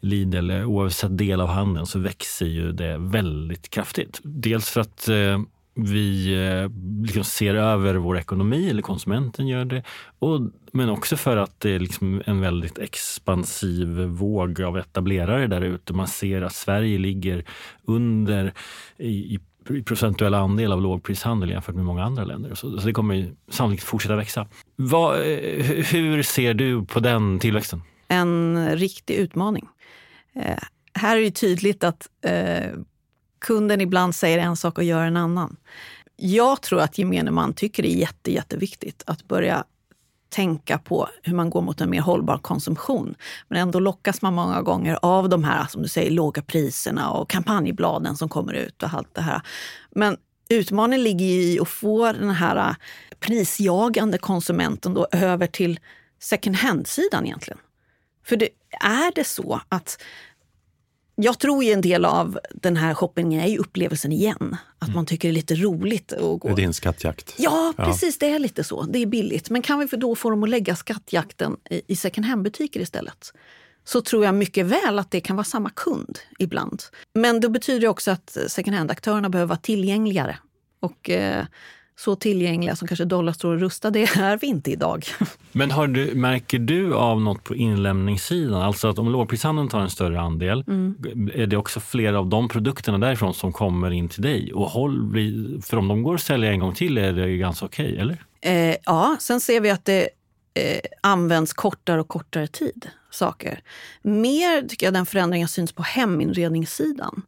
Lidl. 0.00 0.50
Oavsett 0.50 1.18
del 1.18 1.40
av 1.40 1.48
handeln 1.48 1.86
så 1.86 1.98
växer 1.98 2.46
ju 2.46 2.72
det 2.72 2.98
väldigt 2.98 3.70
kraftigt. 3.70 4.20
Dels 4.22 4.70
för 4.70 4.80
att 4.80 5.08
eh, 5.08 5.38
vi 5.74 6.34
eh, 6.34 6.68
liksom 7.08 7.24
ser 7.24 7.54
över 7.54 7.94
vår 7.94 8.18
ekonomi, 8.18 8.70
eller 8.70 8.82
konsumenten 8.82 9.48
gör 9.48 9.64
det. 9.64 9.82
Och, 10.18 10.40
men 10.72 10.90
också 10.90 11.16
för 11.16 11.36
att 11.36 11.60
det 11.60 11.70
är 11.70 11.78
liksom 11.78 12.22
en 12.26 12.40
väldigt 12.40 12.78
expansiv 12.78 13.88
våg 13.98 14.62
av 14.62 14.78
etablerare 14.78 15.46
där 15.46 15.60
ute. 15.60 15.92
Man 15.92 16.08
ser 16.08 16.42
att 16.42 16.54
Sverige 16.54 16.98
ligger 16.98 17.44
under 17.84 18.52
i, 18.96 19.34
i 19.34 19.40
procentuell 19.84 20.34
andel 20.34 20.72
av 20.72 20.82
lågprishandel 20.82 21.50
jämfört 21.50 21.74
med 21.74 21.84
många 21.84 22.04
andra 22.04 22.24
länder. 22.24 22.54
Så, 22.54 22.78
så 22.80 22.86
det 22.86 22.92
kommer 22.92 23.30
sannolikt 23.48 23.82
fortsätta 23.82 24.16
växa. 24.16 24.46
Va, 24.76 25.22
eh, 25.22 25.64
hur 25.84 26.22
ser 26.22 26.54
du 26.54 26.84
på 26.84 27.00
den 27.00 27.38
tillväxten? 27.38 27.82
En 28.08 28.68
riktig 28.76 29.14
utmaning. 29.14 29.68
Eh, 30.34 30.58
här 30.94 31.16
är 31.16 31.20
det 31.20 31.30
tydligt 31.30 31.84
att 31.84 32.08
eh, 32.24 32.70
kunden 33.40 33.80
ibland 33.80 34.14
säger 34.14 34.38
en 34.38 34.56
sak 34.56 34.78
och 34.78 34.84
gör 34.84 35.04
en 35.04 35.16
annan. 35.16 35.56
Jag 36.20 36.62
tror 36.62 36.80
att 36.80 36.98
gemene 36.98 37.30
man 37.30 37.52
tycker 37.52 37.82
det 37.82 37.88
är 37.88 37.96
jätte, 37.96 38.32
jätteviktigt 38.32 39.02
att 39.06 39.28
börja 39.28 39.64
tänka 40.28 40.78
på 40.78 41.08
hur 41.22 41.34
man 41.34 41.50
går 41.50 41.62
mot 41.62 41.80
en 41.80 41.90
mer 41.90 42.00
hållbar 42.00 42.38
konsumtion. 42.38 43.14
Men 43.48 43.60
ändå 43.60 43.80
lockas 43.80 44.22
man 44.22 44.34
många 44.34 44.62
gånger 44.62 44.98
av 45.02 45.28
de 45.28 45.44
här 45.44 45.66
som 45.66 45.82
du 45.82 45.88
säger, 45.88 46.10
låga 46.10 46.42
priserna 46.42 47.10
och 47.10 47.30
kampanjbladen 47.30 48.16
som 48.16 48.28
kommer 48.28 48.52
ut 48.52 48.82
och 48.82 48.94
allt 48.94 49.14
det 49.14 49.20
här. 49.20 49.42
Men 49.90 50.16
utmaningen 50.48 51.04
ligger 51.04 51.26
i 51.26 51.60
att 51.60 51.68
få 51.68 52.12
den 52.12 52.30
här 52.30 52.76
prisjagande 53.20 54.18
konsumenten 54.18 54.94
då 54.94 55.08
över 55.12 55.46
till 55.46 55.80
second 56.20 56.56
hand-sidan 56.56 57.26
egentligen. 57.26 57.58
För 58.24 58.36
det, 58.36 58.48
är 58.80 59.12
det 59.14 59.24
så 59.24 59.60
att 59.68 60.02
jag 61.20 61.38
tror 61.38 61.64
ju 61.64 61.72
en 61.72 61.80
del 61.80 62.04
av 62.04 62.38
den 62.54 62.76
här 62.76 62.94
shoppingen 62.94 63.40
är 63.40 63.46
ju 63.46 63.58
upplevelsen 63.58 64.12
igen. 64.12 64.56
Att 64.78 64.88
mm. 64.88 64.96
man 64.96 65.06
tycker 65.06 65.28
det 65.28 65.32
är 65.32 65.34
lite 65.34 65.54
roligt 65.54 66.12
att 66.12 66.20
gå. 66.20 66.38
Det 66.42 66.50
är 66.50 66.56
din 66.56 66.74
skattjakt. 66.74 67.34
Ja, 67.38 67.74
precis. 67.76 68.16
Ja. 68.20 68.26
Det 68.26 68.34
är 68.34 68.38
lite 68.38 68.64
så. 68.64 68.82
Det 68.82 68.98
är 68.98 69.06
billigt. 69.06 69.50
Men 69.50 69.62
kan 69.62 69.78
vi 69.78 69.86
då 69.86 70.14
få 70.14 70.30
dem 70.30 70.42
att 70.42 70.48
lägga 70.48 70.76
skattjakten 70.76 71.56
i 71.86 71.96
second 71.96 72.26
hand-butiker 72.26 72.80
istället? 72.80 73.32
Så 73.84 74.00
tror 74.00 74.24
jag 74.24 74.34
mycket 74.34 74.66
väl 74.66 74.98
att 74.98 75.10
det 75.10 75.20
kan 75.20 75.36
vara 75.36 75.44
samma 75.44 75.70
kund 75.70 76.18
ibland. 76.38 76.82
Men 77.14 77.40
det 77.40 77.48
betyder 77.48 77.88
också 77.88 78.10
att 78.10 78.36
second 78.46 78.76
hand-aktörerna 78.76 79.28
behöver 79.28 79.48
vara 79.48 79.58
tillgängligare. 79.58 80.38
Och 80.80 81.10
eh, 81.10 81.44
så 81.98 82.16
tillgängliga 82.16 82.76
som 82.76 82.88
kanske 82.88 83.04
Dollarstore 83.04 83.54
och 83.54 83.60
Rusta, 83.60 83.90
det 83.90 84.02
är 84.02 84.38
vi 84.38 84.46
inte 84.46 84.70
idag. 84.70 85.04
Men 85.52 85.92
du, 85.92 86.14
märker 86.14 86.58
du 86.58 86.94
av 86.94 87.20
något 87.20 87.44
på 87.44 87.54
inlämningssidan? 87.54 88.62
Alltså 88.62 88.88
att 88.88 88.98
om 88.98 89.10
lågprishandeln 89.10 89.68
tar 89.68 89.80
en 89.80 89.90
större 89.90 90.20
andel, 90.20 90.64
mm. 90.66 90.96
är 91.34 91.46
det 91.46 91.56
också 91.56 91.80
flera 91.80 92.18
av 92.18 92.26
de 92.26 92.48
produkterna 92.48 92.98
därifrån 92.98 93.34
som 93.34 93.52
kommer 93.52 93.90
in 93.90 94.08
till 94.08 94.22
dig? 94.22 94.52
Och 94.52 94.70
håll, 94.70 95.12
för 95.62 95.76
om 95.76 95.88
de 95.88 96.02
går 96.02 96.14
att 96.14 96.22
sälja 96.22 96.50
en 96.50 96.60
gång 96.60 96.74
till 96.74 96.98
är 96.98 97.12
det 97.12 97.36
ganska 97.36 97.66
okej, 97.66 97.92
okay, 97.92 98.00
eller? 98.00 98.24
Eh, 98.40 98.76
ja, 98.84 99.16
sen 99.20 99.40
ser 99.40 99.60
vi 99.60 99.70
att 99.70 99.84
det 99.84 100.08
eh, 100.54 100.80
används 101.00 101.52
kortare 101.52 102.00
och 102.00 102.08
kortare 102.08 102.46
tid, 102.46 102.88
saker. 103.10 103.60
Mer 104.02 104.68
tycker 104.68 104.86
jag 104.86 104.94
den 104.94 105.06
förändringen 105.06 105.48
syns 105.48 105.72
på 105.72 105.82
heminredningssidan. 105.82 107.22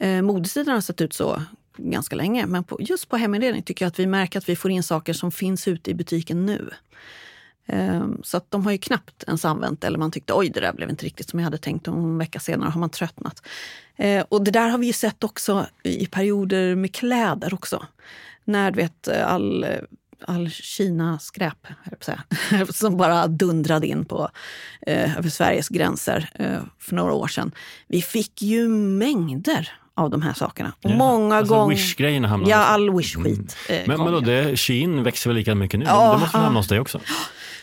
Eh, 0.00 0.22
modesidan 0.22 0.74
har 0.74 0.80
sett 0.80 1.00
ut 1.00 1.12
så 1.12 1.42
ganska 1.78 2.16
länge. 2.16 2.46
Men 2.46 2.64
på, 2.64 2.76
just 2.80 3.08
på 3.08 3.16
heminredning 3.16 3.62
tycker 3.62 3.84
jag 3.84 3.88
att 3.88 3.98
vi 3.98 4.06
märker 4.06 4.38
att 4.38 4.48
vi 4.48 4.56
får 4.56 4.70
in 4.70 4.82
saker 4.82 5.12
som 5.12 5.32
finns 5.32 5.68
ute 5.68 5.90
i 5.90 5.94
butiken 5.94 6.46
nu. 6.46 6.70
Um, 7.72 8.20
så 8.24 8.36
att 8.36 8.50
de 8.50 8.64
har 8.64 8.72
ju 8.72 8.78
knappt 8.78 9.24
ens 9.26 9.44
använt 9.44 9.84
eller 9.84 9.98
man 9.98 10.10
tyckte 10.10 10.32
oj 10.32 10.48
det 10.48 10.60
där 10.60 10.72
blev 10.72 10.90
inte 10.90 11.06
riktigt 11.06 11.28
som 11.28 11.38
jag 11.38 11.44
hade 11.44 11.58
tänkt 11.58 11.88
och 11.88 11.94
en 11.94 12.18
vecka 12.18 12.40
senare 12.40 12.70
har 12.70 12.80
man 12.80 12.90
tröttnat. 12.90 13.42
Uh, 14.04 14.20
och 14.28 14.44
det 14.44 14.50
där 14.50 14.68
har 14.68 14.78
vi 14.78 14.86
ju 14.86 14.92
sett 14.92 15.24
också 15.24 15.66
i 15.82 16.06
perioder 16.06 16.74
med 16.74 16.94
kläder 16.94 17.54
också. 17.54 17.86
När 18.44 18.70
du 18.70 18.76
vet 18.76 19.08
all 19.08 19.66
all 20.26 20.50
Kina-skräp, 20.50 21.66
som 22.70 22.96
bara 22.96 23.26
dundrade 23.26 23.86
in 23.86 24.04
på, 24.04 24.30
eh, 24.80 25.18
över 25.18 25.28
Sveriges 25.28 25.68
gränser 25.68 26.30
eh, 26.34 26.60
för 26.78 26.94
några 26.94 27.12
år 27.12 27.28
sedan. 27.28 27.52
Vi 27.86 28.02
fick 28.02 28.42
ju 28.42 28.68
mängder 28.68 29.72
av 29.98 30.10
de 30.10 30.22
här 30.22 30.32
sakerna. 30.32 30.72
Och 30.84 30.90
ja, 30.90 30.96
många 30.96 31.36
alltså 31.36 31.54
gånger... 31.54 31.76
Wish-grejerna 31.76 32.28
hamnar 32.28 32.50
Ja, 32.50 32.56
all 32.56 32.90
Wish-skit. 32.90 33.56
Mm. 33.68 33.82
Men, 33.86 34.04
men 34.04 34.12
då, 34.12 34.20
det, 34.20 34.56
Shein 34.56 35.02
växer 35.02 35.30
väl 35.30 35.36
lika 35.36 35.54
mycket 35.54 35.80
nu? 35.80 35.86
Ja, 35.86 36.12
det 36.12 36.18
måste 36.18 36.36
ja. 36.36 36.42
hamna 36.42 36.58
hos 36.58 36.68
dig 36.68 36.80
också? 36.80 37.00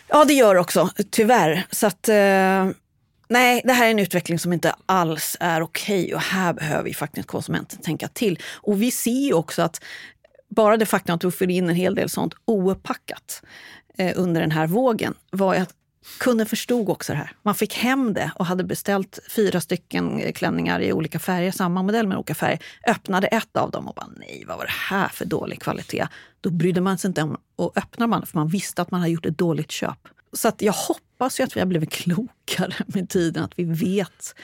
Ja, 0.08 0.26
det 0.26 0.34
gör 0.34 0.56
också, 0.56 0.90
tyvärr. 1.10 1.66
Så 1.72 1.88
att, 1.88 2.10
eh, 2.10 2.16
nej, 3.30 3.62
det 3.64 3.74
här 3.74 3.86
är 3.86 3.92
en 3.92 4.00
utveckling 4.00 4.40
som 4.40 4.54
inte 4.54 4.76
alls 4.86 5.38
är 5.40 5.62
okej 5.62 6.04
okay, 6.04 6.16
och 6.16 6.22
här 6.22 6.54
behöver 6.54 6.84
vi 6.84 6.94
faktiskt 6.94 7.28
konsumenten 7.28 7.80
tänka 7.82 8.08
till. 8.08 8.40
Och 8.54 8.82
vi 8.82 8.92
ser 8.92 9.26
ju 9.26 9.34
också 9.34 9.62
att 9.62 9.84
bara 10.50 10.78
det 10.78 10.86
faktum 10.86 11.16
att 11.16 11.24
vi 11.24 11.32
får 11.32 11.50
in 11.50 11.70
en 11.70 11.76
hel 11.76 11.96
del 11.96 12.10
sånt 12.10 12.34
oupackat 12.46 13.42
eh, 13.98 14.12
under 14.16 14.42
den 14.42 14.52
här 14.52 14.68
vågen 14.68 15.14
var 15.32 15.56
att 15.56 15.74
Kunden 16.18 16.46
förstod 16.46 16.90
också 16.90 17.14
det 17.14 17.18
här. 17.20 17.32
Man 17.42 17.56
fick 17.56 17.74
hem 17.74 18.14
det 18.14 18.32
och 18.36 18.46
hade 18.46 18.64
beställt 18.64 19.20
fyra 19.30 19.62
stycken 19.62 20.20
eh, 20.20 20.32
klänningar 20.32 20.80
i 20.80 20.94
olika 20.94 21.20
färger, 21.20 21.52
samma 21.52 21.84
modell 21.84 22.08
med 22.08 22.18
olika 22.18 22.36
färger. 22.36 22.60
Öppnade 22.88 23.28
ett 23.28 23.58
av 23.58 23.72
dem 23.72 23.88
och 23.88 23.96
bara 23.96 24.08
nej, 24.18 24.44
vad 24.48 24.58
var 24.58 24.66
det 24.66 24.72
här 24.72 25.08
för 25.08 25.26
dålig 25.26 25.62
kvalitet? 25.62 26.08
Då 26.42 26.50
brydde 26.50 26.82
man 26.82 26.98
sig 26.98 27.08
inte 27.08 27.22
om 27.22 27.38
att 27.58 27.78
öppna 27.78 28.08
man 28.08 28.26
för 28.26 28.38
man 28.38 28.48
visste 28.48 28.82
att 28.82 28.92
man 28.92 29.00
hade 29.00 29.12
gjort 29.12 29.26
ett 29.26 29.38
dåligt 29.38 29.72
köp. 29.72 30.08
Så 30.34 30.48
att 30.48 30.62
jag 30.62 30.74
hoppas 30.74 31.40
ju 31.40 31.44
att 31.44 31.56
vi 31.56 31.60
har 31.60 31.68
blivit 31.68 31.92
klokare 32.04 32.74
med 32.88 33.10
tiden, 33.10 33.44
att 33.44 33.60
vi 33.60 33.64
vet 33.64 34.36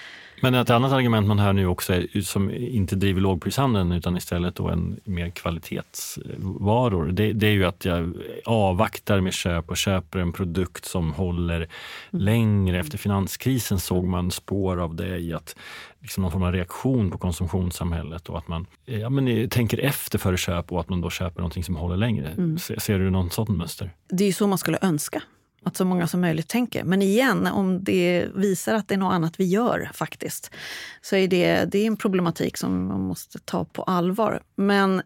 men 0.41 0.53
ett 0.53 0.69
annat 0.69 0.91
argument 0.91 1.27
man 1.27 1.39
hör 1.39 1.53
nu 1.53 1.67
också, 1.67 1.93
är, 1.93 2.21
som 2.21 2.51
inte 2.51 2.95
driver 2.95 3.21
lågprishandeln 3.21 3.91
utan 3.91 4.17
istället 4.17 4.55
då 4.55 4.69
en 4.69 4.99
mer 5.03 5.29
kvalitetsvaror, 5.29 7.05
det, 7.05 7.33
det, 7.33 7.47
är 7.47 7.51
ju 7.51 7.65
att 7.65 7.85
jag 7.85 8.13
avvaktar 8.45 9.21
med 9.21 9.33
köp 9.33 9.69
och 9.69 9.77
köper 9.77 10.19
en 10.19 10.33
produkt 10.33 10.85
som 10.85 11.13
håller 11.13 11.55
mm. 11.55 11.67
längre. 12.11 12.79
Efter 12.79 12.97
finanskrisen 12.97 13.79
såg 13.79 14.05
man 14.05 14.31
spår 14.31 14.77
av 14.77 14.95
det 14.95 15.17
i 15.17 15.33
att 15.33 15.55
liksom 15.99 16.21
någon 16.21 16.31
form 16.31 16.43
av 16.43 16.51
reaktion 16.51 17.11
på 17.11 17.17
konsumtionssamhället 17.17 18.29
och 18.29 18.37
att 18.37 18.47
man 18.47 18.65
ja, 18.85 19.09
men, 19.09 19.49
tänker 19.49 19.77
efter 19.77 20.19
före 20.19 20.37
köp 20.37 20.71
och 20.71 20.79
att 20.79 20.89
man 20.89 21.01
då 21.01 21.09
köper 21.09 21.39
någonting 21.39 21.63
som 21.63 21.75
håller 21.75 21.97
längre. 21.97 22.27
Mm. 22.27 22.57
Ser, 22.57 22.79
ser, 22.79 22.99
du 22.99 23.09
någon 23.09 23.29
sån 23.29 23.57
mönster? 23.57 23.91
Det 24.09 24.23
är 24.23 24.27
ju 24.27 24.33
så 24.33 24.47
man 24.47 24.57
skulle 24.57 24.77
önska 24.81 25.21
att 25.65 25.77
så 25.77 25.85
många 25.85 26.07
som 26.07 26.21
möjligt 26.21 26.47
tänker. 26.47 26.83
Men 26.83 27.01
igen, 27.01 27.47
om 27.47 27.83
det 27.83 28.27
visar 28.35 28.73
att 28.73 28.87
det 28.87 28.93
är 28.93 28.97
något 28.97 29.13
annat 29.13 29.39
vi 29.39 29.45
gör 29.45 29.89
faktiskt, 29.93 30.51
så 31.01 31.15
är 31.15 31.27
det, 31.27 31.65
det 31.65 31.79
är 31.79 31.87
en 31.87 31.97
problematik 31.97 32.57
som 32.57 32.87
man 32.87 33.01
måste 33.01 33.39
ta 33.39 33.65
på 33.65 33.83
allvar. 33.83 34.41
Men 34.55 35.01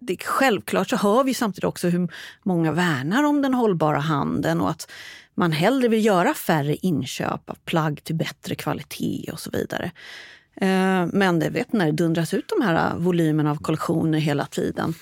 det, 0.00 0.16
självklart 0.22 0.90
så 0.90 0.96
hör 0.96 1.24
vi 1.24 1.34
samtidigt 1.34 1.64
också 1.64 1.88
hur 1.88 2.08
många 2.42 2.72
värnar 2.72 3.24
om 3.24 3.42
den 3.42 3.54
hållbara 3.54 3.98
handeln 3.98 4.60
och 4.60 4.70
att 4.70 4.90
man 5.34 5.52
hellre 5.52 5.88
vill 5.88 6.04
göra 6.04 6.34
färre 6.34 6.76
inköp 6.76 7.50
av 7.50 7.58
plagg 7.64 8.04
till 8.04 8.14
bättre 8.14 8.54
kvalitet 8.54 9.30
och 9.32 9.40
så 9.40 9.50
vidare. 9.50 9.90
Eh, 10.56 11.06
men 11.12 11.38
det 11.38 11.50
vet 11.50 11.72
när 11.72 11.86
det 11.86 11.92
dundras 11.92 12.34
ut 12.34 12.48
de 12.48 12.64
här 12.64 12.94
volymerna 12.96 13.50
av 13.50 13.56
kollektioner 13.56 14.18
hela 14.18 14.46
tiden 14.46 14.94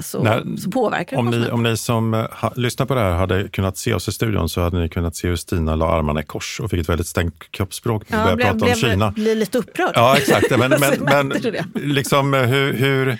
så, 0.00 0.22
När, 0.22 0.56
så 0.56 0.70
påverkar 0.70 1.16
det 1.16 1.20
om 1.20 1.30
ni, 1.30 1.50
om 1.50 1.62
ni 1.62 1.76
som 1.76 2.14
eh, 2.14 2.26
ha, 2.30 2.52
lyssnar 2.56 2.86
på 2.86 2.94
det 2.94 3.00
här 3.00 3.12
hade 3.12 3.48
kunnat 3.48 3.76
se 3.76 3.94
oss 3.94 4.08
i 4.08 4.12
studion 4.12 4.48
så 4.48 4.60
hade 4.60 4.78
ni 4.78 4.88
kunnat 4.88 5.16
se 5.16 5.28
hur 5.28 5.36
Stina 5.36 5.76
la 5.76 5.90
armarna 5.98 6.20
i 6.20 6.24
kors 6.24 6.60
och 6.60 6.70
fick 6.70 6.80
ett 6.80 6.88
väldigt 6.88 7.06
stängt 7.06 7.50
kroppsspråk 7.50 8.02
ja, 8.08 8.22
började 8.22 8.42
prata 8.42 8.56
blev, 8.56 8.70
om 8.70 8.80
Kina. 8.80 9.10
Blev 9.10 9.36
lite 9.36 9.58
upprörd. 9.58 9.92
Ja, 9.94 10.16
exakt. 10.16 10.50
Men, 10.50 10.70
men, 10.80 11.00
men 11.00 11.32
liksom, 11.74 12.34
eh, 12.34 12.42
hur, 12.42 12.72
hur 12.72 13.18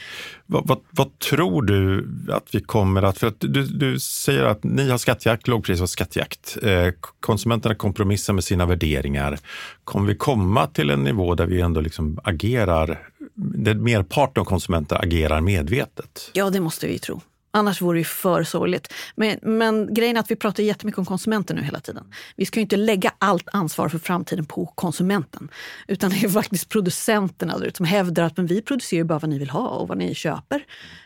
vad, 0.50 0.68
vad, 0.68 0.78
vad, 0.90 1.18
tror 1.18 1.62
du 1.62 2.08
att 2.32 2.54
vi 2.54 2.60
kommer 2.60 3.02
att... 3.02 3.18
För 3.18 3.26
att 3.26 3.36
du, 3.38 3.64
du 3.64 4.00
säger 4.00 4.44
att 4.44 4.64
ni 4.64 4.90
har 4.90 4.98
skattjakt, 4.98 5.48
lågpris 5.48 5.80
och 5.80 5.90
skattjakt. 5.90 6.58
Eh, 6.62 6.88
konsumenterna 7.20 7.74
kompromissar 7.74 8.32
med 8.32 8.44
sina 8.44 8.66
värderingar. 8.66 9.38
Kommer 9.84 10.06
vi 10.06 10.14
komma 10.14 10.66
till 10.66 10.90
en 10.90 11.04
nivå 11.04 11.34
där 11.34 11.46
vi 11.46 11.60
ändå 11.60 11.80
liksom 11.80 12.18
agerar, 12.24 13.08
där 13.38 13.74
merparten 13.74 14.40
av 14.40 14.44
konsumenter 14.44 14.96
agerar 15.04 15.40
medvetet? 15.40 16.30
Ja, 16.32 16.50
det 16.50 16.60
måste 16.60 16.86
vi 16.86 16.98
tro. 16.98 17.20
Annars 17.50 17.82
vore 17.82 18.00
det 18.00 18.04
för 18.04 18.44
sorgligt. 18.44 18.92
Men, 19.16 19.38
men 19.42 19.94
grejen 19.94 20.16
är 20.16 20.20
att 20.20 20.30
vi 20.30 20.36
pratar 20.36 20.62
jättemycket 20.62 20.98
om 20.98 21.04
konsumenten 21.04 21.56
nu 21.56 21.62
hela 21.62 21.80
tiden. 21.80 22.04
Vi 22.36 22.46
ska 22.46 22.60
ju 22.60 22.62
inte 22.62 22.76
lägga 22.76 23.12
allt 23.18 23.48
ansvar 23.52 23.88
för 23.88 23.98
framtiden 23.98 24.44
på 24.44 24.66
konsumenten. 24.66 25.48
Utan 25.86 26.10
det 26.10 26.24
är 26.24 26.28
faktiskt 26.28 26.68
producenterna 26.68 27.60
som 27.74 27.86
hävdar 27.86 28.22
att 28.22 28.36
men 28.36 28.46
vi 28.46 28.62
producerar 28.62 29.04
bara 29.04 29.18
vad 29.18 29.30
ni 29.30 29.38
vill 29.38 29.50
ha 29.50 29.68
och 29.68 29.88
vad 29.88 29.98
ni 29.98 30.14
köper. 30.14 30.64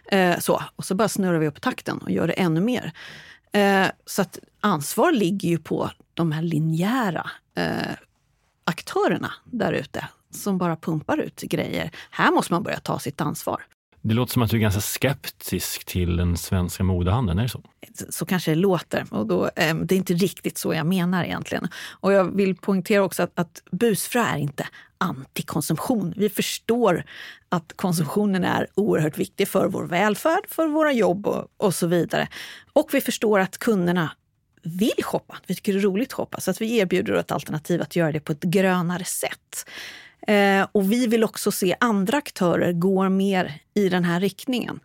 Eh, 0.09 0.39
så. 0.39 0.63
Och 0.77 0.85
så 0.85 0.95
bara 0.95 1.09
snurrar 1.09 1.39
vi 1.39 1.47
upp 1.47 1.61
takten 1.61 1.99
och 1.99 2.11
gör 2.11 2.27
det 2.27 2.33
ännu 2.33 2.61
mer. 2.61 2.93
Eh, 3.53 3.87
så 4.07 4.23
att 4.23 4.39
ansvar 4.61 5.13
ligger 5.13 5.49
ju 5.49 5.59
på 5.59 5.91
de 6.15 6.33
här 6.33 6.43
linjära 6.43 7.31
eh, 7.57 7.97
aktörerna 8.65 9.33
där 9.45 9.73
ute 9.73 10.09
som 10.35 10.59
bara 10.59 10.77
pumpar 10.77 11.19
ut 11.19 11.41
grejer. 11.41 11.91
Här 12.11 12.33
måste 12.33 12.53
man 12.53 12.63
börja 12.63 12.81
ta 12.81 12.99
sitt 12.99 13.21
ansvar. 13.21 13.63
Det 14.05 14.15
låter 14.15 14.33
som 14.33 14.43
att 14.43 14.51
du 14.51 14.57
är 14.57 14.61
ganska 14.61 14.81
skeptisk 14.81 15.85
till 15.85 16.17
den 16.17 16.37
svenska 16.37 16.85
modehandeln, 16.85 17.39
är 17.39 17.43
det 17.43 17.49
så? 17.49 17.63
Så 18.11 18.27
kanske 18.27 18.51
det 18.51 18.55
låter. 18.55 19.07
Och 19.11 19.27
då, 19.27 19.51
eh, 19.57 19.75
det 19.75 19.95
är 19.95 19.97
inte 19.97 20.15
riktigt 20.15 20.59
så 20.59 20.75
jag 20.75 20.87
menar 20.87 21.25
egentligen. 21.25 21.69
Och 22.01 22.13
jag 22.13 22.37
vill 22.37 22.57
poängtera 22.57 23.03
också 23.03 23.23
att, 23.23 23.39
att 23.39 23.63
busfrö 23.71 24.21
är 24.21 24.39
inte 24.39 24.67
antikonsumtion. 24.99 26.15
Vi 26.17 26.29
förstår 26.29 27.05
att 27.49 27.73
konsumtionen 27.77 28.45
är 28.45 28.67
oerhört 28.75 29.19
viktig 29.19 29.49
för 29.49 29.69
vår 29.69 29.85
välfärd, 29.85 30.45
för 30.49 30.67
våra 30.67 30.93
jobb 30.93 31.27
och, 31.27 31.49
och 31.57 31.75
så 31.75 31.87
vidare. 31.87 32.29
Och 32.73 32.89
vi 32.93 33.01
förstår 33.01 33.39
att 33.39 33.59
kunderna 33.59 34.11
vill 34.63 35.05
shoppa. 35.05 35.37
Vi 35.47 35.55
tycker 35.55 35.73
det 35.73 35.79
är 35.79 35.83
roligt 35.83 36.09
att 36.09 36.13
shoppa. 36.13 36.41
Så 36.41 36.51
att 36.51 36.61
vi 36.61 36.79
erbjuder 36.79 37.15
ett 37.15 37.33
alternativ 37.33 37.83
att 37.83 37.97
göra 37.97 38.13
det 38.13 38.21
på 38.21 38.33
ett 38.33 38.43
grönare 38.43 39.05
sätt. 39.05 39.67
Eh, 40.27 40.67
och 40.73 40.93
vi 40.93 41.07
vill 41.07 41.25
också 41.25 41.53
se 41.53 41.77
andra 41.81 42.19
aktörer 42.19 42.73
gå 42.73 43.09
mer 43.09 43.61
i 43.75 43.89
den 43.89 44.05
här 44.05 44.21
riktningen. 44.21 44.81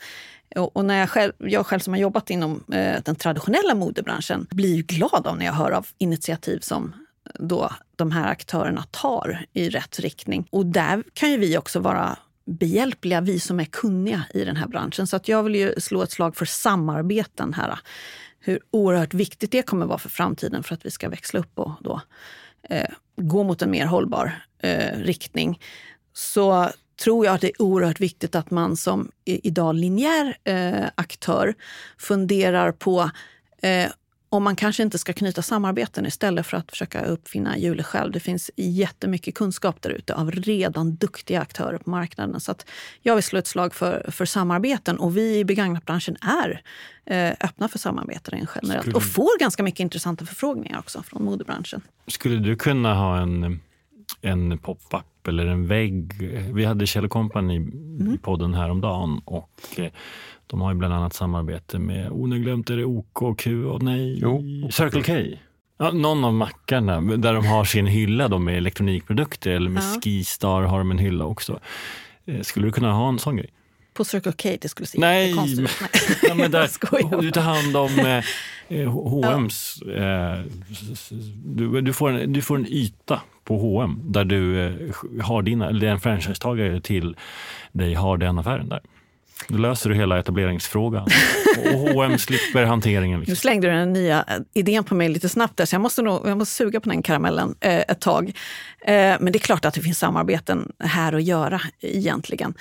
Och, 0.56 0.78
och 0.78 0.86
när 0.86 1.00
jag 1.00 1.10
själv, 1.10 1.34
jag 1.38 1.66
själv 1.66 1.80
som 1.80 1.94
har 1.94 2.00
jobbat 2.00 2.30
inom 2.30 2.64
eh, 2.74 3.02
den 3.06 3.16
traditionella 3.16 3.76
modebranschen 3.76 4.48
blir 4.50 4.84
glad 4.84 5.28
av 5.28 5.38
när 5.38 5.46
jag 5.46 5.54
hör 5.54 5.72
av 5.72 5.88
initiativ 5.98 6.60
som 6.60 6.94
då 7.34 7.72
de 7.96 8.12
här 8.12 8.32
aktörerna 8.32 8.84
tar 8.92 9.46
i 9.54 9.70
rätt 9.70 10.00
riktning. 10.00 10.48
Och 10.50 10.66
där 10.66 11.04
kan 11.14 11.32
ju 11.32 11.38
vi 11.38 11.58
också 11.58 11.80
vara 11.80 12.18
behjälpliga, 12.46 13.22
vi 13.22 13.40
som 13.40 13.60
är 13.60 13.66
kunniga 13.66 14.24
i 14.34 14.46
den 14.46 14.56
här 14.56 14.68
branschen. 14.68 15.08
Så 15.08 15.16
att 15.16 15.28
jag 15.28 15.44
vill 15.44 15.56
ju 15.56 15.74
slå 15.78 16.04
ett 16.04 16.12
slag 16.12 16.36
för 16.36 16.46
samarbeten 16.46 17.54
här. 17.54 17.80
Hur 18.40 18.60
oerhört 18.72 19.14
viktigt 19.14 19.52
det 19.52 19.62
kommer 19.62 19.86
vara 19.86 19.98
för 19.98 20.10
framtiden 20.10 20.64
för 20.64 20.76
att 20.76 20.86
vi 20.86 20.92
ska 20.92 21.10
växla 21.10 21.40
upp 21.40 21.60
och 21.60 21.72
då 21.80 22.02
eh, 22.70 22.90
gå 23.16 23.44
mot 23.44 23.62
en 23.62 23.72
mer 23.72 23.86
hållbar 23.86 24.44
eh, 24.64 25.00
riktning 25.00 25.60
så 26.14 26.70
tror 27.04 27.26
jag 27.26 27.36
att 27.36 27.42
det 27.42 27.48
är 27.48 27.62
oerhört 27.62 28.00
viktigt 28.00 28.36
att 28.36 28.52
man 28.52 28.78
som 28.78 29.12
idag 29.26 29.76
linjär 29.76 30.38
eh, 30.44 30.86
aktör 30.96 31.56
funderar 31.98 32.72
på 32.72 33.10
eh, 33.62 33.90
om 34.30 34.44
man 34.44 34.56
kanske 34.56 34.84
inte 34.84 34.98
ska 34.98 35.14
knyta 35.14 35.42
samarbeten 35.42 36.06
istället 36.06 36.46
för 36.46 36.58
att 36.58 36.72
försöka 36.72 37.06
uppfinna 37.06 37.58
hjulet 37.58 37.86
själv. 37.86 38.12
Det 38.12 38.20
finns 38.20 38.52
jättemycket 38.56 39.36
kunskap 39.36 39.82
där 39.82 39.90
ute 39.90 40.16
av 40.16 40.32
redan 40.32 40.96
duktiga 40.96 41.42
aktörer 41.42 41.78
på 41.78 41.90
marknaden. 41.90 42.40
Så 42.40 42.52
att 42.52 42.66
jag 43.02 43.16
vill 43.16 43.24
slå 43.24 43.40
ett 43.40 43.48
slag 43.48 43.76
för, 43.76 44.12
för 44.12 44.26
samarbeten 44.26 45.00
och 45.00 45.18
vi 45.18 45.38
i 45.40 45.46
begagnatbranschen 45.46 46.18
är 46.22 46.62
eh, 47.06 47.34
öppna 47.42 47.68
för 47.68 47.80
samarbeten 47.80 48.48
generellt 48.56 48.84
skulle... 48.84 48.96
och 48.96 49.04
får 49.04 49.40
ganska 49.40 49.64
mycket 49.64 49.80
intressanta 49.80 50.26
förfrågningar 50.26 50.80
också 50.80 51.04
från 51.04 51.24
modebranschen. 51.24 51.82
Skulle 52.08 52.38
du 52.38 52.56
kunna 52.56 52.94
ha 52.94 53.18
en, 53.18 53.60
en 54.22 54.58
pop-up 54.58 55.28
eller 55.28 55.46
en 55.46 55.68
vägg? 55.68 56.14
Vi 56.54 56.66
hade 56.66 56.88
Kjell 56.88 57.10
Company 57.10 57.56
mm. 57.56 58.14
i 58.14 58.18
podden 58.18 58.54
häromdagen 58.54 59.22
och 59.26 59.60
eh, 59.78 59.92
de 60.48 60.62
har 60.62 60.72
ju 60.72 60.78
bland 60.78 60.94
annat 60.94 61.14
samarbete 61.14 61.80
med, 61.80 62.12
oh, 62.12 62.28
nu 62.28 62.40
glömt 62.40 62.70
är 62.70 62.78
det 62.78 62.86
OK, 62.86 63.40
Q 63.40 63.66
och 63.66 63.84
nej, 63.84 64.20
jo. 64.22 64.44
Circle 64.72 65.04
K. 65.04 65.38
Ja, 65.80 65.92
någon 65.92 66.24
av 66.24 66.34
mackarna 66.34 67.02
där 67.02 67.34
de 67.34 67.46
har 67.46 67.66
sin 67.66 67.88
hylla 67.88 68.28
då 68.28 68.40
med 68.40 68.58
elektronikprodukter 68.58 69.52
eller 69.52 69.70
med 69.70 69.84
ja. 69.84 70.02
Skistar 70.02 70.62
har 70.62 70.78
de 70.78 70.92
en 70.92 70.98
hylla 70.98 71.26
också. 71.26 71.60
Eh, 72.26 72.42
skulle 72.42 72.68
du 72.68 72.72
kunna 72.72 72.94
ha 72.94 73.10
en 73.10 73.20
sån 73.20 73.36
grej? 73.36 73.50
På 73.94 74.06
Circle 74.06 74.32
K 74.32 74.50
exklusivt? 74.50 75.02
Nej, 75.02 75.36
men, 75.36 75.68
ja, 76.24 76.36
men 76.36 76.52
där, 76.52 77.22
du 77.22 77.32
tar 77.32 77.42
hand 77.42 77.78
om 77.78 78.00
eh, 78.70 78.94
H&M's 78.94 79.82
eh, 79.96 80.44
du, 81.46 81.82
du, 81.82 81.94
får 81.94 82.10
en, 82.10 82.34
du 82.34 82.42
får 82.42 82.56
en 82.56 82.68
yta 82.68 83.22
på 83.48 83.58
H&M 83.58 84.00
där 84.04 84.26
du 84.26 84.66
eh, 84.66 84.74
har 85.24 85.42
dina, 85.42 85.70
eller 85.70 85.88
en 85.88 86.00
franchisetagare 86.00 86.82
till 86.82 87.16
dig 87.72 87.94
har 87.94 88.18
den 88.18 88.40
affären 88.40 88.70
där. 88.70 88.82
Då 89.48 89.58
löser 89.58 89.90
du 89.90 89.96
hela 89.96 90.20
etableringsfrågan. 90.20 91.08
Och 91.58 91.80
H&M 91.80 92.18
slipper 92.18 92.64
hanteringen. 92.64 93.20
Liksom. 93.20 93.32
Nu 93.32 93.36
slängde 93.36 93.68
du 93.68 93.74
den 93.74 93.94
nya 93.94 94.26
idén 94.54 94.84
på 94.84 94.96
mig 94.96 95.10
lite 95.10 95.30
snabbt 95.30 95.58
där, 95.58 95.66
så 95.66 95.76
jag 95.76 95.82
måste, 95.82 96.02
nog, 96.02 96.28
jag 96.28 96.38
måste 96.38 96.56
suga 96.56 96.80
på 96.80 96.90
den 96.90 97.02
karamellen 97.02 97.56
eh, 97.60 97.80
ett 97.80 98.02
tag. 98.02 98.28
Eh, 98.82 98.94
men 99.20 99.32
det 99.32 99.38
är 99.38 99.40
klart 99.40 99.66
att 99.66 99.74
det 99.74 99.82
finns 99.82 100.00
samarbeten 100.00 100.72
här 100.80 101.14
att 101.14 101.24
göra 101.24 101.62
egentligen. 101.82 102.54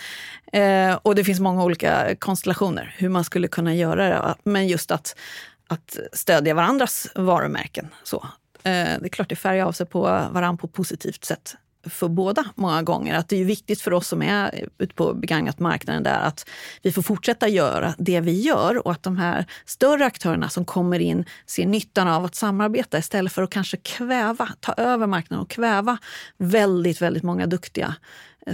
Eh, 0.52 0.98
och 1.02 1.14
det 1.14 1.24
finns 1.24 1.40
många 1.40 1.64
olika 1.64 2.16
konstellationer 2.18 2.94
hur 2.98 3.08
man 3.08 3.24
skulle 3.24 3.48
kunna 3.48 3.74
göra 3.74 4.08
det. 4.08 4.34
Men 4.44 4.68
just 4.68 4.90
att, 4.90 5.16
att 5.68 5.98
stödja 6.12 6.54
varandras 6.54 7.08
varumärken. 7.14 7.88
Så. 8.04 8.26
Eh, 8.66 9.00
det 9.00 9.06
är 9.06 9.08
klart 9.08 9.28
det 9.28 9.36
färgar 9.36 9.66
av 9.66 9.72
sig 9.72 9.86
på 9.86 10.00
varandra 10.00 10.56
på 10.56 10.66
ett 10.66 10.72
positivt 10.72 11.24
sätt 11.24 11.56
för 11.88 12.08
båda 12.08 12.44
många 12.54 12.82
gånger. 12.82 13.14
Att 13.14 13.28
det 13.28 13.40
är 13.40 13.44
viktigt 13.44 13.80
för 13.80 13.92
oss 13.92 14.08
som 14.08 14.22
är 14.22 14.68
ute 14.78 14.94
på 14.94 15.14
begagnat 15.14 15.58
marknaden 15.58 16.02
där 16.02 16.18
att 16.20 16.48
vi 16.82 16.92
får 16.92 17.02
fortsätta 17.02 17.48
göra 17.48 17.94
det 17.98 18.20
vi 18.20 18.40
gör 18.40 18.86
och 18.86 18.92
att 18.92 19.02
de 19.02 19.16
här 19.16 19.44
större 19.64 20.06
aktörerna 20.06 20.48
som 20.48 20.64
kommer 20.64 20.98
in 20.98 21.24
ser 21.46 21.66
nyttan 21.66 22.08
av 22.08 22.24
att 22.24 22.34
samarbeta 22.34 22.98
istället 22.98 23.32
för 23.32 23.42
att 23.42 23.50
kanske 23.50 23.76
kväva, 23.76 24.48
ta 24.60 24.72
över 24.72 25.06
marknaden 25.06 25.42
och 25.42 25.50
kväva 25.50 25.98
väldigt, 26.36 27.02
väldigt 27.02 27.22
många 27.22 27.46
duktiga 27.46 27.94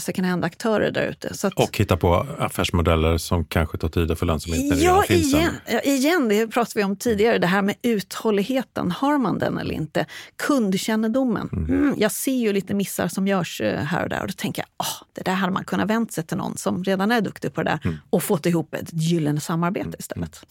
second 0.00 0.26
hand-aktörer 0.26 0.90
där 0.90 1.06
ute. 1.06 1.48
och 1.56 1.78
hitta 1.78 1.96
på 1.96 2.26
affärsmodeller 2.38 3.18
som 3.18 3.44
kanske 3.44 3.78
tar 3.78 3.88
tid 3.88 4.10
att 4.10 4.18
få 4.18 4.24
lönsamhet 4.24 4.64
när 4.70 4.84
ja, 4.84 5.04
det 5.08 5.14
igen, 5.14 5.54
ja, 5.66 5.80
igen, 5.80 6.28
det 6.28 6.46
pratade 6.46 6.80
vi 6.80 6.84
om 6.84 6.96
tidigare, 6.96 7.38
det 7.38 7.46
här 7.46 7.62
med 7.62 7.74
uthålligheten. 7.82 8.90
Har 8.90 9.18
man 9.18 9.38
den 9.38 9.58
eller 9.58 9.74
inte? 9.74 10.06
Kundkännedomen. 10.36 11.48
Mm. 11.52 11.64
Mm, 11.64 11.94
jag 11.98 12.12
ser 12.12 12.36
ju 12.36 12.52
lite 12.52 12.74
missar 12.74 13.08
som 13.08 13.26
görs 13.26 13.60
eh, 13.60 13.78
här 13.78 14.02
och 14.02 14.08
där 14.08 14.20
och 14.20 14.26
då 14.26 14.32
tänker 14.32 14.62
jag 14.62 14.86
oh, 14.86 15.06
det 15.12 15.22
där 15.22 15.34
hade 15.34 15.52
man 15.52 15.64
kunnat 15.64 15.90
vänt 15.90 16.12
sig 16.12 16.24
till 16.24 16.36
någon 16.36 16.56
som 16.56 16.84
redan 16.84 17.12
är 17.12 17.20
duktig 17.20 17.54
på 17.54 17.62
det 17.62 17.70
där 17.70 17.78
mm. 17.84 17.98
och 18.10 18.22
fått 18.22 18.46
ihop 18.46 18.74
ett 18.74 18.90
gyllene 18.92 19.40
samarbete 19.40 19.86
mm. 19.86 19.96
istället. 19.98 20.46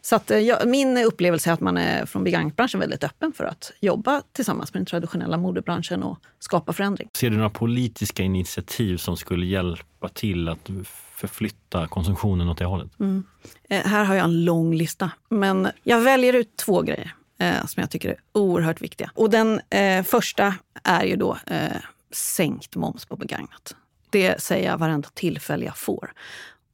Så 0.00 0.16
att, 0.16 0.30
eh, 0.30 0.38
ja, 0.38 0.58
min 0.66 0.98
upplevelse 0.98 1.50
är 1.50 1.54
att 1.54 1.60
man 1.60 1.76
är 1.76 2.06
från 2.06 2.24
begagnatbranschen 2.24 2.80
väldigt 2.80 3.04
öppen 3.04 3.32
för 3.32 3.44
att 3.44 3.72
jobba 3.80 4.22
tillsammans 4.32 4.74
med 4.74 4.80
den 4.80 4.86
traditionella 4.86 5.36
modebranschen 5.36 6.02
och 6.02 6.18
skapa 6.38 6.72
förändring. 6.72 7.08
Ser 7.16 7.30
du 7.30 7.36
några 7.36 7.50
politiska 7.50 8.22
initiativ 8.22 8.85
initiativ 8.86 8.96
som 8.96 9.16
skulle 9.16 9.46
hjälpa 9.46 10.08
till 10.08 10.48
att 10.48 10.70
förflytta 11.14 11.88
konsumtionen 11.88 12.48
åt 12.48 12.58
det 12.58 12.64
hållet? 12.64 13.00
Mm. 13.00 13.24
Eh, 13.68 13.86
här 13.86 14.04
har 14.04 14.14
jag 14.14 14.24
en 14.24 14.44
lång 14.44 14.74
lista, 14.74 15.10
men 15.28 15.68
jag 15.84 16.00
väljer 16.00 16.32
ut 16.32 16.56
två 16.56 16.82
grejer 16.82 17.14
eh, 17.38 17.66
som 17.66 17.80
jag 17.80 17.90
tycker 17.90 18.08
är 18.08 18.16
oerhört 18.32 18.80
viktiga. 18.80 19.10
Och 19.14 19.30
den 19.30 19.60
eh, 19.70 20.02
första 20.02 20.54
är 20.84 21.04
ju 21.04 21.16
då 21.16 21.36
eh, 21.46 21.76
sänkt 22.12 22.76
moms 22.76 23.06
på 23.06 23.16
begagnat. 23.16 23.76
Det 24.10 24.42
säger 24.42 24.70
jag 24.70 24.78
varenda 24.78 25.08
tillfälle 25.14 25.64
jag 25.64 25.76
får. 25.76 26.12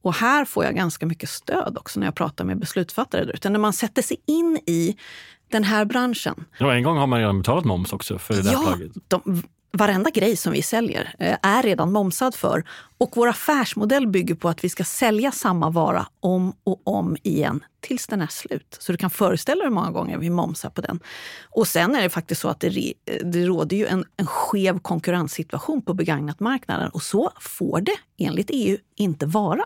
Och 0.03 0.15
här 0.15 0.45
får 0.45 0.65
jag 0.65 0.75
ganska 0.75 1.07
mycket 1.07 1.29
stöd 1.29 1.77
också 1.81 2.01
när 2.01 2.07
jag 2.07 2.15
pratar 2.15 2.45
med 2.45 2.59
beslutsfattare 2.59 3.25
där 3.25 3.35
ute. 3.35 3.51
När 3.51 3.59
man 3.59 3.73
sätter 3.73 4.03
sig 4.03 4.17
in 4.27 4.59
i 4.67 4.97
den 5.51 5.65
här 5.65 5.85
branschen. 5.85 6.45
Ja, 6.59 6.75
en 6.75 6.83
gång 6.83 6.99
har 6.99 7.07
man 7.07 7.19
redan 7.19 7.39
betalat 7.39 7.65
moms 7.65 7.93
också 7.93 8.19
för 8.19 8.35
det 8.35 8.43
där 8.43 8.53
ja, 8.53 8.63
plagget. 8.67 8.93
De, 9.09 9.43
varenda 9.73 10.11
grej 10.11 10.37
som 10.37 10.53
vi 10.53 10.63
säljer 10.63 11.15
eh, 11.19 11.37
är 11.43 11.63
redan 11.63 11.93
momsad 11.93 12.35
för. 12.35 12.65
Och 13.03 13.17
vår 13.17 13.29
affärsmodell 13.29 14.07
bygger 14.07 14.35
på 14.35 14.49
att 14.49 14.65
vi 14.65 14.69
ska 14.69 14.85
sälja 14.85 15.33
samma 15.33 15.71
vara 15.71 16.07
om 16.21 16.53
och 16.65 16.81
om 16.85 17.17
igen 17.23 17.65
tills 17.81 18.07
den 18.07 18.21
är 18.21 18.27
slut. 18.27 18.77
Så 18.81 18.93
du 18.93 18.99
kan 18.99 19.11
föreställa 19.11 19.59
dig 19.59 19.69
hur 19.69 19.75
många 19.75 19.91
gånger 19.91 20.19
vi 20.19 20.31
momsar 20.31 20.71
på 20.71 20.81
den. 20.81 21.01
Och 21.45 21.69
sen 21.69 21.95
är 21.95 22.03
det 22.03 22.11
faktiskt 22.11 22.41
så 22.41 22.49
att 22.49 22.61
det, 22.61 22.95
det 23.25 23.47
råder 23.47 23.77
ju 23.77 23.87
en, 23.87 24.05
en 24.17 24.27
skev 24.27 24.79
konkurrenssituation 24.79 25.83
på 25.83 25.95
begagnatmarknaden 25.95 26.89
och 26.89 27.03
så 27.03 27.31
får 27.41 27.81
det 27.81 27.97
enligt 28.19 28.51
EU 28.53 28.77
inte 28.97 29.27
vara. 29.27 29.65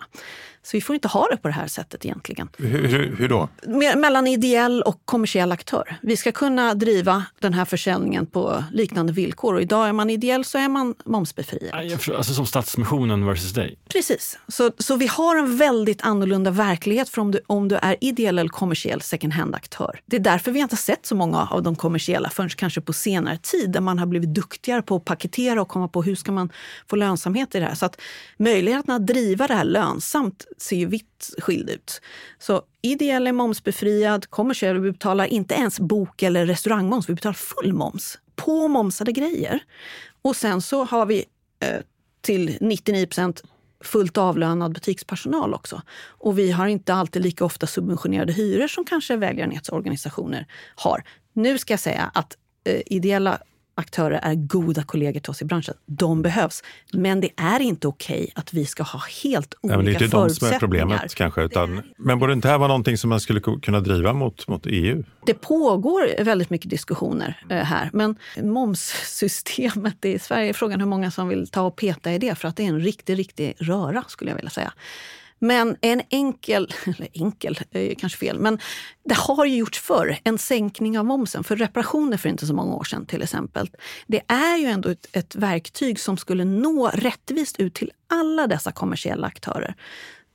Så 0.63 0.77
vi 0.77 0.81
får 0.81 0.95
inte 0.95 1.09
ha 1.09 1.29
det 1.31 1.37
på 1.37 1.49
det 1.49 1.55
här 1.55 1.67
sättet 1.67 2.05
egentligen. 2.05 2.49
Hur, 2.59 2.89
hur, 2.89 3.17
hur 3.17 3.29
då? 3.29 3.49
Mellan 3.97 4.27
ideell 4.27 4.83
och 4.83 5.01
kommersiell 5.05 5.53
aktör. 5.53 5.97
Vi 6.03 6.17
ska 6.17 6.33
kunna 6.33 6.75
driva 6.75 7.25
den 7.41 7.53
här 7.53 7.65
försäljningen 7.65 8.27
på 8.27 8.65
liknande 8.73 9.13
villkor. 9.13 9.55
Och 9.55 9.63
idag 9.63 9.89
är 9.89 9.93
man 9.93 10.11
ideell 10.11 10.45
så 10.45 10.59
är 10.59 10.69
man 10.69 10.95
momsbefriad. 11.05 11.75
Alltså 12.17 12.35
som 12.35 12.47
Stadsmissionen 12.47 13.26
versus 13.27 13.53
dig? 13.53 13.79
Precis. 13.89 14.39
Så, 14.49 14.71
så 14.79 14.97
vi 14.97 15.07
har 15.07 15.37
en 15.37 15.57
väldigt 15.57 16.03
annorlunda 16.03 16.51
verklighet 16.51 17.09
för 17.09 17.23
om 17.23 17.31
du, 17.31 17.41
om 17.47 17.69
du 17.69 17.77
är 17.77 17.97
ideell 18.01 18.39
eller 18.39 18.49
kommersiell 18.49 19.01
second 19.01 19.33
hand-aktör. 19.33 20.01
Det 20.07 20.17
är 20.17 20.21
därför 20.21 20.51
vi 20.51 20.61
inte 20.61 20.77
sett 20.77 21.07
så 21.07 21.15
många 21.15 21.49
av 21.51 21.63
de 21.63 21.77
kommersiella 21.77 22.31
förrän 22.31 22.49
kanske 22.49 22.81
på 22.81 22.93
senare 22.93 23.39
tid 23.39 23.71
där 23.71 23.81
man 23.81 23.99
har 23.99 24.07
blivit 24.07 24.35
duktigare 24.35 24.83
på 24.83 24.97
att 24.97 25.05
paketera 25.05 25.63
och 25.63 25.69
komma 25.69 25.89
på 25.89 26.03
hur 26.03 26.15
ska 26.15 26.33
man 26.33 26.53
få 26.91 26.97
lönsamhet 26.97 27.55
i 27.55 27.59
det 27.59 27.67
här. 27.67 27.75
Så 27.75 27.87
att 27.87 28.01
möjligheten 28.39 28.95
att 28.95 29.07
driva 29.07 29.47
det 29.47 29.55
här 29.55 29.65
lönsamt 29.65 30.47
ser 30.59 30.77
ju 30.77 30.87
vitt 30.87 31.35
skild 31.39 31.71
ut. 31.71 32.01
Så 32.39 32.63
ideell 32.83 33.27
är 33.27 33.33
momsbefriad, 33.33 34.31
kommersiell 34.31 34.81
vi 34.81 34.93
betalar 34.93 35.25
inte 35.25 35.55
ens 35.55 35.81
bok 35.81 36.23
eller 36.23 36.47
restaurangmoms, 36.47 37.09
vi 37.09 37.15
betalar 37.15 37.35
full 37.35 37.73
moms 37.73 38.19
på 38.37 38.69
momsade 38.69 39.13
grejer. 39.13 39.61
Och 40.23 40.37
sen 40.37 40.63
så 40.63 40.85
har 40.85 41.07
vi 41.07 41.25
eh, 41.61 41.81
till 42.27 42.59
99 42.61 43.07
procent 43.07 43.43
fullt 43.81 44.19
avlönad 44.19 44.73
butikspersonal 44.73 45.55
också. 45.55 45.83
Och 46.09 46.39
vi 46.39 46.51
har 46.51 46.67
inte 46.67 46.95
alltid 46.95 47.23
lika 47.23 47.45
ofta 47.45 47.67
subventionerade 47.67 48.33
hyror 48.33 48.69
som 48.69 48.85
kanske 48.85 49.17
välgörenhetsorganisationer 49.17 50.47
har. 50.75 51.03
Nu 51.33 51.59
ska 51.59 51.73
jag 51.73 51.81
säga 51.81 52.11
att 52.15 52.37
eh, 52.65 52.81
ideella 52.87 53.39
aktörer 53.77 54.21
är 54.23 54.35
goda 54.35 54.83
kollegor 54.83 55.21
till 55.21 55.31
oss 55.31 55.43
i 55.43 55.45
branschen. 55.45 55.75
De 55.87 56.23
behövs. 56.23 56.63
Men 56.93 57.21
det 57.21 57.31
är 57.37 57.61
inte 57.61 57.89
okej 57.89 58.17
okay 58.17 58.31
att 58.35 58.53
vi 58.53 58.67
ska 58.67 58.83
ha 58.83 59.01
helt 59.23 59.55
olika 59.61 59.77
Nej, 59.77 59.87
det 59.87 59.91
är 59.91 60.05
inte 60.05 60.17
de 60.17 60.31
som 60.31 60.49
är 60.49 60.59
problemet 60.59 61.15
kanske. 61.15 61.43
Utan, 61.43 61.83
men 61.97 62.19
borde 62.19 62.33
inte 62.33 62.49
det 62.49 62.53
här 62.53 62.59
vara 62.59 62.69
någonting 62.69 62.99
som 62.99 63.11
man 63.11 63.21
skulle 63.21 63.41
kunna 63.41 63.81
driva 63.81 64.13
mot, 64.13 64.49
mot 64.49 64.67
EU? 64.67 65.05
Det 65.27 65.35
pågår 65.35 66.25
väldigt 66.25 66.51
mycket 66.51 66.71
diskussioner 66.71 67.43
eh, 67.51 67.57
här. 67.57 67.91
Men 67.93 68.17
momssystemet 68.43 70.05
i 70.05 70.19
Sverige, 70.19 70.53
frågan 70.53 70.81
hur 70.81 70.87
många 70.87 71.11
som 71.11 71.29
vill 71.29 71.49
ta 71.49 71.63
och 71.63 71.77
peta 71.77 72.13
i 72.13 72.19
det. 72.19 72.35
För 72.35 72.49
att 72.49 72.57
det 72.57 72.63
är 72.63 72.69
en 72.69 72.81
riktig, 72.81 73.19
riktig 73.19 73.55
röra 73.59 74.05
skulle 74.09 74.31
jag 74.31 74.37
vilja 74.37 74.51
säga. 74.51 74.73
Men 75.39 75.77
en 75.81 76.03
enkel, 76.11 76.73
eller 76.85 77.09
enkel 77.13 77.59
är 77.71 77.95
kanske 77.95 78.19
fel, 78.19 78.39
men 78.39 78.59
det 79.05 79.15
har 79.15 79.45
ju 79.45 79.57
gjorts 79.57 79.79
förr, 79.81 80.19
en 80.25 80.39
sänkning 80.39 80.99
av 80.99 81.05
momsen 81.05 81.45
för 81.45 81.57
reparationer 81.57 82.17
för 82.17 82.29
inte 82.29 82.47
så 82.47 82.55
många 82.55 82.75
år 82.75 82.85
sedan 82.85 83.07
till 83.07 83.23
exempel. 83.23 83.71
Det 84.07 84.23
är 84.29 84.57
ju 84.57 84.67
ändå 84.67 84.89
ett, 84.89 85.07
ett 85.13 85.35
verktyg 85.35 86.01
som 86.01 86.17
skulle 86.17 86.45
nå 86.45 86.91
rättvist 86.95 87.61
ut 87.61 87.75
till 87.75 87.93
alla 88.07 88.47
dessa 88.47 88.73
kommersiella 88.73 89.27
aktörer. 89.27 89.75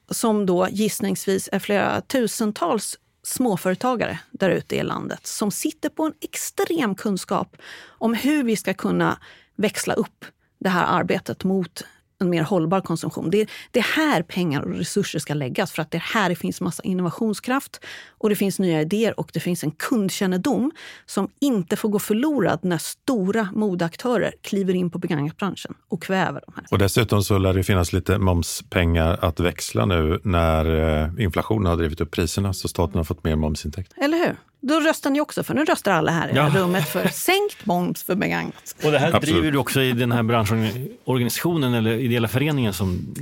Som 0.09 0.45
då 0.45 0.67
gissningsvis 0.71 1.49
är 1.51 1.59
flera 1.59 2.01
tusentals 2.01 2.97
småföretagare 3.23 4.19
där 4.31 4.49
ute 4.49 4.75
i 4.75 4.83
landet 4.83 5.27
som 5.27 5.51
sitter 5.51 5.89
på 5.89 6.03
en 6.05 6.13
extrem 6.21 6.95
kunskap 6.95 7.57
om 7.87 8.13
hur 8.13 8.43
vi 8.43 8.55
ska 8.55 8.73
kunna 8.73 9.17
växla 9.55 9.93
upp 9.93 10.25
det 10.59 10.69
här 10.69 10.99
arbetet 10.99 11.43
mot 11.43 11.83
en 12.21 12.29
mer 12.29 12.43
hållbar 12.43 12.81
konsumtion. 12.81 13.29
Det 13.29 13.41
är, 13.41 13.47
det 13.71 13.79
är 13.79 13.83
här 13.95 14.21
pengar 14.21 14.61
och 14.61 14.77
resurser 14.77 15.19
ska 15.19 15.33
läggas 15.33 15.71
för 15.71 15.81
att 15.81 15.91
det 15.91 15.97
är 15.97 16.13
här 16.13 16.29
det 16.29 16.35
finns 16.35 16.61
massa 16.61 16.83
innovationskraft 16.83 17.79
och 18.17 18.29
det 18.29 18.35
finns 18.35 18.59
nya 18.59 18.81
idéer 18.81 19.19
och 19.19 19.29
det 19.33 19.39
finns 19.39 19.63
en 19.63 19.71
kundkännedom 19.71 20.71
som 21.05 21.29
inte 21.39 21.75
får 21.75 21.89
gå 21.89 21.99
förlorad 21.99 22.59
när 22.61 22.77
stora 22.77 23.49
modeaktörer 23.53 24.33
kliver 24.41 24.73
in 24.73 24.89
på 24.89 24.99
begagnatbranschen 24.99 25.73
och 25.89 26.03
kväver 26.03 26.41
de 26.47 26.53
här. 26.55 26.65
Och 26.71 26.77
dessutom 26.77 27.23
så 27.23 27.37
lär 27.37 27.53
det 27.53 27.63
finnas 27.63 27.93
lite 27.93 28.17
momspengar 28.17 29.17
att 29.21 29.39
växla 29.39 29.85
nu 29.85 30.19
när 30.23 30.65
eh, 31.05 31.23
inflationen 31.23 31.65
har 31.65 31.77
drivit 31.77 32.01
upp 32.01 32.11
priserna 32.11 32.53
så 32.53 32.67
staten 32.67 32.97
har 32.97 33.03
fått 33.03 33.23
mer 33.23 33.35
momsintäkter. 33.35 34.03
Eller 34.03 34.17
hur? 34.17 34.35
Då 34.61 34.79
röstar 34.79 35.09
ni 35.09 35.21
också 35.21 35.43
för. 35.43 35.53
Nu 35.53 35.65
röstar 35.65 35.91
alla 35.91 36.11
här 36.11 36.29
i 36.29 36.35
ja. 36.35 36.51
rummet 36.55 36.87
för 36.87 37.07
sänkt 37.13 37.65
moms 37.65 38.03
för 38.03 38.15
begagnat. 38.15 38.75
Och 38.83 38.91
det 38.91 38.99
här 38.99 39.07
Absolut. 39.07 39.35
driver 39.35 39.51
du 39.51 39.57
också 39.57 39.81
i 39.81 39.91
den 39.91 40.11
här 40.11 40.23
branschorganisationen 40.23 41.73
eller 41.73 41.91
ideella 41.91 42.27
föreningen 42.27 42.73
som 42.73 43.15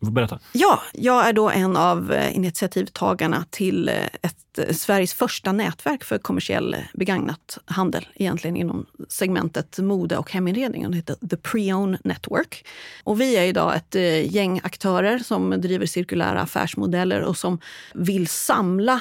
Berätta. 0.00 0.38
Ja, 0.52 0.82
jag 0.92 1.28
är 1.28 1.32
då 1.32 1.50
en 1.50 1.76
av 1.76 2.12
eh, 2.12 2.36
initiativtagarna 2.36 3.44
till 3.50 3.88
eh, 3.88 3.94
ett, 4.22 4.58
eh, 4.58 4.74
Sveriges 4.74 5.14
första 5.14 5.52
nätverk 5.52 6.04
för 6.04 6.18
kommersiell 6.18 6.76
begagnat 6.94 7.58
handel, 7.64 8.08
egentligen 8.14 8.56
inom 8.56 8.86
segmentet 9.08 9.78
mode 9.78 10.16
och 10.16 10.32
heminredning. 10.32 10.90
Det 10.90 10.96
heter 10.96 11.16
The 11.30 11.36
Pre-Own 11.36 11.98
Network. 12.04 12.66
Och 13.04 13.20
vi 13.20 13.36
är 13.36 13.42
idag 13.42 13.76
ett 13.76 13.94
gäng 14.32 14.60
aktörer 14.64 15.18
som 15.18 15.50
driver 15.50 15.86
cirkulära 15.86 16.40
affärsmodeller 16.40 17.20
och 17.22 17.36
som 17.36 17.58
vill 17.94 18.28
samla 18.28 19.00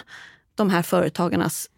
de 0.57 0.69
här 0.69 0.81
företagarnas 0.81 1.69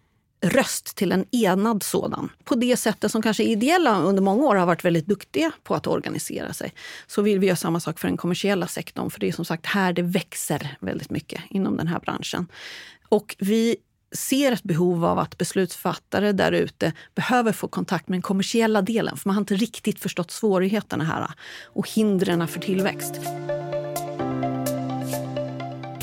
röst 0.42 0.96
till 0.96 1.12
en 1.12 1.26
enad 1.32 1.84
sådan. 1.84 2.30
På 2.44 2.56
det 2.56 2.78
sättet 2.78 3.12
som 3.12 3.22
kanske 3.22 3.44
ideella 3.44 4.02
under 4.02 4.22
många 4.22 4.46
år 4.46 4.56
har 4.56 4.66
varit 4.66 4.86
väldigt 4.86 5.06
duktiga 5.06 5.52
på 5.64 5.76
att 5.76 5.88
organisera 5.88 6.54
sig. 6.54 6.74
Så 7.08 7.22
vill 7.22 7.40
vi 7.40 7.48
göra 7.48 7.56
samma 7.56 7.80
sak 7.80 8.00
för 8.00 8.08
den 8.08 8.18
kommersiella 8.18 8.68
sektorn. 8.68 9.10
För 9.10 9.20
det 9.20 9.28
är 9.28 9.32
som 9.32 9.46
sagt 9.46 9.66
här 9.66 9.94
det 9.94 10.02
växer 10.02 10.78
väldigt 10.80 11.10
mycket 11.10 11.42
inom 11.50 11.78
den 11.78 11.88
här 11.88 12.00
branschen. 12.00 12.48
Och 13.10 13.36
vi 13.40 13.76
ser 14.12 14.52
ett 14.52 14.64
behov 14.64 15.06
av 15.06 15.20
att 15.20 15.38
beslutsfattare 15.38 16.32
där 16.32 16.52
ute 16.52 16.94
behöver 17.16 17.52
få 17.52 17.68
kontakt 17.68 18.08
med 18.08 18.16
den 18.16 18.22
kommersiella 18.22 18.82
delen. 18.82 19.18
För 19.18 19.30
man 19.30 19.36
har 19.36 19.42
inte 19.42 19.56
riktigt 19.56 20.00
förstått 20.00 20.32
svårigheterna 20.32 21.04
här 21.04 21.28
och 21.64 21.90
hindren 21.90 22.48
för 22.48 22.60
tillväxt 22.60 23.16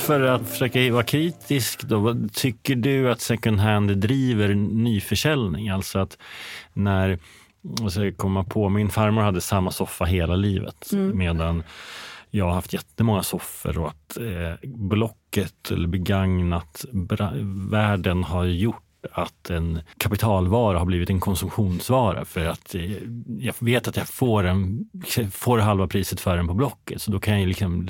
för 0.07 0.21
att 0.21 0.49
försöka 0.49 0.93
vara 0.93 1.03
kritisk, 1.03 1.83
då, 1.83 2.17
tycker 2.33 2.77
du 2.77 3.11
att 3.11 3.21
second 3.21 3.61
hand 3.61 3.99
driver 3.99 4.55
nyförsäljning? 4.55 5.69
Alltså 5.69 5.99
att 5.99 6.19
när, 6.73 7.19
jag 7.95 8.17
komma 8.17 8.45
på, 8.45 8.69
min 8.69 8.89
farmor 8.89 9.23
hade 9.23 9.41
samma 9.41 9.71
soffa 9.71 10.05
hela 10.05 10.37
livet 10.37 10.93
mm. 10.93 11.19
medan 11.19 11.63
jag 12.31 12.45
har 12.45 12.53
haft 12.53 12.73
jättemånga 12.73 13.23
soffor 13.23 13.79
och 13.79 13.89
att 13.89 14.17
eh, 14.17 14.69
Blocket 14.69 15.71
eller 15.71 15.89
begagnat 15.89 16.85
världen 17.71 18.25
har 18.25 18.45
gjort 18.45 18.86
att 19.13 19.51
en 19.51 19.81
kapitalvara 19.99 20.79
har 20.79 20.87
blivit 20.87 21.11
en 21.11 21.21
konsumtionsvara 21.21 22.25
för 22.25 22.47
att 22.47 22.75
eh, 22.75 22.93
jag 23.39 23.55
vet 23.59 23.89
att 23.89 23.97
jag 23.97 24.09
får, 24.09 24.45
en, 24.45 24.89
får 25.33 25.59
halva 25.59 25.87
priset 25.87 26.21
för 26.21 26.37
den 26.37 26.49
på 26.49 26.55
Blocket. 26.55 27.03
Så 27.03 27.11
då 27.11 27.21
kan 27.21 27.41
jag 27.41 27.49
liksom 27.49 27.89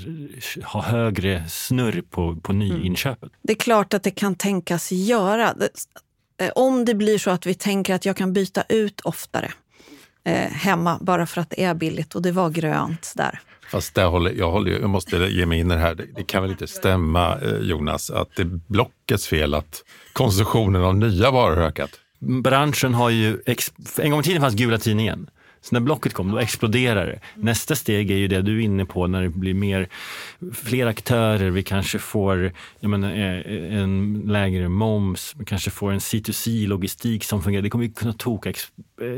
ha 0.64 0.82
högre 0.82 1.48
snurr 1.48 2.02
på, 2.10 2.36
på 2.36 2.52
nyinköpet. 2.52 3.22
Mm. 3.22 3.34
Det 3.42 3.52
är 3.52 3.56
klart 3.56 3.94
att 3.94 4.02
det 4.02 4.10
kan 4.10 4.34
tänkas 4.34 4.92
göra. 4.92 5.54
Eh, 6.40 6.50
om 6.54 6.84
det 6.84 6.94
blir 6.94 7.18
så 7.18 7.30
att 7.30 7.46
vi 7.46 7.54
tänker 7.54 7.94
att 7.94 8.04
jag 8.04 8.16
kan 8.16 8.32
byta 8.32 8.62
ut 8.68 9.00
oftare 9.00 9.52
eh, 10.26 10.50
hemma 10.50 10.98
bara 11.00 11.26
för 11.26 11.40
att 11.40 11.50
det 11.50 11.64
är 11.64 11.74
billigt 11.74 12.14
och 12.14 12.22
det 12.22 12.32
var 12.32 12.50
grönt 12.50 13.12
där. 13.16 13.40
Fast 13.70 13.94
där 13.94 14.06
håller, 14.06 14.32
jag, 14.32 14.50
håller, 14.50 14.80
jag 14.80 14.90
måste 14.90 15.16
ge 15.16 15.46
mig 15.46 15.58
in 15.58 15.70
i 15.70 15.74
det 15.74 15.80
här. 15.80 15.94
Det, 15.94 16.04
det 16.16 16.24
kan 16.24 16.42
väl 16.42 16.50
inte 16.50 16.66
stämma, 16.66 17.38
eh, 17.38 17.58
Jonas, 17.60 18.10
att 18.10 18.28
det 18.36 18.42
är 18.42 18.60
Blockets 18.66 19.26
fel 19.26 19.54
att 19.54 19.84
konsumtionen 20.12 20.82
av 20.82 20.96
nya 20.96 21.30
varor 21.30 21.56
har 21.56 21.62
ökat? 21.62 21.90
Branschen 22.18 22.94
har 22.94 23.10
ju, 23.10 23.38
en 23.98 24.10
gång 24.10 24.20
i 24.20 24.22
tiden 24.22 24.42
fanns 24.42 24.54
Gula 24.54 24.78
Tidningen. 24.78 25.30
Så 25.68 25.74
när 25.74 25.80
Blocket 25.80 26.12
kom, 26.12 26.30
då 26.30 26.38
exploderar 26.38 27.06
det. 27.06 27.20
Nästa 27.34 27.74
steg 27.74 28.10
är 28.10 28.16
ju 28.16 28.28
det 28.28 28.42
du 28.42 28.60
är 28.60 28.64
inne 28.64 28.84
på, 28.84 29.06
när 29.06 29.22
det 29.22 29.28
blir 29.28 29.54
mer, 29.54 29.88
fler 30.54 30.86
aktörer. 30.86 31.50
Vi 31.50 31.62
kanske 31.62 31.98
får 31.98 32.52
jag 32.80 32.90
menar, 32.90 33.10
eh, 33.10 33.80
en 33.80 34.22
lägre 34.26 34.68
moms, 34.68 35.34
vi 35.38 35.44
kanske 35.44 35.70
får 35.70 35.92
en 35.92 35.98
C2C-logistik 35.98 37.24
som 37.24 37.42
fungerar. 37.42 37.62
Det 37.62 37.70
kommer 37.70 37.88
kunna 37.88 38.12
toka 38.12 38.52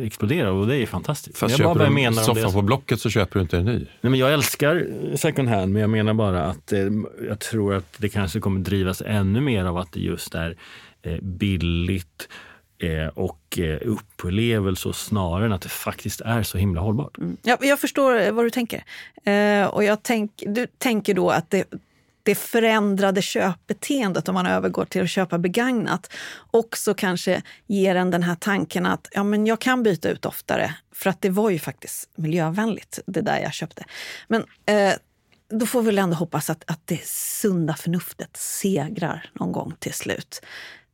explodera 0.05 0.53
och 0.53 0.67
det 0.67 0.77
är 0.77 0.87
fantastiskt. 0.87 1.39
Fast 1.39 1.59
jag 1.59 1.75
köper 1.75 1.91
du 1.91 2.03
en 2.03 2.15
soffa 2.15 2.53
på 2.53 2.63
Blocket 2.63 3.01
så 3.01 3.11
köper 3.11 3.39
du 3.39 3.43
inte 3.43 3.59
en 3.59 3.65
ny. 3.65 3.79
Nej, 3.79 4.11
men 4.11 4.15
jag 4.15 4.33
älskar 4.33 4.87
second 5.17 5.49
hand, 5.49 5.73
men 5.73 5.81
jag 5.81 5.91
menar 5.91 6.15
bara 6.15 6.45
att 6.45 6.73
eh, 6.73 6.81
jag 7.29 7.39
tror 7.39 7.75
att 7.75 7.95
det 7.99 8.09
kanske 8.09 8.41
kommer 8.41 8.61
drivas 8.61 9.03
ännu 9.07 9.41
mer 9.41 9.65
av 9.65 9.77
att 9.77 9.93
det 9.93 10.01
just 10.01 10.35
är 10.35 10.57
eh, 11.03 11.19
billigt 11.23 12.29
Eh, 12.29 12.48
Eh, 12.81 13.07
och 13.07 13.59
eh, 13.59 13.79
upplevelse 13.83 14.93
snarare 14.93 15.47
än 15.47 15.53
att 15.53 15.63
det 15.63 15.69
faktiskt 15.69 16.21
är 16.21 16.43
så 16.43 16.59
himla 16.59 16.81
hållbart. 16.81 17.19
Mm. 17.19 17.37
Ja, 17.43 17.57
jag 17.61 17.81
förstår 17.81 18.21
eh, 18.21 18.33
vad 18.33 18.45
du 18.45 18.51
tänker. 18.51 18.85
Och 19.71 19.85
jag 19.85 20.03
tänk, 20.03 20.43
du 20.47 20.67
tänker 20.67 21.15
då 21.15 21.31
att 21.31 21.51
det, 21.51 21.65
det 22.23 22.35
förändrade 22.35 23.23
köpbeteendet 23.23 24.29
om 24.29 24.35
man 24.35 24.47
övergår 24.47 24.85
till 24.85 25.03
att 25.03 25.11
köpa 25.11 25.39
begagnat 25.39 26.13
också 26.51 26.95
kanske 26.95 27.43
ger 27.67 27.95
en 27.95 28.11
den 28.11 28.23
här 28.23 28.35
tanken 28.35 28.87
att 28.87 29.09
ja, 29.13 29.25
men 29.25 29.47
jag 29.47 29.61
kan 29.61 29.83
byta 29.83 30.09
ut 30.09 30.27
oftare 30.27 30.75
för 30.93 31.11
att 31.11 31.23
det 31.23 31.31
var 31.31 31.51
ju 31.51 31.59
faktiskt 31.59 32.11
miljövänligt 32.15 32.99
det 33.07 33.21
där 33.21 33.41
jag 33.41 33.53
köpte. 33.53 33.85
Men 34.29 34.45
eh, 34.67 34.95
då 35.51 35.67
får 35.67 35.83
vi 35.83 35.87
väl 35.87 35.99
ändå 35.99 36.17
hoppas 36.17 36.51
att, 36.51 36.65
att 36.71 36.81
det 36.85 37.07
sunda 37.07 37.75
förnuftet 37.75 38.37
segrar 38.37 39.31
någon 39.33 39.53
gång 39.53 39.75
till 39.79 39.95
slut. 39.95 40.41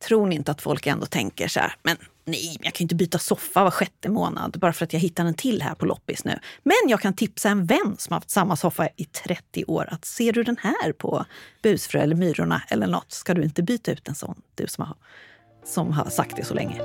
Tror 0.09 0.27
ni 0.27 0.35
inte 0.35 0.51
att 0.51 0.63
folk 0.63 0.87
ändå 0.87 1.07
tänker 1.07 1.49
så 1.49 1.61
här, 1.61 1.75
men 1.83 1.97
nej, 2.25 2.57
jag 2.61 2.75
kan 2.75 2.79
ju 2.79 2.85
inte 2.85 2.95
byta 2.95 3.19
soffa 3.19 3.65
var 3.65 3.71
sjätte 3.71 4.09
månad 4.09 4.59
bara 4.61 4.73
för 4.73 4.85
att 4.85 4.93
jag 4.93 5.01
hittar 5.01 5.25
en 5.25 5.35
till 5.35 5.63
här 5.63 5.75
på 5.75 5.87
loppis 5.87 6.25
nu. 6.25 6.39
Men 6.63 6.77
jag 6.89 7.01
kan 7.01 7.15
tipsa 7.15 7.49
en 7.49 7.67
vän 7.67 7.97
som 7.99 8.13
har 8.13 8.17
haft 8.17 8.31
samma 8.31 8.57
soffa 8.57 8.89
i 8.97 9.05
30 9.05 9.65
år 9.65 9.89
att 9.91 10.05
ser 10.05 10.33
du 10.33 10.43
den 10.43 10.57
här 10.61 10.93
på 10.93 11.25
Busfrö 11.63 12.01
eller 12.01 12.17
Myrorna 12.17 12.63
eller 12.69 12.87
något, 12.87 13.13
ska 13.13 13.35
du 13.35 13.43
inte 13.43 13.63
byta 13.63 13.93
ut 13.93 14.09
en 14.09 14.15
sån, 14.15 14.35
du 14.55 14.67
som 14.67 14.85
har, 14.85 14.97
som 15.65 15.93
har 15.93 16.11
sagt 16.11 16.37
det 16.37 16.45
så 16.45 16.55
länge. 16.55 16.81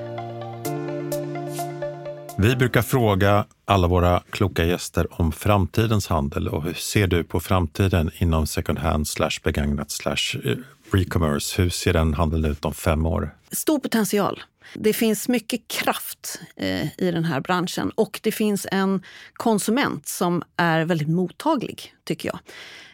Vi 2.41 2.55
brukar 2.55 2.81
fråga 2.81 3.45
alla 3.65 3.87
våra 3.87 4.23
kloka 4.29 4.65
gäster 4.65 5.21
om 5.21 5.31
framtidens 5.31 6.07
handel 6.07 6.47
och 6.47 6.63
hur 6.63 6.73
ser 6.73 7.07
du 7.07 7.23
på 7.23 7.39
framtiden 7.39 8.11
inom 8.17 8.47
second 8.47 8.79
hand 8.79 9.07
slash 9.07 9.31
begagnat 9.43 9.91
slash 9.91 10.37
eh, 10.45 10.57
recommerce? 10.93 11.61
Hur 11.61 11.69
ser 11.69 11.93
den 11.93 12.13
handeln 12.13 12.45
ut 12.45 12.65
om 12.65 12.73
fem 12.73 13.05
år? 13.05 13.35
Stor 13.51 13.79
potential. 13.79 14.43
Det 14.73 14.93
finns 14.93 15.27
mycket 15.27 15.67
kraft 15.67 16.41
eh, 16.55 17.01
i 17.01 17.11
den 17.11 17.25
här 17.25 17.41
branschen 17.41 17.89
och 17.89 18.19
det 18.23 18.31
finns 18.31 18.67
en 18.71 19.03
konsument 19.33 20.07
som 20.07 20.43
är 20.57 20.85
väldigt 20.85 21.09
mottaglig, 21.09 21.93
tycker 22.03 22.29
jag. 22.29 22.39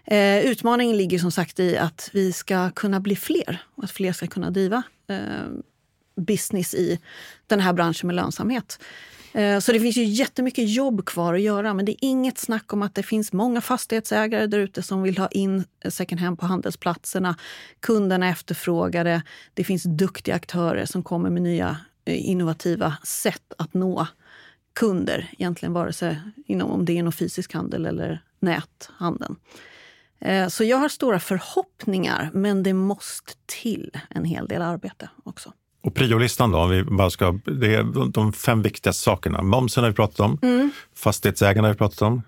Eh, 0.06 0.46
utmaningen 0.46 0.98
ligger 0.98 1.20
som 1.20 1.32
sagt 1.32 1.60
i 1.60 1.78
att 1.78 2.10
vi 2.14 2.34
ska 2.34 2.70
kunna 2.72 3.00
bli 3.00 3.16
fler 3.16 3.64
och 3.76 3.84
att 3.84 3.91
fler 3.91 4.14
ska 4.14 4.28
kunna 4.28 4.50
driva 4.50 4.84
eh, 5.08 5.48
business 6.16 6.74
i 6.74 7.00
den 7.48 7.60
här 7.60 7.74
branschen 7.74 8.08
med 8.08 8.16
lönsamhet. 8.16 8.80
Eh, 9.36 9.59
så 9.59 9.71
det 9.71 9.79
finns 9.79 9.97
ju 9.97 10.03
jättemycket 10.03 10.69
jobb 10.69 11.05
kvar 11.05 11.33
att 11.33 11.41
göra 11.41 11.73
men 11.73 11.86
det 11.86 11.91
är 11.91 11.97
inget 12.01 12.38
snack 12.38 12.73
om 12.73 12.81
att 12.81 12.95
det 12.95 13.03
finns 13.03 13.33
många 13.33 13.61
fastighetsägare 13.61 14.47
där 14.47 14.59
ute 14.59 14.81
som 14.81 15.01
vill 15.01 15.17
ha 15.17 15.27
in 15.27 15.65
eh, 15.79 15.91
second 15.91 16.21
hand 16.21 16.39
på 16.39 16.45
handelsplatserna. 16.45 17.36
Kunderna 17.79 18.29
efterfrågar 18.29 19.03
det. 19.03 19.21
Det 19.53 19.63
finns 19.63 19.83
duktiga 19.83 20.36
aktörer 20.36 20.86
som 20.86 21.03
kommer 21.03 21.29
med 21.29 21.41
nya 21.41 21.77
eh, 22.05 22.29
innovativa 22.29 22.97
sätt 23.03 23.53
att 23.57 23.73
nå 23.73 24.07
kunder. 24.73 25.29
Egentligen 25.31 25.73
vare 25.73 25.93
sig 25.93 26.19
inom, 26.45 26.71
om 26.71 26.86
det 26.86 26.93
är 26.93 26.97
inom 26.97 27.13
fysisk 27.13 27.53
handel 27.53 27.86
eller 27.86 28.23
näthandeln. 28.39 29.36
Så 30.49 30.63
jag 30.63 30.77
har 30.77 30.89
stora 30.89 31.19
förhoppningar 31.19 32.29
men 32.33 32.63
det 32.63 32.73
måste 32.73 33.33
till 33.45 33.91
en 34.09 34.25
hel 34.25 34.47
del 34.47 34.61
arbete 34.61 35.09
också. 35.23 35.53
Och 35.86 35.93
priolistan 35.93 36.51
då, 36.51 36.57
om 36.57 36.69
vi 36.69 36.83
bara 36.83 37.09
ska, 37.09 37.39
det 37.45 37.75
är 37.75 38.11
de 38.11 38.33
fem 38.33 38.61
viktigaste 38.61 39.03
sakerna. 39.03 39.41
Momsen 39.41 39.83
har 39.83 39.91
vi 39.91 39.95
pratat 39.95 40.19
om, 40.19 40.39
mm. 40.41 40.71
fastighetsägarna 40.95 41.67
har 41.67 41.73
vi 41.73 41.77
pratat 41.77 42.01
om. 42.01 42.21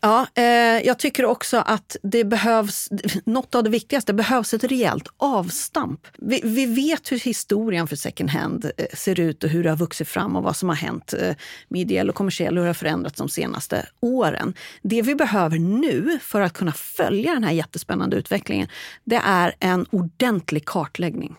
Ja, 0.00 0.26
eh, 0.34 0.44
jag 0.86 0.98
tycker 0.98 1.24
också 1.24 1.56
att 1.56 1.96
det 2.02 2.24
behövs, 2.24 2.88
något 3.24 3.54
av 3.54 3.64
det 3.64 3.70
viktigaste, 3.70 4.14
behövs 4.14 4.54
ett 4.54 4.64
rejält 4.64 5.08
avstamp. 5.16 6.00
Vi, 6.18 6.40
vi, 6.44 6.66
vet 6.66 7.12
hur 7.12 7.18
historien 7.18 7.88
för 7.88 7.96
second 7.96 8.30
hand 8.30 8.70
eh, 8.76 8.86
ser 8.94 9.20
ut 9.20 9.44
och 9.44 9.50
hur 9.50 9.64
det 9.64 9.70
har 9.70 9.76
vuxit 9.76 10.08
fram 10.08 10.36
och 10.36 10.42
vad 10.42 10.56
som 10.56 10.68
har 10.68 10.76
hänt 10.76 11.14
eh, 11.20 11.34
med 11.68 11.80
ideell 11.80 12.08
och 12.08 12.14
kommersiell 12.14 12.58
och 12.58 12.62
hur 12.62 12.64
det 12.64 12.68
har 12.68 12.74
förändrats 12.74 13.18
de 13.18 13.28
senaste 13.28 13.86
åren. 14.00 14.54
Det 14.82 15.02
vi 15.02 15.14
behöver 15.14 15.58
nu 15.58 16.18
för 16.22 16.40
att 16.40 16.52
kunna 16.52 16.72
följa 16.72 17.32
den 17.32 17.44
här 17.44 17.52
jättespännande 17.52 18.16
utvecklingen, 18.16 18.68
det 19.04 19.20
är 19.24 19.54
en 19.60 19.86
ordentlig 19.90 20.64
kartläggning 20.64 21.36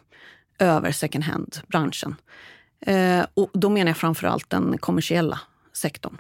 över 0.60 0.91
second 0.91 1.24
hand-branschen. 1.24 2.16
Eh, 2.86 3.26
och 3.34 3.49
då 3.54 3.70
menar 3.70 3.89
jag 3.89 3.97
framför 3.97 4.28
allt 4.28 4.49
den 4.49 4.78
kommersiella 4.78 5.39
sektorn. 5.74 6.18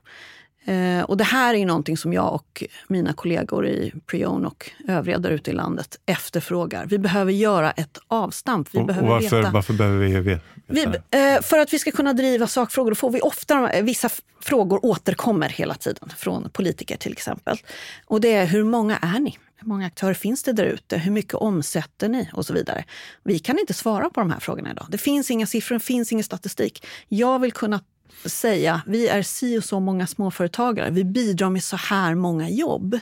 Eh, 0.65 1.03
och 1.03 1.17
det 1.17 1.23
här 1.23 1.53
är 1.53 1.65
någonting 1.65 1.97
som 1.97 2.13
jag 2.13 2.33
och 2.33 2.63
mina 2.87 3.13
kollegor 3.13 3.67
i 3.67 3.93
Preon 4.05 4.45
och 4.45 4.71
övriga 4.87 5.19
där 5.19 5.29
ute 5.29 5.51
i 5.51 5.53
landet 5.53 5.99
efterfrågar. 6.05 6.85
Vi 6.85 6.97
behöver 6.97 7.31
göra 7.31 7.71
ett 7.71 7.97
avstamp. 8.07 8.69
Vi 8.71 8.79
och, 8.79 8.85
behöver 8.85 9.07
och 9.07 9.13
varför, 9.13 9.37
veta. 9.37 9.51
varför 9.51 9.73
behöver 9.73 10.05
vi 10.05 10.19
veta 10.19 10.41
vi, 10.67 10.83
eh, 10.83 11.41
För 11.41 11.59
att 11.59 11.73
vi 11.73 11.79
ska 11.79 11.91
kunna 11.91 12.13
driva 12.13 12.47
sakfrågor. 12.47 12.91
Då 12.91 12.95
får 12.95 13.11
vi 13.11 13.21
ofta, 13.21 13.81
vissa 13.81 14.09
frågor 14.41 14.85
återkommer 14.85 15.49
hela 15.49 15.73
tiden 15.75 16.09
från 16.17 16.49
politiker 16.49 16.97
till 16.97 17.11
exempel. 17.11 17.57
Och 18.05 18.21
det 18.21 18.33
är 18.33 18.45
hur 18.45 18.63
många 18.63 18.97
är 18.97 19.19
ni? 19.19 19.37
Hur 19.63 19.69
många 19.69 19.85
aktörer 19.85 20.13
finns 20.13 20.43
det 20.43 20.53
där 20.53 20.65
ute? 20.65 20.97
Hur 20.97 21.11
mycket 21.11 21.33
omsätter 21.33 22.09
ni? 22.09 22.29
Och 22.33 22.45
så 22.45 22.53
vidare. 22.53 22.85
Vi 23.23 23.39
kan 23.39 23.59
inte 23.59 23.73
svara 23.73 24.09
på 24.09 24.19
de 24.19 24.31
här 24.31 24.39
frågorna 24.39 24.71
idag. 24.71 24.85
Det 24.89 24.97
finns 24.97 25.31
inga 25.31 25.45
siffror, 25.45 25.75
det 25.75 25.85
finns 25.85 26.11
ingen 26.11 26.23
statistik. 26.23 26.85
Jag 27.07 27.39
vill 27.39 27.51
kunna 27.51 27.81
säga, 28.25 28.81
vi 28.87 29.07
är 29.07 29.21
si 29.21 29.59
och 29.59 29.63
så 29.63 29.79
många 29.79 30.07
småföretagare. 30.07 30.89
Vi 30.89 31.03
bidrar 31.03 31.49
med 31.49 31.63
så 31.63 31.75
här 31.75 32.15
många 32.15 32.49
jobb. 32.49 32.99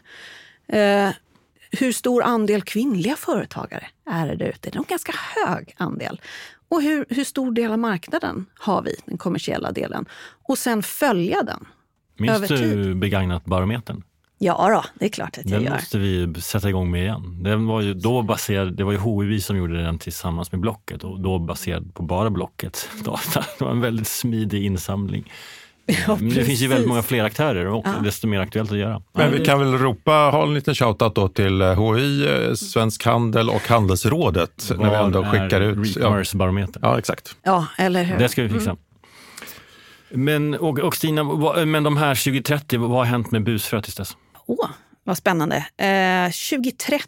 Eh, 0.68 1.10
hur 1.72 1.92
stor 1.92 2.24
andel 2.24 2.62
kvinnliga 2.62 3.16
företagare 3.16 3.88
är 4.10 4.28
det 4.28 4.36
där 4.36 4.46
ute? 4.46 4.70
Det 4.70 4.76
är 4.76 4.78
en 4.78 4.86
ganska 4.90 5.14
hög 5.36 5.76
andel. 5.78 6.22
Och 6.70 6.82
hur, 6.82 7.06
hur 7.10 7.24
stor 7.24 7.52
del 7.52 7.72
av 7.72 7.80
marknaden 7.80 8.46
har 8.56 8.82
vi, 8.82 8.96
den 9.06 9.18
kommersiella 9.18 9.72
delen? 9.72 10.06
Och 10.44 10.58
sen 10.58 10.84
följa 10.84 11.44
den. 11.44 11.66
Minns 12.18 12.48
du 12.48 12.96
begagnat-barometern? 12.96 14.04
Ja, 14.44 14.70
då, 14.70 14.84
det 15.00 15.06
är 15.06 15.10
klart 15.10 15.38
att 15.38 15.46
jag 15.46 15.46
den 15.46 15.62
gör. 15.62 15.70
Den 15.70 15.80
måste 15.80 15.98
vi 15.98 16.42
sätta 16.42 16.70
igång 16.70 16.92
med 16.92 17.02
igen. 17.02 17.44
Den 17.44 17.68
var 17.68 17.82
ju 17.82 17.94
då 17.94 18.22
baserad, 18.22 18.78
det 18.78 18.84
var 18.84 18.92
ju 18.92 18.98
HUI 18.98 19.42
som 19.42 19.58
gjorde 19.58 19.84
den 19.84 20.00
tillsammans 20.00 20.52
med 20.52 20.62
Blocket 20.62 21.04
och 21.04 21.20
då 21.20 21.40
baserad 21.40 21.94
på 21.94 22.04
bara 22.04 22.30
Blocket 22.30 22.90
data. 23.04 23.46
Det 23.58 23.64
var 23.64 23.72
en 23.72 23.82
väldigt 23.82 24.08
smidig 24.08 24.66
insamling. 24.66 25.32
Ja, 26.08 26.18
Men 26.20 26.30
det 26.30 26.44
finns 26.44 26.62
ju 26.62 26.68
väldigt 26.68 26.88
många 26.88 27.04
fler 27.04 27.24
aktörer 27.24 27.68
och 27.68 27.86
ja. 27.88 27.92
desto 28.04 28.28
mer 28.28 28.40
aktuellt 28.40 28.72
att 28.72 28.78
göra. 28.78 29.02
Men 29.14 29.32
vi 29.32 29.46
kan 29.46 29.60
väl 29.60 29.78
ropa, 29.78 30.12
ha 30.12 30.44
en 30.44 30.54
liten 30.54 30.76
shoutout 30.76 31.16
då 31.16 31.28
till 31.28 31.62
HI, 31.62 32.28
eh, 32.48 32.54
Svensk 32.54 33.06
Handel 33.06 33.50
och 33.50 33.68
Handelsrådet. 33.68 34.70
Var 34.70 34.78
när 34.78 34.90
vi 34.90 34.96
ändå 34.96 35.26
skickar 35.26 35.62
ut. 35.62 35.78
Recommerce-barometern? 35.78 36.80
Ja, 36.82 37.00
exakt. 37.00 37.36
Ja, 37.44 37.66
eller 37.78 38.04
hur. 38.04 38.18
Det 38.18 38.30
ska 38.30 38.44
vi 38.44 38.50
fixa. 38.50 38.70
Mm. 38.70 38.82
Men, 40.14 40.60
och, 40.60 40.80
och 40.80 40.96
Stina, 40.96 41.24
men 41.66 41.84
de 41.84 41.98
här 41.98 42.16
2030, 42.16 42.80
vad 42.80 42.90
har 42.90 43.06
hänt 43.06 43.32
med 43.32 43.44
busfrö 43.44 43.82
tills 43.82 43.96
dess? 43.96 44.18
Åh, 44.46 44.70
vad 45.04 45.18
spännande. 45.18 45.56
Eh, 45.78 46.32
2030. 46.32 47.08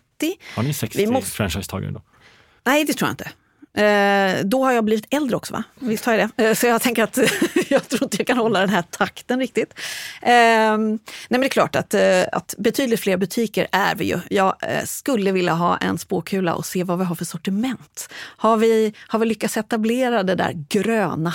Har 0.56 0.64
ni 0.64 0.74
60 0.74 1.08
måste... 1.08 1.32
franchisetagare 1.32 1.92
då? 1.92 2.02
Nej, 2.64 2.86
det 2.86 2.94
tror 2.94 3.08
jag 3.08 3.14
inte. 3.14 3.32
Eh, 3.78 4.46
då 4.46 4.64
har 4.64 4.72
jag 4.72 4.84
blivit 4.84 5.14
äldre 5.14 5.36
också, 5.36 5.54
va? 5.54 5.64
Visst 5.80 6.06
har 6.06 6.14
jag 6.14 6.30
det? 6.36 6.48
Eh, 6.48 6.54
så 6.54 6.68
jag 6.68 6.82
tänker 6.82 7.04
att 7.04 7.18
jag 7.70 7.90
tror 7.90 8.04
inte 8.04 8.18
jag 8.18 8.28
kan 8.28 8.38
hålla 8.38 8.60
den 8.60 8.70
här 8.70 8.82
takten 8.82 9.40
riktigt. 9.40 9.74
Eh, 10.22 10.32
nej 10.78 11.00
men 11.30 11.42
det 11.42 11.48
är 11.48 11.50
klart 11.50 11.76
att, 11.76 11.94
eh, 11.94 12.24
att 12.32 12.56
betydligt 12.58 13.00
fler 13.00 13.18
butiker 13.18 13.68
är 13.72 13.96
vi 13.96 14.06
ju. 14.06 14.20
Jag 14.30 14.56
eh, 14.62 14.84
skulle 14.86 15.32
vilja 15.32 15.54
ha 15.54 15.78
en 15.78 15.98
spåkula 15.98 16.56
och 16.56 16.66
se 16.66 16.84
vad 16.84 17.00
vi 17.00 17.06
har 17.06 17.16
för 17.16 17.26
sortiment. 17.26 18.10
Har 18.16 18.58
vi, 18.58 18.94
har 19.08 19.20
vi 19.20 19.26
lyckats 19.26 19.58
etablera 19.58 20.24
det 20.24 20.36
där 20.36 20.66
gröna 20.70 21.34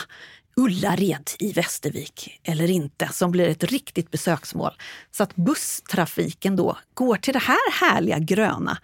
Ullared 0.59 1.31
i 1.39 1.53
Västervik 1.53 2.41
eller 2.43 2.71
inte, 2.71 3.09
som 3.13 3.31
blir 3.31 3.49
ett 3.49 3.65
riktigt 3.65 4.11
besöksmål. 4.11 4.73
Så 5.11 5.23
att 5.23 5.37
busstrafiken 5.37 6.57
då 6.57 6.79
går 6.95 7.17
till 7.17 7.33
det 7.33 7.39
här 7.39 7.73
härliga 7.81 8.19
gröna 8.19 8.79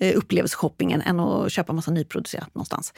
eh, 0.00 0.16
upplevelseshoppingen 0.16 1.02
än 1.02 1.20
att 1.20 1.52
köpa 1.52 1.72
massa 1.72 1.90
nyproducerat 1.90 2.54
någonstans. 2.54 2.94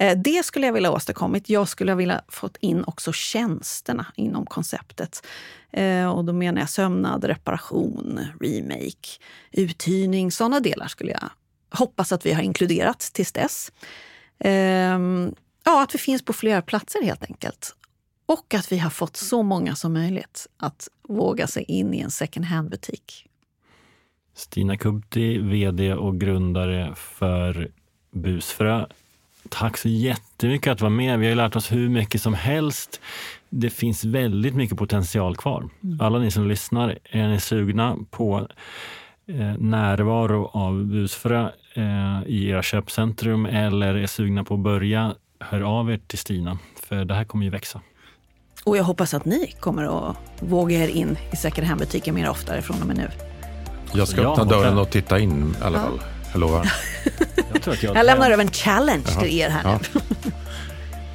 Eh, 0.00 0.18
det 0.18 0.44
skulle 0.44 0.66
jag 0.66 0.72
vilja 0.72 0.92
åstadkommit. 0.92 1.48
Jag 1.48 1.68
skulle 1.68 1.94
vilja 1.94 2.22
fått 2.28 2.56
in 2.60 2.84
också 2.84 3.12
tjänsterna 3.12 4.06
inom 4.16 4.46
konceptet. 4.46 5.26
Eh, 5.72 6.08
och 6.08 6.24
då 6.24 6.32
menar 6.32 6.60
jag 6.60 6.70
sömnad, 6.70 7.24
reparation, 7.24 8.20
remake, 8.40 9.08
uthyrning. 9.52 10.32
Sådana 10.32 10.60
delar 10.60 10.86
skulle 10.86 11.12
jag 11.12 11.30
hoppas 11.70 12.12
att 12.12 12.26
vi 12.26 12.32
har 12.32 12.42
inkluderat 12.42 13.00
tills 13.00 13.32
dess. 13.32 13.72
Ehm, 14.40 15.34
Ja, 15.68 15.82
att 15.82 15.94
vi 15.94 15.98
finns 15.98 16.24
på 16.24 16.32
flera 16.32 16.62
platser 16.62 17.02
helt 17.02 17.24
enkelt. 17.24 17.76
Och 18.26 18.54
att 18.54 18.72
vi 18.72 18.78
har 18.78 18.90
fått 18.90 19.16
så 19.16 19.42
många 19.42 19.74
som 19.74 19.92
möjligt 19.92 20.46
att 20.56 20.88
våga 21.08 21.46
sig 21.46 21.64
in 21.68 21.94
i 21.94 22.00
en 22.00 22.10
second 22.10 22.46
hand-butik. 22.46 23.26
Stina 24.34 24.76
Kubti, 24.76 25.38
VD 25.38 25.94
och 25.94 26.20
grundare 26.20 26.94
för 26.96 27.70
Busfrö. 28.10 28.86
Tack 29.48 29.76
så 29.76 29.88
jättemycket 29.88 30.72
att 30.72 30.80
vara 30.80 30.90
med. 30.90 31.18
Vi 31.18 31.28
har 31.28 31.34
lärt 31.34 31.56
oss 31.56 31.72
hur 31.72 31.88
mycket 31.88 32.22
som 32.22 32.34
helst. 32.34 33.00
Det 33.48 33.70
finns 33.70 34.04
väldigt 34.04 34.54
mycket 34.54 34.78
potential 34.78 35.36
kvar. 35.36 35.68
Mm. 35.84 36.00
Alla 36.00 36.18
ni 36.18 36.30
som 36.30 36.48
lyssnar, 36.48 36.98
är 37.04 37.28
ni 37.28 37.40
sugna 37.40 37.96
på 38.10 38.48
eh, 39.26 39.58
närvaro 39.58 40.46
av 40.46 40.84
Busfrö 40.84 41.50
eh, 41.74 42.22
i 42.26 42.48
era 42.48 42.62
köpcentrum 42.62 43.46
eller 43.46 43.94
är 43.94 44.06
sugna 44.06 44.44
på 44.44 44.54
att 44.54 44.60
börja 44.60 45.14
hör 45.40 45.60
av 45.80 45.90
er 45.92 46.00
till 46.06 46.18
Stina, 46.18 46.58
för 46.82 47.04
det 47.04 47.14
här 47.14 47.24
kommer 47.24 47.44
ju 47.44 47.50
växa. 47.50 47.80
Och 48.64 48.76
jag 48.76 48.84
hoppas 48.84 49.14
att 49.14 49.24
ni 49.24 49.54
kommer 49.60 50.08
att 50.10 50.16
våga 50.40 50.84
er 50.84 50.88
in 50.88 51.18
i 51.32 51.36
second 51.36 51.66
hand-butiken 51.66 52.14
mer 52.14 52.28
oftare 52.30 52.62
från 52.62 52.80
och 52.80 52.86
med 52.86 52.96
nu. 52.96 53.10
Jag 53.92 54.08
ska 54.08 54.20
öppna 54.20 54.44
dörren 54.44 54.78
och 54.78 54.90
titta 54.90 55.18
in 55.18 55.54
i 55.60 55.64
alla 55.64 55.78
fall. 55.78 56.00
Jag 56.32 56.40
lovar. 56.40 56.72
Jag, 57.52 57.62
tror 57.62 57.74
att 57.74 57.82
jag, 57.82 57.96
Jag 57.96 58.06
lämnar 58.06 58.30
över 58.30 58.44
en 58.44 58.50
challenge 58.50 59.04
till 59.20 59.38
er 59.40 59.48
här 59.50 59.62
Ja. 59.64 59.78
nu. 59.94 60.00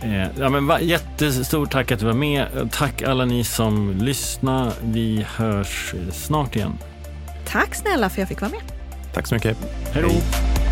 Eh, 0.04 0.28
Ja, 0.40 0.50
men 0.50 0.68
va, 0.68 0.82
jättestort 0.82 1.72
tack 1.72 1.92
att 1.92 2.00
du 2.00 2.06
var 2.06 2.14
med. 2.14 2.70
Tack 2.72 3.02
alla 3.02 3.26
ni 3.26 3.44
som 3.44 3.92
lyssnar. 3.92 4.74
Vi 4.82 5.26
hörs 5.36 5.96
snart 6.12 6.56
igen. 6.56 6.78
Tack 7.48 7.76
snälla 7.76 8.10
för 8.10 8.14
att 8.16 8.18
jag 8.18 8.28
fick 8.28 8.42
vara 8.42 8.52
med. 8.52 8.62
Tack 9.14 9.28
så 9.28 9.36
mycket. 9.36 9.58
Hej 9.94 10.04
då! 10.04 10.63